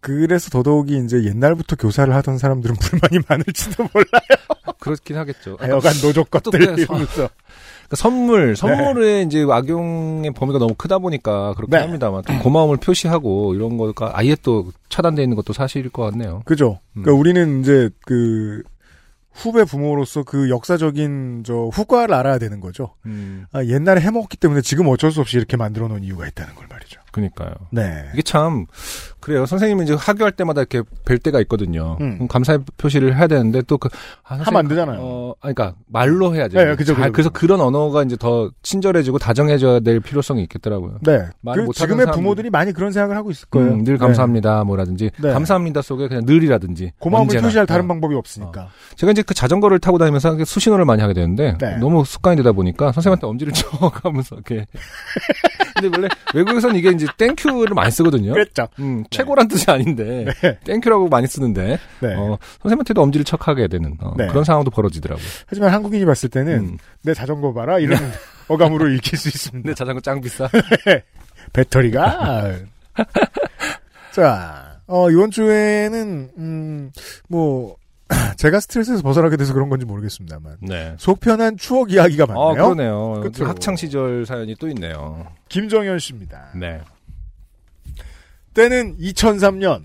그래서 0.00 0.50
더더욱이 0.50 1.00
이제 1.04 1.22
옛날부터 1.24 1.76
교사를 1.76 2.12
하던 2.12 2.36
사람들은 2.38 2.74
불만이 2.74 3.24
많을지도 3.28 3.84
몰라요. 3.94 4.42
그렇긴 4.80 5.16
하겠죠. 5.16 5.56
하여간 5.60 5.92
노조 6.02 6.24
또 6.24 6.30
것들 6.50 6.60
이러면서. 6.60 7.12
그러니까 7.14 7.96
선물, 7.96 8.56
선물에 8.56 9.22
이제 9.22 9.46
악용의 9.48 10.32
범위가 10.32 10.58
너무 10.58 10.74
크다 10.74 10.98
보니까 10.98 11.54
그렇게 11.54 11.76
네. 11.76 11.82
합니다만 11.82 12.22
또 12.26 12.36
고마움을 12.40 12.78
표시하고 12.78 13.54
이런 13.54 13.76
거가 13.76 14.10
아예 14.14 14.34
또 14.42 14.72
차단돼 14.88 15.22
있는 15.22 15.36
것도 15.36 15.52
사실일 15.52 15.90
것 15.90 16.10
같네요. 16.10 16.42
그죠. 16.46 16.80
음. 16.96 17.02
그러니까 17.02 17.20
우리는 17.20 17.60
이제 17.60 17.88
그 18.04 18.62
후배 19.34 19.64
부모로서 19.64 20.22
그 20.22 20.50
역사적인 20.50 21.42
저 21.44 21.70
후과를 21.72 22.14
알아야 22.14 22.38
되는 22.38 22.60
거죠. 22.60 22.94
음, 23.06 23.46
아, 23.52 23.64
옛날에 23.64 24.00
해먹었기 24.00 24.36
때문에 24.36 24.60
지금 24.60 24.88
어쩔 24.88 25.10
수 25.10 25.20
없이 25.20 25.36
이렇게 25.36 25.56
만들어 25.56 25.88
놓은 25.88 26.04
이유가 26.04 26.26
있다는 26.26 26.54
걸 26.54 26.66
말이죠. 26.68 27.01
그니까요. 27.12 27.50
네. 27.70 28.06
이게 28.14 28.22
참 28.22 28.66
그래요. 29.20 29.46
선생님이 29.46 29.84
이제 29.84 29.94
학교할 29.94 30.32
때마다 30.32 30.62
이렇게 30.62 30.82
뵐 31.04 31.18
때가 31.18 31.40
있거든요. 31.42 31.96
음. 32.00 32.26
감사의 32.26 32.60
표시를 32.76 33.16
해야 33.16 33.26
되는데 33.28 33.62
또그 33.62 33.88
아, 34.24 34.34
하면 34.36 34.56
안 34.58 34.66
되잖아요. 34.68 34.98
어, 35.00 35.34
아니, 35.40 35.54
그러니까 35.54 35.78
말로 35.86 36.34
해야죠. 36.34 36.58
네, 36.58 36.74
그죠, 36.74 36.94
잘- 36.94 37.12
그죠, 37.12 37.12
그래서. 37.12 37.30
그런 37.30 37.60
언어가 37.60 38.02
이제 38.02 38.16
더 38.16 38.50
친절해지고 38.62 39.18
다정해져야 39.18 39.80
될 39.80 40.00
필요성이 40.00 40.42
있겠더라고요. 40.44 40.98
네. 41.02 41.26
그 41.54 41.68
지금의 41.74 42.06
부모들이 42.12 42.50
많이 42.50 42.72
그런 42.72 42.90
생각을 42.90 43.14
하고 43.16 43.30
있을 43.30 43.46
거예요. 43.48 43.72
음, 43.74 43.84
늘 43.84 43.94
네. 43.94 43.98
감사합니다, 43.98 44.64
뭐라든지 44.64 45.10
네. 45.20 45.32
감사합니다 45.32 45.82
속에 45.82 46.08
그냥 46.08 46.24
늘이라든지 46.26 46.92
고마움을 46.98 47.26
언제나. 47.28 47.42
표시할 47.46 47.66
다른 47.66 47.84
어. 47.84 47.88
방법이 47.88 48.14
없으니까. 48.16 48.68
제가 48.96 49.12
이제 49.12 49.22
그 49.22 49.34
자전거를 49.34 49.78
타고 49.78 49.98
다니면서 49.98 50.42
수신호를 50.44 50.84
많이 50.86 51.02
하게 51.02 51.14
되는데 51.14 51.56
네. 51.60 51.76
너무 51.76 52.04
습관이 52.04 52.36
되다 52.38 52.52
보니까 52.52 52.90
선생님한테 52.92 53.26
엄지를 53.26 53.52
쳐 53.54 53.68
가면서 53.90 54.34
이렇게. 54.36 54.66
근데 55.78 55.88
원래 55.96 56.08
외국에서는 56.34 56.76
이게 56.76 56.90
이제 56.90 57.01
thank 57.16 57.40
you를 57.40 57.74
많이 57.74 57.90
쓰거든요. 57.90 58.32
그랬죠. 58.32 58.68
음, 58.78 59.04
최고란 59.10 59.48
뜻이 59.48 59.70
아닌데 59.70 60.26
네. 60.42 60.58
thank 60.64 60.82
you라고 60.82 61.08
많이 61.08 61.26
쓰는데 61.26 61.78
네. 62.00 62.14
어, 62.14 62.38
선생님한테도 62.62 63.02
엄지를 63.02 63.24
척하게 63.24 63.68
되는 63.68 63.96
어, 64.00 64.14
네. 64.16 64.26
그런 64.28 64.44
상황도 64.44 64.70
벌어지더라고요. 64.70 65.24
하지만 65.46 65.72
한국인이 65.72 66.04
봤을 66.04 66.28
때는 66.28 66.58
음. 66.58 66.78
내 67.02 67.14
자전거 67.14 67.52
봐라 67.52 67.78
이런 67.78 67.98
어감으로 68.48 68.88
읽힐 68.88 69.18
수 69.18 69.28
있습니다. 69.28 69.62
근데 69.62 69.74
자전거 69.74 70.00
짱 70.00 70.20
비싸. 70.20 70.48
배터리가 71.52 72.52
자 74.12 74.80
어, 74.86 75.10
이번 75.10 75.30
주에는 75.30 76.30
음, 76.38 76.92
뭐 77.28 77.76
제가 78.36 78.60
스트레스에서 78.60 79.02
벗어나게 79.02 79.36
돼서 79.36 79.54
그런 79.54 79.68
건지 79.68 79.86
모르겠습니다만 79.86 80.58
네. 80.60 80.94
속편한 80.98 81.56
추억 81.56 81.92
이야기가 81.92 82.26
많네요. 82.26 82.44
아 82.44 82.52
그러네요. 82.54 83.20
그쵸. 83.22 83.46
학창 83.46 83.76
시절 83.76 84.26
사연이 84.26 84.54
또 84.56 84.68
있네요. 84.68 85.26
김정현 85.48 85.98
씨입니다. 85.98 86.50
네. 86.54 86.80
때는 88.54 88.96
2003년. 88.98 89.82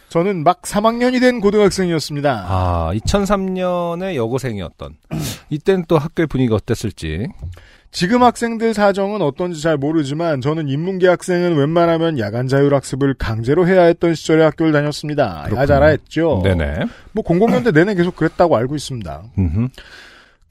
저는 0.08 0.44
막 0.44 0.62
3학년이 0.62 1.20
된 1.20 1.40
고등학생이었습니다. 1.40 2.46
아, 2.48 2.92
2003년에 2.94 4.14
여고생이었던. 4.14 4.96
이때는 5.50 5.86
또 5.88 5.98
학교의 5.98 6.28
분위기가 6.28 6.54
어땠을지. 6.54 7.26
지금 7.90 8.22
학생들 8.22 8.74
사정은 8.74 9.22
어떤지 9.22 9.60
잘 9.62 9.76
모르지만 9.76 10.40
저는 10.40 10.68
인문계 10.68 11.06
학생은 11.08 11.56
웬만하면 11.56 12.18
야간 12.18 12.48
자율학습을 12.48 13.14
강제로 13.14 13.66
해야 13.68 13.84
했던 13.84 14.14
시절에 14.14 14.42
학교를 14.42 14.72
다녔습니다. 14.72 15.48
야자라 15.54 15.86
했죠. 15.86 16.40
네네. 16.42 16.86
뭐 17.12 17.22
00년대 17.24 17.72
내내 17.72 17.94
계속 17.94 18.16
그랬다고 18.16 18.56
알고 18.56 18.74
있습니다. 18.74 19.22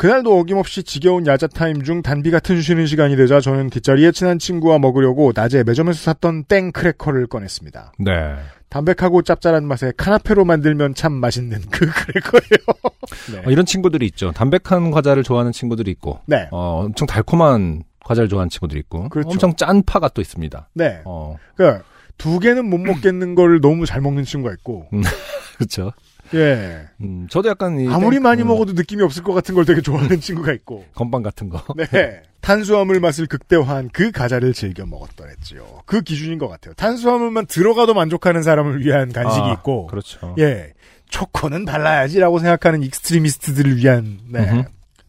그날도 0.04 0.38
어김없이 0.38 0.84
지겨운 0.84 1.26
야자 1.28 1.48
타임 1.48 1.82
중 1.82 2.02
단비 2.02 2.30
같은 2.30 2.62
쉬는 2.62 2.88
시간이 2.88 3.16
되자 3.16 3.40
저는 3.40 3.70
뒷자리에 3.70 4.12
친한 4.12 4.38
친구와 4.38 4.78
먹으려고 4.78 5.32
낮에 5.34 5.64
매점에서 5.64 5.98
샀던 5.98 6.44
땡 6.44 6.74
크래커를 6.74 7.28
꺼냈습니다. 7.28 7.94
네. 8.00 8.36
담백하고 8.68 9.22
짭짤한 9.22 9.66
맛에 9.66 9.94
카나페로 9.96 10.44
만들면 10.44 10.94
참 10.94 11.14
맛있는 11.14 11.62
그 11.72 11.90
크래커예요. 11.90 12.92
네. 13.32 13.48
어, 13.48 13.50
이런 13.50 13.66
친구들이 13.66 14.06
있죠. 14.08 14.34
담백한 14.34 14.92
과자를 14.92 15.24
좋아하는 15.24 15.54
친구들이 15.54 15.90
있고, 15.92 16.20
네. 16.26 16.50
어, 16.52 16.84
엄청 16.84 17.08
달콤한 17.08 17.84
과자를 18.04 18.28
좋아하는 18.28 18.50
친구들이 18.50 18.82
있고, 18.82 19.08
그렇죠. 19.08 19.30
엄청 19.30 19.56
짠 19.56 19.84
파가 19.84 20.10
또 20.10 20.20
있습니다. 20.20 20.68
네. 20.74 21.00
어, 21.06 21.38
그러니까 21.56 21.86
두 22.18 22.40
개는 22.40 22.70
못 22.70 22.78
먹겠는 22.78 23.36
걸 23.36 23.62
너무 23.62 23.86
잘 23.86 24.02
먹는 24.02 24.26
친구가 24.26 24.54
있고. 24.56 24.86
그렇죠. 25.56 25.94
예. 26.34 26.82
음, 27.02 27.28
저도 27.30 27.50
약간 27.50 27.80
이 27.80 27.88
아무리 27.88 28.16
땡- 28.18 28.24
많이 28.24 28.42
음, 28.42 28.48
먹어도 28.48 28.74
느낌이 28.74 29.02
없을 29.04 29.24
것 29.24 29.34
같은 29.34 29.56
걸 29.56 29.66
되게 29.66 29.82
좋아하는 29.82 30.20
친구가 30.22 30.52
있고. 30.54 30.86
건빵 30.96 31.24
같은 31.24 31.50
거. 31.50 31.64
네. 31.76 32.22
탄수화물 32.42 33.00
맛을 33.00 33.26
극대화한 33.28 33.90
그 33.94 34.12
과자를 34.12 34.54
즐겨 34.54 34.86
먹었더랬지요. 34.86 35.84
그 35.86 36.02
기준인 36.02 36.38
것 36.40 36.48
같아요. 36.50 36.74
탄수화물만 36.74 37.46
들어가도 37.46 37.94
만족하는 37.94 38.44
사람을 38.44 38.84
위한 38.86 39.12
간식이 39.14 39.46
아, 39.48 39.54
있고. 39.54 39.88
그렇죠. 39.88 40.36
예. 40.40 40.74
초코는 41.10 41.66
발라야지라고 41.66 42.40
생각하는 42.40 42.82
extremist들을 42.84 43.78
위한, 43.78 44.20
네. 44.30 44.66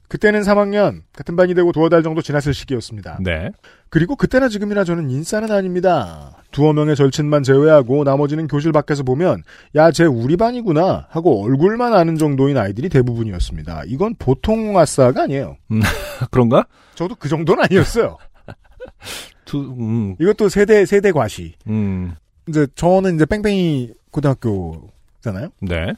그때는 0.09 0.43
3학년, 0.43 1.03
같은 1.13 1.35
반이 1.37 1.55
되고 1.55 1.73
두어 1.73 1.89
달 1.89 2.03
정도 2.03 2.23
지났을 2.23 2.55
시기였습니다. 2.55 3.19
네. 3.21 3.51
그리고 3.89 4.17
그때나 4.17 4.49
지금이나 4.49 4.85
저는 4.85 5.11
인싸는 5.11 5.51
아닙니다. 5.51 6.37
두어 6.51 6.73
명의 6.73 6.95
절친만 6.95 7.43
제외하고 7.43 8.05
나머지는 8.05 8.47
교실 8.47 8.73
밖에서 8.73 9.03
보면 9.03 9.43
야, 9.75 9.91
쟤 9.91 10.05
우리 10.05 10.37
반이구나 10.37 11.07
하고 11.11 11.43
얼굴만 11.45 11.95
아는 11.95 12.17
정도인 12.17 12.57
아이들이 12.57 12.89
대부분이었습니다. 12.89 13.83
이건 13.87 14.15
보통 14.19 14.79
아싸가 14.79 15.23
아니에요. 15.23 15.57
그런가? 16.31 16.67
저도 16.95 17.17
그 17.17 17.29
정도는 17.29 17.65
아니었어요. 17.65 18.19
두, 19.45 19.59
음, 19.59 20.17
이것도 20.21 20.49
세대 20.49 20.87
세대 20.87 21.13
과시. 21.13 21.55
음, 21.69 22.15
이제 22.49 22.67
저는 22.75 23.17
이제 23.17 23.27
뺑뺑이 23.27 23.93
고등학교잖아요. 24.11 25.49
네. 25.61 25.95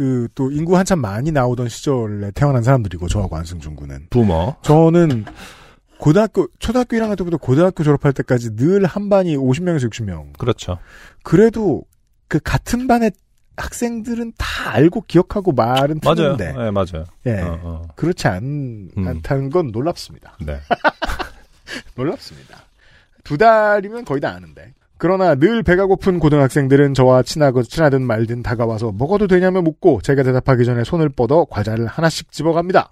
그 0.00 0.28
또 0.34 0.50
인구 0.50 0.78
한참 0.78 0.98
많이 1.00 1.30
나오던 1.30 1.68
시절에 1.68 2.30
태어난 2.30 2.62
사람들이고 2.62 3.06
저하고 3.08 3.36
안승준 3.36 3.76
군은 3.76 4.06
부모. 4.08 4.56
저는 4.62 5.26
고등학교 5.98 6.48
초등학교 6.58 6.96
1학년 6.96 7.18
때부터 7.18 7.36
고등학교 7.36 7.84
졸업할 7.84 8.14
때까지 8.14 8.56
늘 8.56 8.86
한 8.86 9.10
반이 9.10 9.36
50명에서 9.36 9.90
60명. 9.90 10.38
그렇죠. 10.38 10.78
그래도 11.22 11.82
그 12.28 12.40
같은 12.42 12.86
반의 12.86 13.12
학생들은 13.58 14.32
다 14.38 14.70
알고 14.72 15.02
기억하고 15.02 15.52
말은 15.52 16.00
맞아요. 16.02 16.14
듣는데 16.36 16.52
네, 16.54 16.70
맞아요. 16.70 17.04
예. 17.26 17.40
어, 17.42 17.60
어. 17.62 17.82
그렇지 17.94 18.26
않, 18.26 18.88
음. 18.96 19.06
않다는 19.06 19.50
건 19.50 19.66
놀랍습니다. 19.70 20.38
네. 20.40 20.58
놀랍습니다. 21.94 22.56
두 23.22 23.36
달이면 23.36 24.06
거의 24.06 24.18
다 24.22 24.30
아는데. 24.30 24.72
그러나 25.00 25.34
늘 25.34 25.62
배가 25.62 25.86
고픈 25.86 26.18
고등학생들은 26.18 26.92
저와 26.92 27.22
친하고 27.22 27.62
친하든 27.62 28.02
말든 28.02 28.42
다가와서 28.42 28.92
먹어도 28.92 29.28
되냐며 29.28 29.62
묻고 29.62 30.02
제가 30.02 30.22
대답하기 30.22 30.66
전에 30.66 30.84
손을 30.84 31.08
뻗어 31.08 31.46
과자를 31.48 31.86
하나씩 31.86 32.30
집어갑니다. 32.30 32.90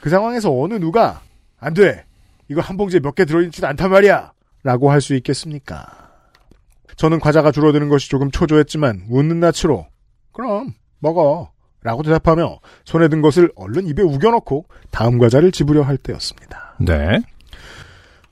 그 0.00 0.08
상황에서 0.08 0.56
어느 0.56 0.74
누가 0.74 1.20
안 1.58 1.74
돼. 1.74 2.04
이거 2.48 2.60
한 2.60 2.76
봉지에 2.76 3.00
몇 3.00 3.16
개 3.16 3.24
들어있지도 3.24 3.66
않단 3.66 3.90
말이야. 3.90 4.32
라고 4.62 4.88
할 4.92 5.00
수 5.00 5.16
있겠습니까? 5.16 5.84
저는 6.96 7.18
과자가 7.18 7.50
줄어드는 7.50 7.88
것이 7.88 8.08
조금 8.08 8.30
초조했지만 8.30 9.06
웃는 9.10 9.40
낯으로 9.40 9.86
그럼 10.32 10.74
먹어. 11.00 11.50
라고 11.82 12.04
대답하며 12.04 12.60
손에 12.84 13.08
든 13.08 13.20
것을 13.20 13.50
얼른 13.56 13.88
입에 13.88 14.02
우겨넣고 14.02 14.66
다음 14.92 15.18
과자를 15.18 15.50
집으려 15.50 15.82
할 15.82 15.96
때였습니다. 15.96 16.76
네. 16.80 17.20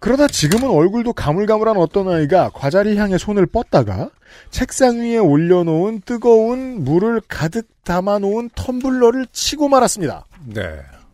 그러다 0.05 0.27
지금은 0.29 0.69
얼굴도 0.69 1.15
가물가물한 1.15 1.79
어떤 1.79 2.11
아이가 2.11 2.51
과자를 2.51 2.97
향해 2.97 3.17
손을 3.17 3.47
뻗다가 3.47 4.11
책상 4.51 4.99
위에 4.99 5.17
올려놓은 5.17 6.03
뜨거운 6.05 6.85
물을 6.85 7.23
가득 7.27 7.67
담아놓은 7.85 8.51
텀블러를 8.51 9.27
치고 9.33 9.71
말았습니다. 9.71 10.27
네. 10.45 10.61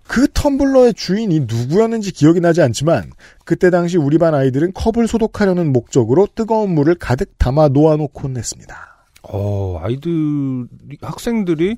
그 0.08 0.26
텀블러의 0.26 0.96
주인이 0.96 1.38
누구였는지 1.38 2.10
기억이 2.10 2.40
나지 2.40 2.62
않지만 2.62 3.12
그때 3.44 3.70
당시 3.70 3.96
우리 3.96 4.18
반 4.18 4.34
아이들은 4.34 4.72
컵을 4.72 5.06
소독하려는 5.06 5.72
목적으로 5.72 6.26
뜨거운 6.34 6.74
물을 6.74 6.96
가득 6.96 7.38
담아 7.38 7.68
놓아놓곤 7.68 8.36
했습니다. 8.36 9.06
어, 9.22 9.78
아이들, 9.84 10.66
학생들이 11.00 11.76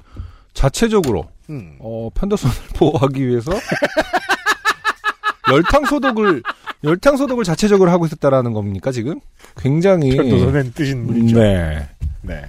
자체적으로, 0.55 1.27
음. 1.51 1.77
어, 1.79 2.09
편도선을 2.15 2.57
보호하기 2.79 3.29
위해서 3.29 3.53
열탕 5.53 5.84
소독을, 5.86 6.42
열탕 6.84 7.16
소독을 7.16 7.44
자체적으로 7.44 7.90
하고 7.90 8.07
있었다라는 8.07 8.53
겁니까, 8.53 8.90
지금? 8.92 9.20
굉장히. 9.57 10.16
편도선은 10.16 10.72
뜨신 10.74 11.07
물이죠. 11.07 11.38
네. 11.38 11.88
네. 12.22 12.42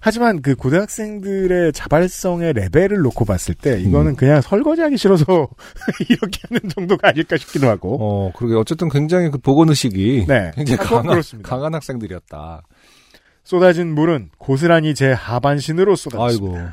하지만 0.00 0.42
그 0.42 0.54
고등학생들의 0.54 1.72
자발성의 1.72 2.52
레벨을 2.52 2.98
놓고 2.98 3.24
봤을 3.24 3.54
때 3.54 3.80
이거는 3.80 4.12
음. 4.12 4.16
그냥 4.16 4.40
설거지하기 4.40 4.96
싫어서 4.96 5.24
이렇게 6.08 6.40
하는 6.48 6.68
정도가 6.68 7.08
아닐까 7.08 7.36
싶기도 7.36 7.68
하고. 7.68 7.96
어, 8.00 8.32
그러게. 8.36 8.54
어쨌든 8.54 8.88
굉장히 8.88 9.30
그 9.30 9.38
보건 9.38 9.70
의식이. 9.70 10.26
네. 10.28 10.50
굉장히 10.54 10.78
하고 10.78 10.96
강한, 10.96 11.06
그렇습니다. 11.06 11.48
강한 11.48 11.74
학생들이었다. 11.74 12.62
쏟아진 13.44 13.94
물은 13.94 14.30
고스란히 14.38 14.94
제 14.94 15.12
하반신으로 15.12 15.96
쏟아졌습니다. 15.96 16.58
아이고. 16.58 16.72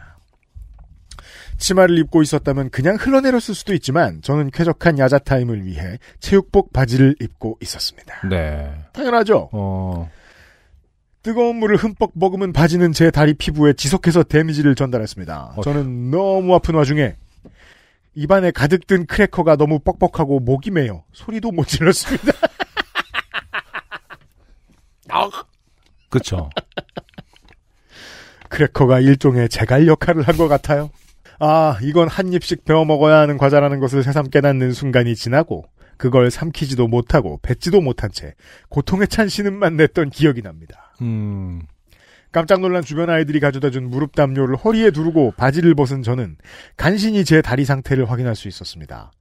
치마를 1.64 1.98
입고 2.00 2.22
있었다면 2.22 2.72
그냥 2.72 2.98
흘러내렸을 2.98 3.56
수도 3.56 3.74
있지만 3.74 4.22
저는 4.22 4.52
쾌적한 4.52 5.00
야자 5.00 5.20
타임을 5.20 5.66
위해 5.66 5.98
체육복 6.20 6.74
바지를 6.74 7.16
입고 7.22 7.58
있었습니다. 7.62 8.28
네. 8.28 8.70
당연하죠. 8.92 9.50
어, 9.54 10.12
뜨거운 11.22 11.56
물을 11.56 11.78
흠뻑 11.78 12.12
머금은 12.16 12.52
바지는 12.52 12.92
제 12.92 13.10
다리 13.12 13.34
피부에 13.34 13.72
지속해서 13.74 14.24
damage를 14.24 14.76
전달했습니다. 14.76 15.54
어. 15.56 15.62
저는 15.62 16.12
너무 16.12 16.54
아픈 16.54 16.76
와중에 16.76 17.16
입안에 18.14 18.52
가득 18.52 18.86
든 18.86 19.06
크래커가 19.06 19.56
너무 19.56 19.80
뻑뻑하고 19.80 20.42
목이 20.42 20.70
메여 20.70 21.06
소리도 21.14 21.54
못 21.54 21.66
질렀습니다. 21.68 22.34
그쵸. 26.10 26.50
크래커가 28.50 29.00
일종의 29.00 29.48
제갈 29.48 29.88
역할을 29.88 30.24
한 30.28 30.36
것 30.38 30.48
같아요. 30.50 30.90
아, 31.40 31.78
이건 31.82 32.08
한 32.08 32.32
입씩 32.34 32.66
베어 32.66 32.86
먹어야 32.86 33.20
하는 33.20 33.38
과자라는 33.38 33.80
것을 33.80 34.04
새삼 34.04 34.30
깨닫는 34.30 34.72
순간이 34.72 35.16
지나고 35.16 35.66
그걸 35.98 36.32
삼키지도 36.32 36.88
못하고 36.88 37.40
뱉지도 37.42 37.82
못한 37.82 38.12
채 38.12 38.34
고통에 38.70 39.06
찬 39.06 39.28
신음만 39.28 39.78
냈던 39.78 40.10
기억이 40.10 40.42
납니다. 40.42 40.94
음, 41.02 41.62
깜짝 42.32 42.62
놀란 42.62 42.84
주변 42.84 43.10
아이들이 43.10 43.40
가져다 43.40 43.70
준 43.70 43.90
무릎 43.90 44.16
담요를 44.16 44.56
허리에 44.56 44.92
두르고 44.92 45.34
바지를 45.38 45.76
벗은 45.76 46.02
저는 46.02 46.38
간신히 46.78 47.24
제 47.26 47.42
다리 47.42 47.64
상태를 47.66 48.10
확인할 48.10 48.36
수 48.36 48.48
있었습니다. 48.48 49.12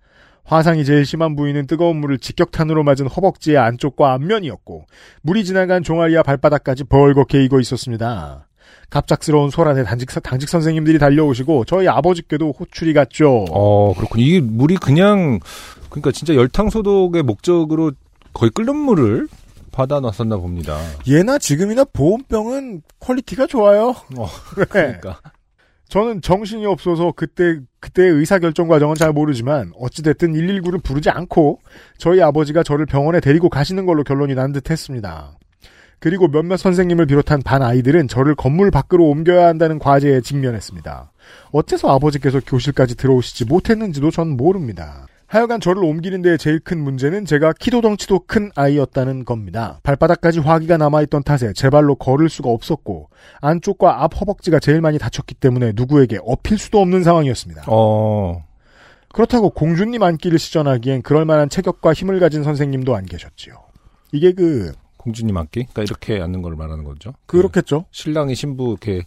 화상이 0.45 0.85
제일 0.85 1.05
심한 1.05 1.37
부위는 1.37 1.67
뜨거운 1.67 1.97
물을 1.99 2.19
직격탄으로 2.19 2.83
맞은 2.83 3.07
허벅지의 3.07 3.59
안쪽과 3.59 4.13
앞면이었고 4.15 4.87
물이 5.23 5.45
지나간 5.45 5.83
종아리와 5.85 6.25
발바닥까지 6.25 6.85
벌겋게 6.85 7.45
익어 7.45 7.61
있었습니다. 7.61 8.49
갑작스러운 8.93 9.49
소란에 9.49 9.85
당직, 9.85 10.11
당직 10.23 10.51
선생님들이 10.51 10.99
달려오시고 10.99 11.65
저희 11.65 11.89
아버지께도 11.89 12.53
호출이 12.53 12.93
갔죠. 12.93 13.47
어, 13.51 13.95
그렇군요. 13.95 14.23
이게 14.23 14.41
물이 14.41 14.77
그냥, 14.77 15.41
그러니까 15.89 16.13
진짜 16.13 16.35
열탕 16.35 16.69
소독의 16.69 17.23
목적으로 17.23 17.93
거의 18.35 18.51
끓는 18.51 18.77
물을 18.77 19.29
받아 19.73 20.01
놨었나 20.01 20.37
봅니다. 20.37 20.79
예나 21.07 21.39
지금이나 21.39 21.85
보온병은 21.85 22.83
quality가 23.01 23.47
좋아요. 23.47 23.95
어, 24.19 24.29
네. 24.61 24.65
그러니까. 24.69 25.21
저는 25.89 26.21
정신이 26.21 26.65
없어서 26.67 27.13
그때 27.15 27.61
그때 27.81 28.03
의사 28.03 28.39
결정 28.39 28.69
과정은 28.69 28.95
잘 28.95 29.13
모르지만 29.13 29.73
어찌 29.79 30.03
됐든 30.03 30.33
119를 30.33 30.83
부르지 30.83 31.11
않고 31.11 31.61
저희 31.99 32.23
아버지가 32.23 32.63
저를 32.63 32.87
병원에 32.87 33.21
데리고 33.21 33.51
가시는 33.51 33.85
걸로 33.85 34.03
결론이 34.03 34.35
난 34.35 34.53
듯했습니다. 34.53 35.37
그리고 36.03 36.27
몇몇 36.27 36.57
선생님을 36.57 37.07
비롯한 37.07 37.43
반 37.43 37.63
아이들은 37.63 38.09
저를 38.09 38.35
건물 38.35 38.73
밖으로 38.73 39.09
옮겨야 39.09 39.47
한다는 39.47 39.79
과제에 39.79 40.21
직면했습니다. 40.21 41.13
어째서 41.53 41.95
아버지께서 41.95 42.41
교실까지 42.45 42.97
들어오시지 42.97 43.45
못했는지도 43.45 44.11
전 44.11 44.37
모릅니다. 44.37 45.07
하여간 45.29 45.61
저를 45.61 45.85
옮기는 45.85 46.21
데 46.23 46.37
제일 46.39 46.59
큰 46.59 46.83
문제는 46.83 47.25
제가 47.25 47.53
키도 47.53 47.83
덩치도 47.83 48.25
큰 48.27 48.51
아이였다는 48.57 49.25
겁니다. 49.25 49.79
발바닥까지 49.85 50.41
화기가 50.41 50.77
남아있던 50.77 51.23
탓에 51.23 51.53
제 51.55 51.71
발로 51.71 51.95
걸을 51.95 52.29
수가 52.29 52.51
없었고 52.51 53.09
안쪽과 53.41 54.03
앞 54.03 54.21
허벅지가 54.21 54.59
제일 54.59 54.81
많이 54.81 54.99
다쳤기 54.99 55.37
때문에 55.37 55.71
누구에게 55.77 56.19
업힐 56.25 56.59
수도 56.59 56.81
없는 56.81 57.05
상황이었습니다. 57.05 57.63
어, 57.69 58.43
그렇다고 59.13 59.51
공주님 59.51 60.03
앉기를 60.03 60.41
시전하기엔 60.41 61.03
그럴 61.03 61.27
만한 61.27 61.49
체격과 61.49 61.93
힘을 61.93 62.19
가진 62.19 62.43
선생님도 62.43 62.97
안 62.97 63.07
계셨지요. 63.07 63.55
이게 64.11 64.33
그 64.33 64.73
공주님 65.03 65.37
앉기? 65.37 65.67
그러니까 65.73 65.83
이렇게 65.83 66.21
앉는 66.21 66.43
걸 66.43 66.55
말하는 66.57 66.85
거죠. 66.85 67.15
그렇겠죠. 67.27 67.87
신랑이 67.91 68.35
신부 68.35 68.71
이렇게 68.71 69.05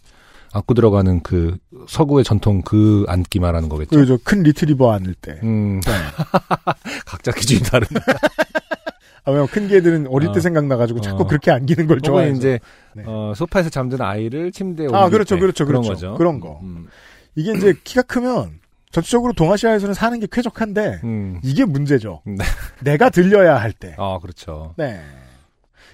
안고 0.52 0.74
들어가는 0.74 1.22
그 1.22 1.58
서구의 1.88 2.24
전통 2.24 2.62
그 2.62 3.04
앉기 3.08 3.40
말하는 3.40 3.68
거겠죠. 3.68 3.96
그저 3.96 4.18
큰 4.22 4.42
리트리버 4.42 4.90
앉을 4.92 5.14
때. 5.14 5.40
음, 5.42 5.80
각자 7.04 7.32
기준이 7.32 7.60
다른. 7.62 7.86
아, 9.24 9.30
왜냐면 9.30 9.48
큰 9.48 9.66
개들은 9.66 10.06
어릴 10.08 10.30
때 10.32 10.38
어. 10.38 10.40
생각나가지고 10.40 11.00
자꾸 11.00 11.24
어. 11.24 11.26
그렇게 11.26 11.50
안기는 11.50 11.86
걸 11.88 11.96
혹은 11.96 12.02
좋아해서. 12.02 12.36
이제 12.36 12.60
네. 12.94 13.02
어, 13.06 13.32
소파에서 13.34 13.70
잠든 13.70 14.00
아이를 14.00 14.52
침대에 14.52 14.86
아, 14.92 15.08
그렇죠, 15.08 15.34
때 15.34 15.40
그렇죠, 15.40 15.66
그런 15.66 15.82
그렇죠. 15.82 15.94
거죠. 15.94 16.14
그런 16.16 16.38
거. 16.38 16.60
음, 16.62 16.86
이게 17.34 17.52
이제 17.52 17.74
키가 17.82 18.02
크면 18.02 18.60
전체적으로 18.92 19.32
동아시아에서는 19.32 19.94
사는 19.94 20.18
게 20.20 20.28
쾌적한데 20.30 21.00
음. 21.02 21.40
이게 21.42 21.64
문제죠. 21.64 22.22
네. 22.24 22.36
내가 22.82 23.10
들려야 23.10 23.56
할 23.56 23.72
때. 23.72 23.96
아, 23.98 24.18
그렇죠. 24.22 24.74
네. 24.76 25.00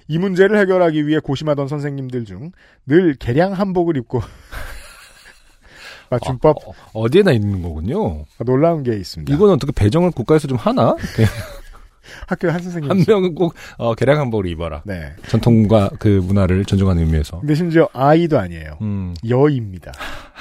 이 0.09 0.18
문제를 0.18 0.59
해결하기 0.59 1.07
위해 1.07 1.20
고심하던 1.20 1.68
선생님들 1.68 2.24
중 2.24 2.53
늘 2.86 3.14
개량 3.14 3.53
한복을 3.53 3.96
입고 3.96 4.20
맞춤법 6.11 6.57
어, 6.66 6.72
어디에나 6.92 7.32
있는 7.32 7.62
거군요. 7.62 8.24
놀라운 8.44 8.82
게 8.82 8.94
있습니다. 8.96 9.32
이건 9.34 9.50
어떻게 9.50 9.72
배정을 9.72 10.11
국가에서 10.11 10.46
좀 10.48 10.59
하나? 10.59 10.94
학교에 12.26 12.50
한 12.50 12.61
선생님 12.61 12.90
한 12.90 13.05
명은 13.07 13.34
꼭 13.34 13.55
어, 13.78 13.94
개량 13.94 14.18
한복을 14.20 14.46
입어라. 14.46 14.82
네. 14.84 15.14
전통과 15.28 15.90
그 15.98 16.09
문화를 16.09 16.64
존중하는 16.64 17.03
의미에서. 17.05 17.40
근데 17.40 17.55
심지어 17.55 17.88
아이도 17.94 18.38
아니에요. 18.38 18.76
음, 18.82 19.14
여입니다. 19.28 19.92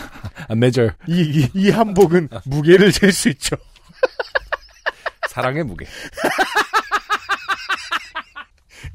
아, 0.49 0.55
메저 0.55 0.89
이, 1.07 1.21
이, 1.21 1.49
이 1.53 1.69
한복은 1.69 2.29
무게를 2.45 2.91
잴 2.91 3.11
수 3.11 3.29
있죠. 3.29 3.55
사랑의 5.29 5.63
무게. 5.63 5.85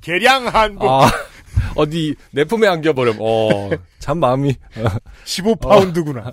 개량 0.06 0.46
한복 0.46 0.88
아, 0.88 1.10
어디 1.74 2.14
내 2.30 2.44
품에 2.44 2.68
안겨버렴. 2.68 3.16
어, 3.18 3.70
참 3.98 4.18
마음이 4.18 4.50
어, 4.76 4.84
15파운드구나. 5.24 6.32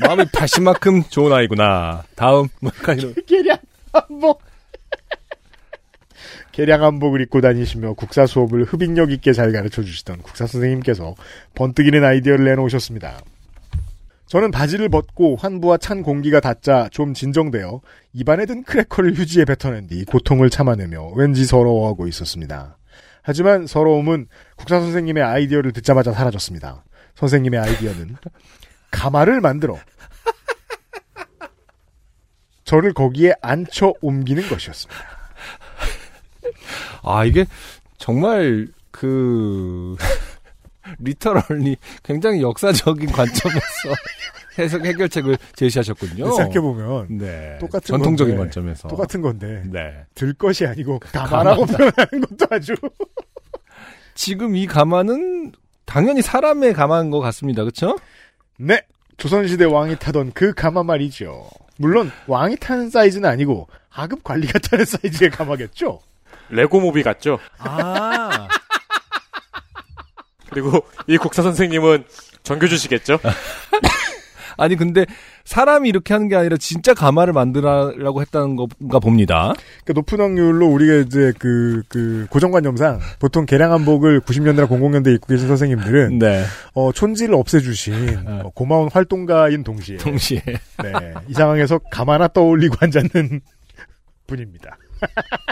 마음이 0.00 0.22
80만큼 0.26 1.10
좋은 1.10 1.32
아이구나. 1.32 2.04
다음 2.14 2.46
뭐 2.60 2.70
이런. 2.96 3.14
개량 3.26 3.58
한복. 3.92 4.40
개량 6.52 6.84
한복을 6.84 7.20
입고 7.22 7.40
다니시며 7.40 7.94
국사 7.94 8.24
수업을 8.24 8.62
흡입력 8.62 9.10
있게 9.10 9.32
잘 9.32 9.50
가르쳐 9.50 9.82
주시던 9.82 10.22
국사 10.22 10.46
선생님께서 10.46 11.16
번뜩이는 11.56 12.04
아이디어를 12.04 12.44
내놓으셨습니다. 12.44 13.18
저는 14.26 14.52
바지를 14.52 14.90
벗고 14.90 15.34
환부와 15.34 15.78
찬 15.78 16.04
공기가 16.04 16.38
닿자 16.38 16.88
좀 16.92 17.14
진정되어 17.14 17.80
입안에 18.12 18.46
든 18.46 18.62
크래커를 18.62 19.14
휴지에 19.14 19.44
뱉어낸 19.44 19.88
뒤 19.88 20.04
고통을 20.04 20.50
참아내며 20.50 21.14
왠지 21.16 21.44
서러워하고 21.44 22.06
있었습니다. 22.06 22.77
하지만 23.28 23.66
서러움은 23.66 24.26
국사 24.56 24.80
선생님의 24.80 25.22
아이디어를 25.22 25.74
듣자마자 25.74 26.12
사라졌습니다. 26.12 26.82
선생님의 27.14 27.60
아이디어는 27.60 28.16
가마를 28.90 29.42
만들어 29.42 29.78
저를 32.64 32.94
거기에 32.94 33.34
앉혀 33.42 33.92
옮기는 34.00 34.48
것이었습니다. 34.48 35.02
아, 37.02 37.26
이게 37.26 37.44
정말 37.98 38.68
그 38.90 39.94
리터럴리 40.98 41.76
굉장히 42.02 42.40
역사적인 42.40 43.12
관점에서 43.12 43.60
해석 44.58 44.84
해결책을 44.84 45.38
제시하셨군요. 45.54 46.32
생각해 46.32 46.60
보면 46.60 47.18
네. 47.18 47.56
똑같은 47.60 47.86
전통적인 47.86 48.36
건데, 48.36 48.48
관점에서 48.48 48.88
똑같은 48.88 49.22
건데 49.22 49.62
네. 49.66 50.04
들 50.14 50.32
것이 50.34 50.66
아니고 50.66 50.98
가마라고 50.98 51.64
표현하는 51.64 52.20
것도 52.22 52.46
아주 52.50 52.74
지금 54.18 54.56
이 54.56 54.66
가마는 54.66 55.52
당연히 55.84 56.22
사람의 56.22 56.74
가마인 56.74 57.10
것 57.12 57.20
같습니다. 57.20 57.62
그렇죠? 57.62 57.96
네 58.56 58.82
조선시대 59.16 59.64
왕이 59.64 59.96
타던 60.00 60.32
그 60.34 60.52
가마 60.52 60.82
말이죠. 60.82 61.48
물론 61.76 62.10
왕이 62.26 62.56
타는 62.56 62.90
사이즈는 62.90 63.30
아니고 63.30 63.68
하급 63.88 64.24
관리가 64.24 64.58
타는 64.58 64.84
사이즈의 64.86 65.30
가마겠죠. 65.30 66.00
레고무비 66.48 67.04
같죠? 67.04 67.38
아. 67.58 68.48
그리고 70.50 70.84
이 71.06 71.16
국사 71.16 71.42
선생님은 71.42 72.04
정교주시겠죠? 72.42 73.20
아니 74.58 74.76
근데 74.76 75.06
사람이 75.44 75.88
이렇게 75.88 76.12
하는 76.12 76.28
게 76.28 76.36
아니라 76.36 76.56
진짜 76.58 76.92
가마를 76.92 77.32
만들라고 77.32 78.20
했다는 78.20 78.56
건가 78.56 78.98
봅니다. 78.98 79.54
그 79.84 79.92
높은 79.92 80.20
확률로 80.20 80.66
우리가 80.66 80.94
이제 80.96 81.32
그, 81.38 81.82
그, 81.88 82.26
고정관념상 82.28 82.98
보통 83.20 83.46
개량 83.46 83.72
한복을 83.72 84.20
90년대나 84.20 84.68
00년대 84.68 85.14
입고 85.14 85.28
계신 85.28 85.48
선생님들은, 85.48 86.18
네. 86.18 86.44
어, 86.74 86.92
촌지를 86.92 87.34
없애주신 87.34 88.24
어, 88.26 88.50
고마운 88.54 88.90
활동가인 88.92 89.62
동시에, 89.64 89.96
동시에 89.96 90.42
네, 90.44 91.14
이 91.28 91.32
상황에서 91.32 91.78
가마나 91.90 92.28
떠올리고 92.28 92.76
앉았는 92.82 93.40
분입니다. 94.26 94.76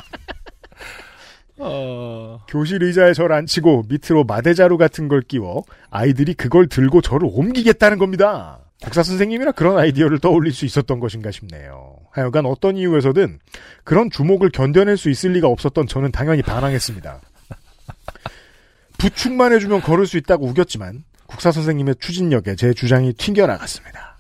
어... 1.59 2.45
교실 2.49 2.83
의자에 2.83 3.15
저를 3.15 3.35
앉히고 3.35 3.85
밑으로 3.89 4.25
마대자루 4.25 4.77
같은 4.77 5.09
걸 5.09 5.23
끼워 5.23 5.65
아이들이 5.89 6.35
그걸 6.35 6.67
들고 6.67 7.01
저를 7.01 7.29
옮기겠다는 7.33 7.97
겁니다. 7.99 8.66
국사 8.83 9.03
선생님이라 9.03 9.53
그런 9.53 9.79
아이디어를 9.79 10.19
떠올릴 10.19 10.53
수 10.53 10.65
있었던 10.67 11.01
것인가 11.01 11.31
싶네요. 11.31 11.97
하여간 12.13 12.45
어떤 12.47 12.77
이유에서든 12.77 13.39
그런 13.85 14.11
주목을 14.11 14.51
견뎌낼 14.51 14.97
수 14.97 15.11
있을 15.11 15.33
리가 15.33 15.49
없었던 15.49 15.87
저는 15.87 16.13
당연히 16.13 16.43
반항했습니다. 16.43 17.21
부축만 18.99 19.53
해주면 19.55 19.81
걸을 19.83 20.07
수 20.07 20.17
있다고 20.19 20.47
우겼지만 20.47 21.05
국사 21.27 21.51
선생님의 21.53 21.97
추진력에 22.01 22.55
제 22.57 22.73
주장이 22.75 23.13
튕겨나갔습니다. 23.15 24.17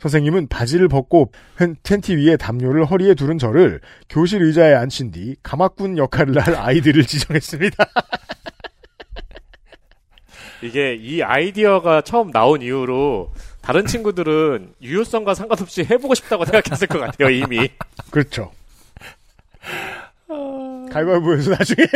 선생님은 0.00 0.48
바지를 0.48 0.88
벗고 0.88 1.30
펜- 1.56 1.76
텐트 1.82 2.12
위에 2.12 2.36
담요를 2.36 2.84
허리에 2.86 3.14
두른 3.14 3.38
저를 3.38 3.80
교실 4.08 4.42
의자에 4.42 4.74
앉힌 4.74 5.12
뒤 5.12 5.36
가마꾼 5.42 5.96
역할을 5.96 6.38
할 6.40 6.54
아이들을 6.56 7.04
지정했습니다. 7.04 7.84
이게 10.62 10.94
이 10.94 11.22
아이디어가 11.22 12.02
처음 12.02 12.30
나온 12.30 12.62
이후로 12.62 13.32
다른 13.64 13.86
친구들은 13.86 14.74
유효성과 14.82 15.34
상관없이 15.34 15.84
해보고 15.84 16.14
싶다고 16.14 16.44
생각했을 16.44 16.86
것 16.86 16.98
같아요, 16.98 17.30
이미. 17.30 17.70
그렇죠. 18.10 18.52
가위바위보에서 20.90 21.50
나중에 21.50 21.86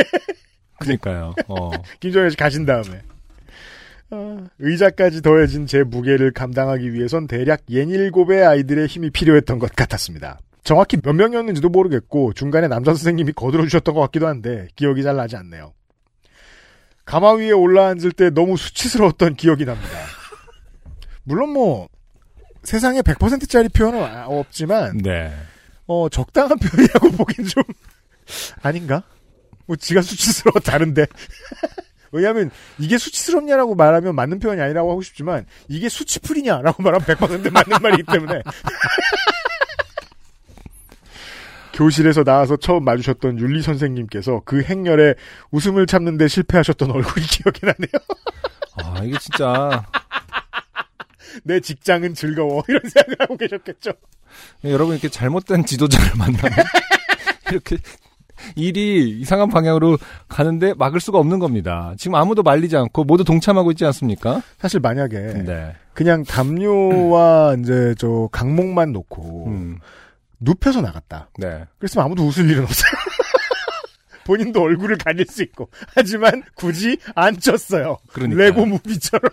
그러니까요. 0.78 1.34
어. 1.46 1.70
김정현 2.00 2.30
씨 2.30 2.36
가신 2.36 2.64
다음에 2.64 3.02
어, 4.10 4.46
의자까지 4.58 5.20
더해진 5.20 5.66
제 5.66 5.82
무게를 5.82 6.32
감당하기 6.32 6.94
위해선 6.94 7.26
대략 7.26 7.60
예닐곱의 7.68 8.46
아이들의 8.46 8.86
힘이 8.86 9.10
필요했던 9.10 9.58
것 9.58 9.74
같았습니다. 9.76 10.38
정확히 10.64 10.96
몇 10.96 11.12
명이었는지도 11.12 11.68
모르겠고 11.68 12.32
중간에 12.32 12.68
남자 12.68 12.92
선생님이 12.92 13.32
거들어 13.32 13.64
주셨던 13.64 13.94
것 13.94 14.00
같기도 14.02 14.26
한데 14.26 14.68
기억이 14.74 15.02
잘 15.02 15.16
나지 15.16 15.36
않네요. 15.36 15.74
가마 17.04 17.34
위에 17.34 17.52
올라앉을 17.52 18.12
때 18.12 18.30
너무 18.30 18.56
수치스러웠던 18.56 19.34
기억이 19.36 19.64
납니다. 19.64 19.98
물론 21.28 21.50
뭐 21.50 21.88
세상에 22.64 23.02
100%짜리 23.02 23.68
표현은 23.68 24.02
아- 24.02 24.24
없지만 24.26 24.96
네. 24.96 25.30
어, 25.86 26.08
적당한 26.08 26.56
표현이라고 26.58 27.12
보긴 27.12 27.46
좀, 27.46 27.62
아닌가? 28.62 29.02
뭐, 29.66 29.76
지가 29.76 30.00
수치스러워 30.02 30.60
다른데. 30.60 31.06
왜냐면, 32.12 32.50
이게 32.78 32.96
수치스럽냐라고 32.96 33.74
말하면 33.74 34.14
맞는 34.14 34.38
표현이 34.38 34.60
아니라고 34.60 34.90
하고 34.90 35.02
싶지만, 35.02 35.44
이게 35.68 35.88
수치풀이냐라고 35.90 36.82
말하면 36.82 37.06
100% 37.06 37.50
맞는 37.50 37.78
말이기 37.82 38.04
때문에. 38.10 38.42
교실에서 41.74 42.24
나와서 42.24 42.56
처음 42.56 42.84
마주셨던 42.84 43.38
윤리 43.38 43.62
선생님께서 43.62 44.42
그 44.44 44.62
행렬에 44.62 45.14
웃음을 45.50 45.86
참는데 45.86 46.26
실패하셨던 46.28 46.90
얼굴이 46.90 47.24
기억이 47.26 47.60
나네요. 47.62 47.92
아, 48.82 49.02
이게 49.04 49.16
진짜 49.18 49.86
내 51.44 51.60
직장은 51.60 52.14
즐거워. 52.14 52.62
이런 52.68 52.82
생각을 52.82 53.16
하고 53.20 53.36
계셨겠죠. 53.36 53.92
여러분 54.64 54.94
이렇게 54.94 55.08
잘못된 55.08 55.64
지도자를 55.64 56.12
만나면 56.16 56.52
이렇게 57.50 57.78
일이 58.54 59.18
이상한 59.20 59.48
방향으로 59.48 59.98
가는데 60.28 60.74
막을 60.74 61.00
수가 61.00 61.18
없는 61.18 61.38
겁니다. 61.38 61.94
지금 61.98 62.14
아무도 62.14 62.42
말리지 62.42 62.76
않고 62.76 63.04
모두 63.04 63.24
동참하고 63.24 63.72
있지 63.72 63.84
않습니까? 63.86 64.42
사실 64.58 64.80
만약에, 64.80 65.44
네. 65.44 65.74
그냥 65.92 66.22
담요와 66.24 67.56
이제 67.60 67.94
저 67.98 68.28
강목만 68.30 68.92
놓고, 68.92 69.46
음. 69.48 69.78
눕혀서 70.40 70.80
나갔다. 70.80 71.30
네. 71.38 71.64
그랬으면 71.78 72.04
아무도 72.04 72.24
웃을 72.24 72.48
일은 72.48 72.62
없어요. 72.62 72.92
본인도 74.24 74.62
얼굴을 74.62 74.98
가릴 74.98 75.26
수 75.26 75.42
있고. 75.42 75.70
하지만 75.94 76.42
굳이 76.54 76.98
안 77.14 77.36
쪘어요. 77.36 77.96
그러니까. 78.12 78.42
레고 78.42 78.66
무비처럼. 78.66 79.30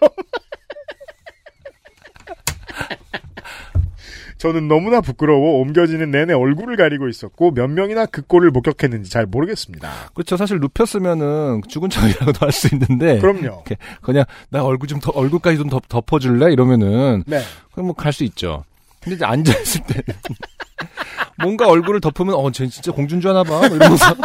저는 4.38 4.68
너무나 4.68 5.00
부끄러워 5.02 5.62
옮겨지는 5.62 6.12
내내 6.12 6.34
얼굴을 6.34 6.76
가리고 6.76 7.08
있었고 7.08 7.52
몇 7.52 7.68
명이나 7.68 8.06
그 8.06 8.22
꼴을 8.22 8.52
목격했는지 8.52 9.10
잘 9.10 9.26
모르겠습니다. 9.26 9.90
그렇죠. 10.14 10.36
사실 10.38 10.60
눕혔으면은 10.60 11.62
죽은 11.70 11.90
척이라고도 11.90 12.46
할 12.46 12.52
수 12.52 12.68
있는데 12.74 13.20
그럼요. 13.20 13.64
그냥 14.02 14.26
나 14.50 14.64
얼굴 14.64 14.88
좀 14.90 15.00
더, 15.00 15.12
얼굴까지 15.16 15.58
좀 15.58 15.70
덮, 15.70 15.84
덮어줄래 15.88 16.52
이러면은 16.52 17.24
네. 17.26 17.42
그럼 17.72 17.88
뭐 17.88 17.96
갈 17.96 18.12
수 18.14 18.24
있죠. 18.26 18.64
근데 19.02 19.16
이제 19.18 19.26
앉아 19.26 19.58
있을 19.60 19.82
때 19.88 20.02
뭔가 21.42 21.68
얼굴을 21.68 22.02
덮으면 22.02 22.34
어쟤 22.36 22.68
진짜 22.68 22.92
공주인 22.92 23.22
줄 23.22 23.30
아나 23.32 23.44
봐뭐 23.44 23.68
이러면서 23.68 24.16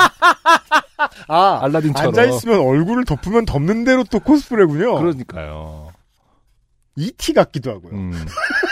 아, 1.28 1.58
알라딘처럼 1.62 2.08
앉아 2.08 2.24
있으면 2.24 2.60
얼굴을 2.60 3.04
덮으면 3.04 3.44
덮는 3.46 3.84
대로 3.84 4.04
또 4.10 4.20
코스프레군요. 4.20 4.98
그러니까요. 4.98 5.92
E.T. 6.96 7.32
같기도 7.32 7.70
하고요. 7.70 7.92
음. 7.92 8.12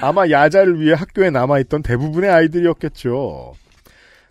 아마 0.00 0.28
야자를 0.28 0.80
위해 0.80 0.94
학교에 0.94 1.30
남아있던 1.30 1.82
대부분의 1.82 2.30
아이들이었겠죠. 2.30 3.54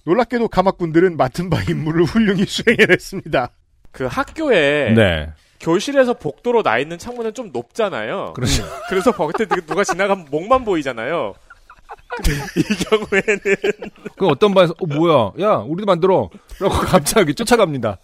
놀랍게도 0.04 0.48
가마꾼들은 0.48 1.18
맡은 1.18 1.50
바 1.50 1.62
임무를 1.62 2.06
훌륭히 2.06 2.46
수행해냈습니다. 2.46 3.50
그 3.92 4.06
학교에 4.06 4.94
네. 4.96 5.30
교실에서 5.60 6.16
복도로 6.16 6.64
나 6.64 6.80
있는 6.80 6.98
창문은 6.98 7.34
좀 7.34 7.52
높잖아요. 7.54 8.34
그렇죠. 8.34 8.64
그래서 8.89 9.12
거기에 9.12 9.46
누가 9.68 9.84
지나가면 9.84 10.28
목만 10.32 10.66
보이잖아요. 10.66 11.36
이 12.58 12.64
경우에는 12.86 13.39
그 14.18 14.28
어떤 14.28 14.54
반에서 14.54 14.74
어 14.80 14.86
뭐야 14.86 15.32
야 15.39 15.56
우리도 15.58 15.86
만들어 15.86 16.30
라고 16.60 16.74
갑자기 16.74 17.34
쫓아갑니다. 17.34 17.98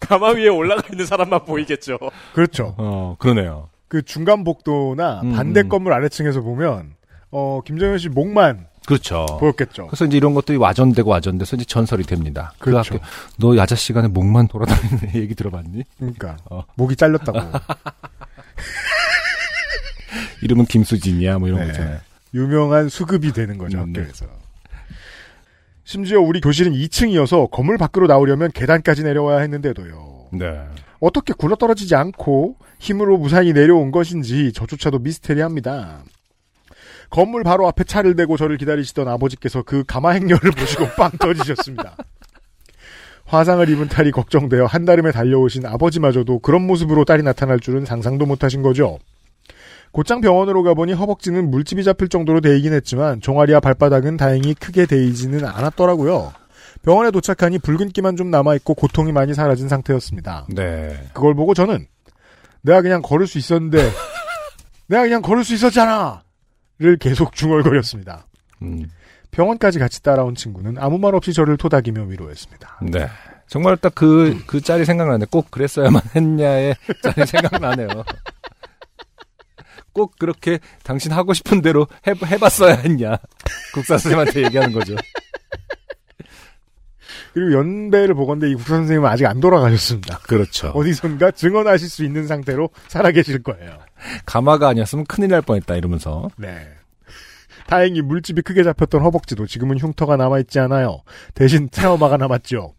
가마 0.00 0.30
위에 0.30 0.48
올라가 0.48 0.82
있는 0.90 1.06
사람만 1.06 1.44
보이겠죠. 1.44 1.98
그렇죠. 2.34 2.74
어 2.78 3.16
그러네요. 3.18 3.68
그 3.88 4.02
중간 4.02 4.44
복도나 4.44 5.22
음, 5.22 5.32
반대 5.32 5.62
음. 5.62 5.68
건물 5.68 5.92
아래층에서 5.94 6.42
보면 6.42 6.94
어 7.30 7.60
김정현 7.64 7.98
씨 7.98 8.08
목만 8.08 8.66
그렇죠. 8.86 9.26
보였겠죠. 9.38 9.88
그래서 9.88 10.04
이제 10.06 10.16
이런 10.16 10.32
것들이 10.34 10.56
와전되고 10.56 11.10
와전돼서 11.10 11.56
이제 11.56 11.64
전설이 11.64 12.04
됩니다. 12.04 12.52
그 12.58 12.70
그렇죠. 12.70 12.94
학교 12.94 13.04
너 13.38 13.56
야자 13.56 13.74
시간에 13.74 14.08
목만 14.08 14.48
돌아다니는 14.48 15.14
얘기 15.16 15.34
들어봤니? 15.34 15.84
그러니까 15.98 16.36
어. 16.50 16.64
목이 16.74 16.96
잘렸다고. 16.96 17.38
이름은 20.42 20.66
김수진이야 20.66 21.38
뭐 21.38 21.48
이런 21.48 21.60
네. 21.60 21.66
거잖아요. 21.68 21.98
유명한 22.34 22.88
수급이 22.88 23.32
되는 23.32 23.58
거죠 23.58 23.78
음, 23.82 23.92
네. 23.92 24.00
학교에서. 24.00 24.26
심지어 25.84 26.20
우리 26.20 26.40
교실은 26.40 26.72
2층이어서 26.72 27.50
건물 27.50 27.78
밖으로 27.78 28.06
나오려면 28.06 28.50
계단까지 28.52 29.02
내려와야 29.04 29.38
했는데도요. 29.40 30.28
네. 30.32 30.60
어떻게 31.00 31.32
굴러떨어지지 31.32 31.94
않고 31.94 32.56
힘으로 32.78 33.18
무사히 33.18 33.52
내려온 33.52 33.90
것인지 33.90 34.52
저조차도 34.52 35.00
미스테리합니다. 35.00 36.02
건물 37.10 37.42
바로 37.42 37.66
앞에 37.68 37.84
차를 37.84 38.16
대고 38.16 38.36
저를 38.36 38.58
기다리시던 38.58 39.08
아버지께서 39.08 39.62
그 39.62 39.84
가마 39.86 40.10
행렬을 40.10 40.50
보시고 40.58 40.88
빵 40.96 41.10
터지셨습니다. 41.18 41.96
화상을 43.24 43.68
입은 43.68 43.88
딸이 43.88 44.10
걱정되어 44.10 44.66
한달음에 44.66 45.12
달려오신 45.12 45.66
아버지마저도 45.66 46.38
그런 46.38 46.66
모습으로 46.66 47.04
딸이 47.04 47.22
나타날 47.22 47.60
줄은 47.60 47.84
상상도 47.84 48.24
못하신 48.26 48.62
거죠. 48.62 48.98
곧장 49.92 50.20
병원으로 50.20 50.62
가보니 50.62 50.92
허벅지는 50.92 51.50
물집이 51.50 51.84
잡힐 51.84 52.08
정도로 52.08 52.40
데이긴 52.40 52.72
했지만 52.72 53.20
종아리와 53.20 53.60
발바닥은 53.60 54.16
다행히 54.16 54.54
크게 54.54 54.86
데이지는 54.86 55.44
않았더라고요. 55.44 56.32
병원에 56.82 57.10
도착하니 57.10 57.58
붉은기만 57.58 58.16
좀 58.16 58.30
남아있고 58.30 58.74
고통이 58.74 59.12
많이 59.12 59.34
사라진 59.34 59.68
상태였습니다. 59.68 60.46
네. 60.48 61.08
그걸 61.12 61.34
보고 61.34 61.54
저는 61.54 61.86
내가 62.62 62.82
그냥 62.82 63.02
걸을 63.02 63.26
수 63.26 63.38
있었는데 63.38 63.78
내가 64.88 65.02
그냥 65.02 65.22
걸을 65.22 65.44
수 65.44 65.54
있었잖아 65.54 66.22
를 66.78 66.96
계속 66.96 67.34
중얼거렸습니다. 67.34 68.26
음, 68.62 68.88
병원까지 69.32 69.80
같이 69.80 70.00
따라온 70.00 70.36
친구는 70.36 70.78
아무 70.78 70.96
말 70.98 71.14
없이 71.16 71.32
저를 71.32 71.56
토닥이며 71.56 72.04
위로했습니다. 72.04 72.80
네. 72.82 73.08
정말 73.48 73.76
딱 73.76 73.94
그, 73.96 74.40
그 74.46 74.60
짤이 74.60 74.84
생각나네. 74.84 75.26
꼭 75.28 75.50
그랬어야만 75.50 76.02
했냐의 76.14 76.76
짤이 77.02 77.26
생각나네요. 77.26 77.88
꼭 79.92 80.14
그렇게 80.18 80.60
당신 80.84 81.10
하고 81.10 81.32
싶은 81.32 81.62
대로 81.62 81.88
해, 82.06 82.12
해봤어야 82.12 82.76
했냐. 82.76 83.18
국사 83.74 83.98
선생님한테 83.98 84.44
얘기하는 84.44 84.72
거죠. 84.72 84.94
그리고 87.38 87.52
연배를 87.52 88.14
보건대 88.14 88.50
이 88.50 88.54
국사 88.54 88.74
선생님은 88.74 89.08
아직 89.08 89.26
안 89.26 89.38
돌아가셨습니다. 89.38 90.18
그렇죠. 90.26 90.68
어디선가 90.68 91.30
증언하실 91.30 91.88
수 91.88 92.04
있는 92.04 92.26
상태로 92.26 92.70
살아계실 92.88 93.44
거예요. 93.44 93.78
가마가 94.26 94.68
아니었으면 94.68 95.06
큰일 95.06 95.30
날 95.30 95.42
뻔했다 95.42 95.76
이러면서. 95.76 96.28
네. 96.36 96.68
다행히 97.68 98.02
물집이 98.02 98.42
크게 98.42 98.64
잡혔던 98.64 99.02
허벅지도 99.02 99.46
지금은 99.46 99.78
흉터가 99.78 100.16
남아있지 100.16 100.58
않아요. 100.58 101.02
대신 101.34 101.68
트라우마가 101.68 102.16
남았죠. 102.16 102.74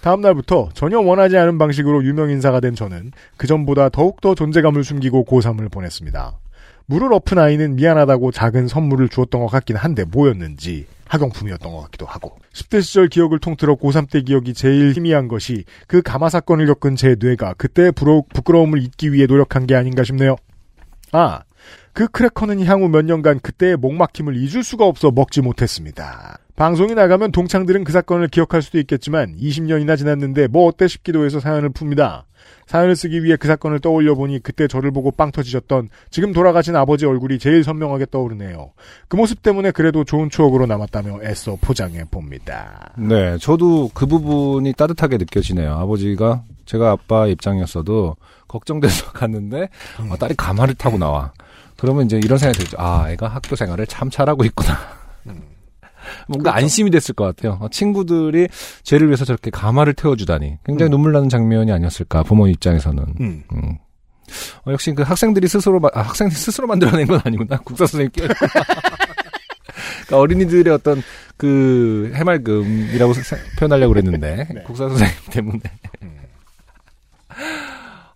다음 0.00 0.20
날부터 0.20 0.70
전혀 0.74 0.98
원하지 0.98 1.36
않은 1.36 1.58
방식으로 1.58 2.04
유명 2.04 2.30
인사가 2.30 2.58
된 2.60 2.74
저는 2.74 3.12
그 3.36 3.46
전보다 3.46 3.88
더욱더 3.88 4.34
존재감을 4.34 4.82
숨기고 4.82 5.26
고3을 5.26 5.70
보냈습니다. 5.70 6.32
물을 6.86 7.12
엎은 7.12 7.38
아이는 7.38 7.76
미안하다고 7.76 8.32
작은 8.32 8.68
선물을 8.68 9.08
주었던 9.10 9.40
것 9.40 9.46
같긴 9.48 9.76
한데 9.76 10.04
뭐였는지 10.04 10.86
학용품이었던 11.08 11.72
것 11.72 11.80
같기도 11.82 12.06
하고 12.06 12.38
10대 12.52 12.82
시절 12.82 13.08
기억을 13.08 13.38
통틀어 13.38 13.76
고3 13.76 14.10
때 14.10 14.22
기억이 14.22 14.54
제일 14.54 14.92
희미한 14.92 15.28
것이 15.28 15.64
그 15.86 16.02
가마 16.02 16.28
사건을 16.28 16.66
겪은 16.66 16.96
제 16.96 17.16
뇌가 17.18 17.54
그때의 17.54 17.92
부러, 17.92 18.22
부끄러움을 18.32 18.82
잊기 18.82 19.12
위해 19.12 19.26
노력한 19.26 19.66
게 19.66 19.74
아닌가 19.74 20.04
싶네요. 20.04 20.36
아, 21.12 21.42
그 21.92 22.08
크래커는 22.08 22.64
향후 22.64 22.88
몇 22.88 23.04
년간 23.04 23.40
그때의 23.40 23.76
목막힘을 23.76 24.36
잊을 24.36 24.62
수가 24.62 24.84
없어 24.84 25.10
먹지 25.10 25.40
못했습니다. 25.40 26.38
방송이 26.56 26.94
나가면 26.94 27.32
동창들은 27.32 27.84
그 27.84 27.92
사건을 27.92 28.28
기억할 28.28 28.62
수도 28.62 28.78
있겠지만 28.78 29.36
20년이나 29.36 29.96
지났는데 29.96 30.48
뭐 30.48 30.66
어때 30.66 30.88
싶기도 30.88 31.24
해서 31.24 31.38
사연을 31.40 31.70
풉니다. 31.70 32.24
사연을 32.66 32.96
쓰기 32.96 33.22
위해 33.22 33.36
그 33.36 33.48
사건을 33.48 33.80
떠올려 33.80 34.14
보니 34.14 34.42
그때 34.42 34.66
저를 34.68 34.90
보고 34.90 35.10
빵 35.10 35.30
터지셨던 35.30 35.88
지금 36.10 36.32
돌아가신 36.32 36.74
아버지 36.76 37.06
얼굴이 37.06 37.38
제일 37.38 37.64
선명하게 37.64 38.06
떠오르네요. 38.10 38.72
그 39.08 39.16
모습 39.16 39.42
때문에 39.42 39.70
그래도 39.70 40.04
좋은 40.04 40.30
추억으로 40.30 40.66
남았다며 40.66 41.20
애써 41.22 41.56
포장해 41.60 42.04
봅니다. 42.10 42.92
네, 42.98 43.38
저도 43.38 43.90
그 43.94 44.06
부분이 44.06 44.72
따뜻하게 44.74 45.16
느껴지네요. 45.18 45.72
아버지가 45.74 46.42
제가 46.66 46.90
아빠 46.90 47.26
입장이었어도 47.26 48.16
걱정돼서 48.48 49.10
갔는데 49.12 49.68
아, 50.10 50.16
딸이 50.16 50.34
가마를 50.36 50.74
타고 50.74 50.98
나와. 50.98 51.32
그러면 51.76 52.06
이제 52.06 52.16
이런 52.16 52.38
생각이 52.38 52.58
들죠. 52.58 52.76
아, 52.80 53.10
애가 53.10 53.28
학교 53.28 53.54
생활을 53.54 53.86
참 53.86 54.10
잘하고 54.10 54.44
있구나. 54.44 54.95
뭔가 56.28 56.50
그렇죠. 56.50 56.62
안심이 56.64 56.90
됐을 56.90 57.14
것 57.14 57.24
같아요. 57.24 57.58
어, 57.60 57.68
친구들이 57.70 58.48
쟤를 58.82 59.08
위해서 59.08 59.24
저렇게 59.24 59.50
가마를 59.50 59.94
태워주다니 59.94 60.58
굉장히 60.64 60.90
음. 60.90 60.92
눈물 60.92 61.12
나는 61.12 61.28
장면이 61.28 61.72
아니었을까 61.72 62.22
부모 62.22 62.46
입장에서는. 62.48 63.04
음. 63.20 63.42
음. 63.52 63.78
어, 64.66 64.72
역시 64.72 64.92
그 64.92 65.02
학생들이 65.02 65.46
스스로 65.48 65.78
마- 65.80 65.88
아, 65.94 66.00
학생들이 66.02 66.36
스스로 66.38 66.66
만들어낸 66.66 67.06
건 67.06 67.20
아니구나. 67.24 67.58
국사 67.64 67.86
선생님 67.86 68.10
끼 68.12 68.20
그러니까 70.06 70.18
어린이들의 70.18 70.72
어떤 70.72 71.02
그 71.36 72.10
해맑음이라고 72.14 73.12
세- 73.14 73.36
표현하려고 73.58 73.92
그랬는데 73.94 74.48
네. 74.52 74.62
국사 74.62 74.88
선생님 74.88 75.14
때문에. 75.30 75.60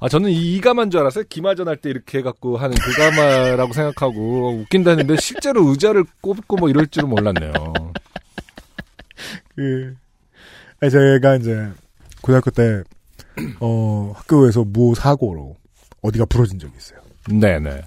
음. 0.01 0.05
아 0.05 0.09
저는 0.09 0.31
이 0.31 0.55
이가만 0.57 0.91
줄 0.91 1.01
알았어요. 1.01 1.25
기마전 1.29 1.69
할 1.69 1.77
때 1.77 1.91
이렇게 1.91 2.19
해갖고 2.19 2.57
하는 2.57 2.75
그 2.77 2.93
가마라고 2.97 3.73
생각하고 3.73 4.49
어, 4.49 4.53
웃긴다는데 4.63 5.17
실제로 5.17 5.67
의자를 5.69 6.05
꼽고 6.21 6.57
뭐 6.57 6.69
이럴 6.69 6.87
줄은 6.87 7.09
몰랐네요. 7.09 7.53
그, 9.55 9.95
제가 10.81 11.37
이제, 11.37 11.69
고등학교 12.23 12.51
때, 12.51 12.83
어, 13.61 14.13
학교에서 14.17 14.65
모 14.65 14.95
사고로 14.95 15.57
어디가 16.01 16.25
부러진 16.25 16.59
적이 16.59 16.73
있어요. 16.79 17.01
네네. 17.29 17.83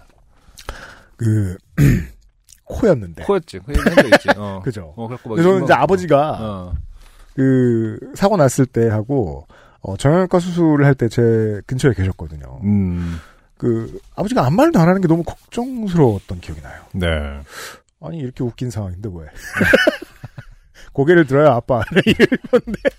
그, 1.17 1.57
코였는데. 2.65 3.23
코였지. 3.23 3.59
그 3.65 3.73
얘기. 3.73 4.29
어. 4.37 4.61
그죠. 4.65 4.93
어, 4.95 5.07
그래서 5.07 5.41
저는 5.49 5.63
이제 5.63 5.73
아버지가, 5.73 6.37
어. 6.39 6.73
그, 7.35 7.97
사고 8.13 8.37
났을 8.37 8.67
때 8.67 8.87
하고, 8.89 9.47
어, 9.83 9.97
정형외과 9.97 10.39
수술을 10.39 10.85
할 10.85 10.95
때 10.95 11.07
제 11.09 11.61
근처에 11.67 11.93
계셨거든요. 11.93 12.59
음. 12.63 13.17
그, 13.57 13.99
아버지가 14.15 14.45
아무 14.45 14.55
말도 14.57 14.79
안 14.79 14.89
하는 14.89 15.01
게 15.01 15.07
너무 15.07 15.23
걱정스러웠던 15.23 16.41
기억이 16.41 16.61
나요. 16.61 16.81
네. 16.93 17.07
아니, 18.01 18.17
이렇게 18.17 18.43
웃긴 18.43 18.69
상황인데 18.69 19.09
왜? 19.13 19.27
고개를 20.93 21.25
들어요, 21.27 21.49
아빠. 21.51 21.81
이러는데. 22.05 22.81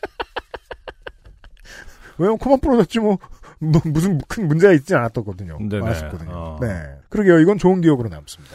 왜냐면 2.18 2.38
코만 2.38 2.60
부러졌지 2.60 3.00
뭐, 3.00 3.18
뭐 3.58 3.80
무슨 3.84 4.18
큰 4.28 4.46
문제가 4.48 4.72
있지 4.72 4.94
않았거든요. 4.94 5.58
네네. 5.68 5.80
말았거든요. 5.82 6.30
어. 6.32 6.58
네. 6.60 6.68
그러게요. 7.08 7.40
이건 7.40 7.58
좋은 7.58 7.80
기억으로 7.80 8.08
남습니다. 8.08 8.54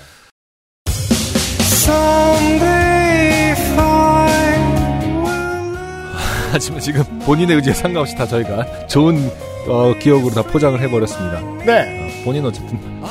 하지만 6.52 6.80
지금 6.80 7.04
본인의 7.26 7.56
의지에 7.58 7.74
상관없이 7.74 8.16
다 8.16 8.26
저희가 8.26 8.88
좋은 8.88 9.32
어, 9.68 9.94
기억으로 10.00 10.34
다 10.34 10.42
포장을 10.42 10.80
해버렸습니다. 10.80 11.42
네. 11.66 12.22
어, 12.22 12.24
본인 12.26 12.46
어쨌든 12.46 12.80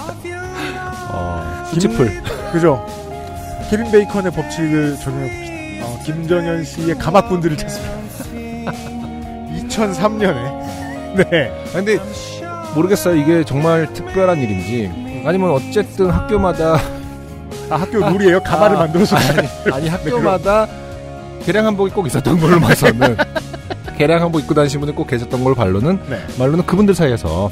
어, 1.11 1.64
수치풀. 1.70 2.22
그죠. 2.53 2.84
케빈 3.70 3.91
베이컨의 3.91 4.32
법칙을 4.32 4.97
적용해 4.97 5.28
봅시다. 5.28 5.86
어, 5.86 5.99
김정현 6.05 6.64
씨의 6.64 6.95
가마꾼들을 6.99 7.57
찾습니다. 7.57 8.72
2003년에. 9.68 11.28
네. 11.30 11.51
아, 11.68 11.72
근데 11.72 11.99
모르겠어요. 12.74 13.16
이게 13.16 13.45
정말 13.45 13.93
특별한 13.93 14.39
일인지 14.39 14.91
아니면 15.26 15.51
어쨌든 15.51 16.11
학교마다 16.11 16.78
아, 17.70 17.76
학교 17.76 17.99
룰이에요. 17.99 18.43
가마를 18.43 18.76
아, 18.76 18.80
만들어서. 18.80 19.16
아니, 19.16 19.49
아니 19.72 19.89
학교마다 19.91 20.66
개량 21.49 21.64
한복이 21.64 21.94
꼭 21.94 22.07
있었던 22.07 22.38
걸로 22.38 22.61
봐서는 22.61 23.16
개량 23.96 24.20
한복 24.20 24.42
입고 24.42 24.53
다니신 24.53 24.80
분이 24.80 24.94
꼭 24.94 25.07
계셨던 25.07 25.42
걸로 25.42 25.57
말로는 25.57 25.99
네. 26.11 26.20
말로는 26.38 26.66
그분들 26.66 26.94
사이에서 26.94 27.51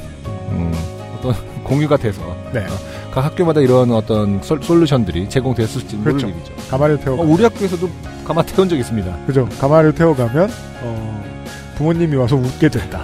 음, 0.51 0.71
어떤 1.17 1.33
공유가 1.65 1.97
돼서 1.97 2.21
네. 2.53 2.63
각 3.11 3.25
학교마다 3.25 3.59
이런 3.59 3.91
어떤 3.91 4.39
솔, 4.43 4.61
솔루션들이 4.61 5.27
제공됐을지 5.27 5.95
모를 5.95 6.13
그렇죠. 6.13 6.27
일이죠. 6.27 6.53
가마를 6.69 6.99
태워. 6.99 7.19
어, 7.19 7.23
우리 7.23 7.41
학교에서도 7.41 7.89
가마 8.23 8.43
태운 8.43 8.69
적 8.69 8.77
있습니다. 8.77 9.17
그죠. 9.25 9.49
가마를 9.59 9.95
태워가면, 9.95 10.51
어, 10.81 11.23
부모님이 11.77 12.17
와서 12.17 12.35
웃게 12.35 12.69
된다. 12.69 13.01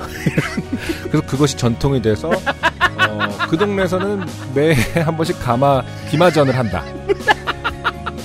그래서 1.10 1.26
그것이 1.26 1.58
전통이 1.58 2.04
돼서 2.04 2.30
어, 2.30 3.30
그 3.50 3.58
동네에서는 3.58 4.26
매해 4.54 5.02
한 5.02 5.18
번씩 5.18 5.40
가마 5.40 5.82
기마전을 6.12 6.56
한다. 6.56 6.84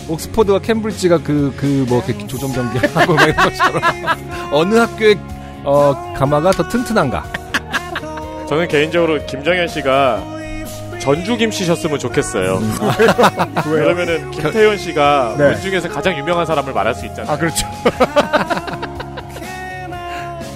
옥스퍼드와 0.08 0.60
캠브리지가 0.60 1.18
그 1.18 1.52
그 1.56 1.84
뭐 1.88 2.02
조정 2.26 2.52
경기하고 2.52 3.14
막 3.14 3.22
이런 3.28 3.36
것처럼 3.36 3.82
어느 4.52 4.74
학교의 4.76 5.18
어, 5.64 6.14
가마가 6.16 6.50
더 6.52 6.68
튼튼한가? 6.68 7.24
저는 8.48 8.68
개인적으로 8.68 9.24
김정현 9.26 9.68
씨가 9.68 10.22
전주 11.00 11.36
김 11.36 11.50
씨셨으면 11.50 11.98
좋겠어요. 11.98 12.58
왜요? 13.70 13.84
그러면은 13.84 14.30
김태현 14.30 14.78
씨가 14.78 15.34
네. 15.38 15.44
원 15.44 15.60
중에서 15.60 15.88
가장 15.88 16.16
유명한 16.16 16.46
사람을 16.46 16.72
말할 16.72 16.94
수 16.94 17.04
있잖아요. 17.06 17.32
아, 17.32 17.36
그렇죠. 17.36 17.66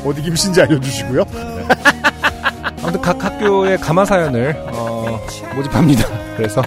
어디 0.04 0.20
김씨인지 0.22 0.60
알려주시고요. 0.62 1.24
아무튼 2.82 3.00
각 3.00 3.24
학교의 3.24 3.78
가마 3.78 4.04
사연을 4.04 4.56
어, 4.72 5.20
모집합니다. 5.54 6.08
그래서 6.36 6.60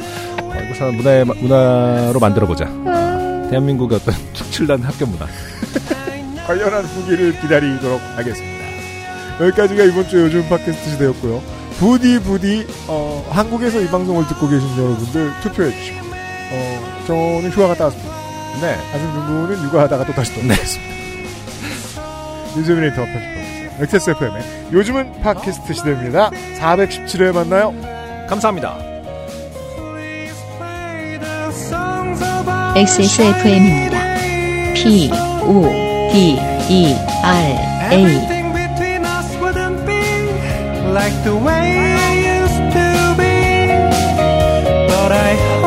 어, 0.76 0.91
이것을 0.91 0.91
문화의 0.91 1.26
문화로 1.26 2.19
만들어 2.19 2.47
보자. 2.47 2.65
대한민국의 3.49 3.99
어떤 4.01 4.13
축출난 4.34 4.82
학교 4.82 5.05
문화. 5.05 5.26
관련한 6.45 6.84
후기를 6.86 7.39
기다리도록 7.39 7.99
하겠습니다. 8.15 8.65
여기까지가 9.41 9.84
이번 9.84 10.07
주 10.07 10.21
요즘 10.21 10.47
팟캐스트 10.47 10.91
시대였고요. 10.91 11.41
부디 11.80 12.19
부디 12.19 12.65
어, 12.88 13.26
한국에서 13.30 13.82
이 13.82 13.88
방송을 13.88 14.28
듣고 14.28 14.47
계신 14.47 14.69
여러분들 14.78 15.32
투표해 15.41 15.71
주시고 15.71 15.97
어, 16.51 17.03
저는 17.07 17.51
휴가 17.51 17.67
갔다 17.67 17.86
왔습니다. 17.86 18.15
네. 18.61 18.78
안승준 18.93 19.28
군은 19.28 19.63
육아하다가 19.65 20.05
또 20.05 20.13
다시 20.13 20.34
돌아왔습니다. 20.34 20.95
윤세민 22.55 22.84
에이터 22.86 23.03
편집하고 23.03 23.39
있어요. 23.41 23.84
XSFM의 23.84 24.43
요즘은 24.71 25.21
팟캐스트 25.21 25.73
시대입니다. 25.73 26.30
417회 26.59 27.34
만나요. 27.34 27.73
감사합니다. 28.30 28.94
XSFM입니다. 32.76 34.15
P, 34.73 35.09
O, 35.43 35.63
D, 36.11 36.38
E, 36.69 36.93
R, 37.23 37.55
A. 37.89 38.36
like 40.93 41.13
the 41.23 41.36
way 41.36 41.93
I 41.95 42.41
used 42.41 42.59
to 42.76 43.15
be. 43.17 43.36
But 44.88 45.11
I 45.13 45.64